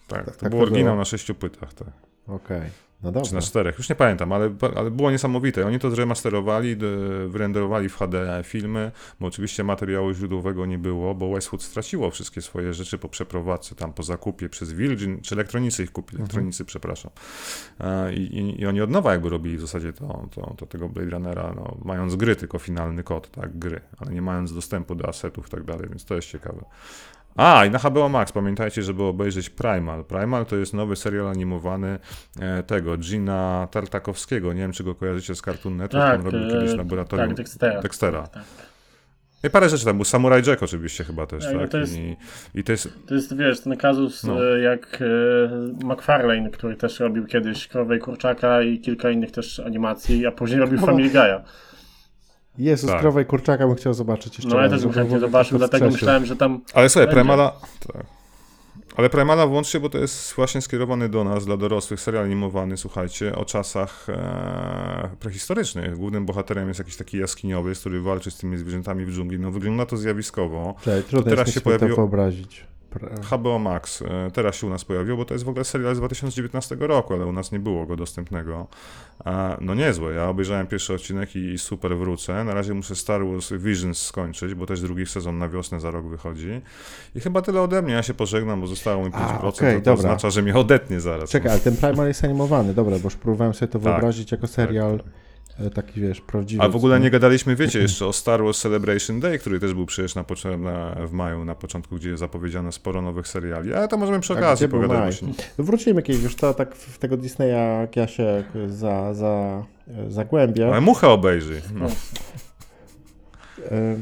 [0.07, 0.95] tak, to tak był to oryginał było.
[0.97, 1.88] na sześciu płytach, tak.
[2.27, 2.61] Okej,
[3.03, 3.35] no Czy dobrze.
[3.35, 5.67] na czterech, już nie pamiętam, ale, ale było niesamowite.
[5.67, 6.75] Oni to zremasterowali,
[7.27, 12.73] wyrenderowali w HD filmy, bo oczywiście materiału źródłowego nie było, bo Westwood straciło wszystkie swoje
[12.73, 17.11] rzeczy po przeprowadzce, tam po zakupie przez Virgin, czy elektronicy ich kupili, elektronicy, przepraszam.
[17.80, 20.89] E, I, i, I oni od nowa jakby robili w zasadzie to, to, to tego
[20.89, 25.09] Blade Runnera, no, mając gry, tylko finalny kod, tak, gry, ale nie mając dostępu do
[25.09, 26.65] asetów i tak dalej, więc to jest ciekawe.
[27.35, 30.03] A, i na HBO Max pamiętajcie, żeby obejrzeć Primal.
[30.05, 31.99] Primal to jest nowy serial animowany
[32.39, 34.53] e, tego, Gina Tartakowskiego.
[34.53, 37.38] Nie wiem, czy go kojarzycie z Cartoon Network, Tak, on robił e, kiedyś laboratorium tak,
[37.38, 37.81] Dextera.
[37.81, 38.27] Dextera.
[38.27, 38.43] Tak.
[39.43, 40.05] I parę rzeczy tam był.
[40.05, 41.69] Samurai Jack oczywiście chyba też, Tak, no tak?
[41.69, 42.18] to jest- I,
[42.55, 42.89] I to jest...
[43.07, 44.55] To jest, wiesz, ten kazus No.
[44.55, 44.99] e, jak
[45.84, 50.60] McFarlane, który też robił kiedyś Krowę i Kurczaka i kilka innych też animacji, a później
[50.60, 50.85] robił No.
[50.85, 51.41] Family Guy'a.
[52.57, 52.99] Jezus, Tak.
[53.01, 55.85] krowa i kurczaka bym chciał zobaczyć jeszcze No ja raz, też bym chętnie zobaczył, dlatego
[55.85, 57.15] myślałem, że tam Ale słuchaj, Będzie.
[57.21, 57.51] Primala...
[57.93, 58.05] Tak.
[58.97, 63.35] Ale Primala włączcie, bo to jest właśnie skierowany do nas, dla dorosłych, serial animowany, słuchajcie,
[63.35, 65.97] o czasach e, prehistorycznych.
[65.97, 69.39] Głównym bohaterem jest jakiś taki jaskiniowy, który walczy z tymi zwierzętami w dżungli.
[69.39, 70.75] No wygląda to zjawiskowo.
[70.84, 72.65] Czekaj, trudno teraz jest się sobie pojawiło- wyobrazić.
[73.31, 75.97] HBO Max e, teraz się u nas pojawił, bo to jest w ogóle serial z
[75.97, 78.67] 2019 roku, ale u nas nie było go dostępnego.
[79.61, 82.43] No niezłe, ja obejrzałem pierwszy odcinek i super wrócę.
[82.43, 86.05] Na razie muszę Star Wars Visions skończyć, bo też drugi sezon na wiosnę za rok
[86.05, 86.61] wychodzi.
[87.15, 89.81] I chyba tyle ode mnie, ja się pożegnam, bo zostało mi 5%, A, to, okej,
[89.81, 91.29] to oznacza, że mnie odetnie zaraz.
[91.29, 93.91] Czekaj, ale ten Primal jest animowany, dobra, bo już próbowałem sobie to Tak.
[93.93, 95.07] wyobrazić jako serial tak.
[95.07, 95.22] e,
[95.73, 96.63] taki wiesz, prawdziwy.
[96.63, 99.85] A w ogóle nie gadaliśmy, wiecie, jeszcze o Star Wars Celebration Day, który też był
[99.85, 100.25] przecież na,
[100.57, 103.73] na, w maju, na początku, gdzie zapowiedziano sporo nowych seriali.
[103.73, 104.97] Ale to możemy przy A okazji pogadać.
[105.21, 105.34] właśnie.
[105.57, 109.63] Wrócimy kiedyś, już to tak w tego Disneya, jak ja się za, za,
[110.07, 110.67] zagłębię.
[110.67, 111.61] Ale mucha obejrzyj.
[111.73, 111.85] No.
[113.71, 113.95] E,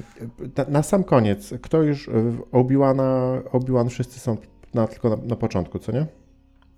[0.57, 2.11] Na, na sam koniec, kto już e,
[2.51, 4.37] Obi-Wana, Obi-Wan wszyscy są
[4.73, 6.05] na, tylko na, na początku, co nie?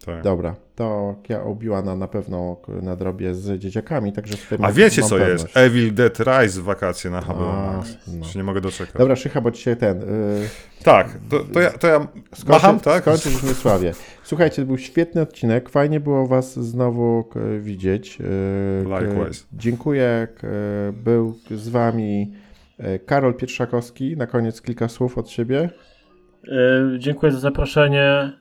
[0.05, 0.23] Tak.
[0.23, 5.15] Dobra, to ja Obi-Wana na pewno nadrobię z dzieciakami, także tutaj A mam- wiecie co
[5.17, 5.43] pewność.
[5.43, 5.57] jest?
[5.57, 7.97] Evil Dead Rise w wakacje na HBO A, Max.
[8.07, 8.25] no.
[8.25, 8.95] Się nie mogę doczekać.
[8.97, 10.01] Dobra, Szycha, bo dzisiaj ten...
[10.03, 10.05] y,
[10.83, 11.99] Tak, to, to, ja, to ja
[12.33, 13.01] Skończy, macham, tak?
[13.01, 13.93] Skończysz w Mysławie.
[14.23, 15.69] Słuchajcie, to był świetny odcinek.
[15.69, 18.17] Fajnie było Was znowu k, widzieć.
[18.89, 19.43] K, Likewise.
[19.53, 20.27] Dziękuję.
[20.41, 20.47] K,
[20.93, 22.33] był z Wami
[22.77, 24.17] e, Karol Pietrzakowski.
[24.17, 25.69] Na koniec kilka słów od siebie.
[26.47, 28.33] E, dziękuję za zaproszenie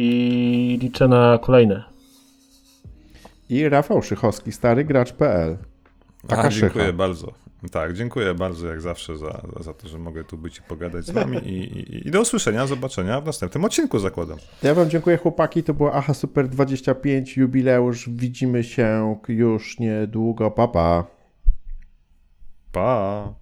[0.00, 1.84] i liczę na kolejne.
[3.48, 5.58] I Rafał Szychowski, starygracz.pl.
[6.26, 6.66] Taka A, szycha.
[6.66, 7.32] dziękuję bardzo.
[7.70, 11.10] Tak, dziękuję bardzo jak zawsze za, za to, że mogę tu być i pogadać z
[11.10, 14.38] wami i, i, i do usłyszenia, zobaczenia w następnym odcinku zakładam.
[14.62, 15.62] Ja Wam dziękuję chłopaki.
[15.62, 18.08] To było Aha Super 25 jubileusz.
[18.08, 20.50] Widzimy się już niedługo.
[20.50, 21.04] Pa, pa.
[22.72, 23.34] Pa!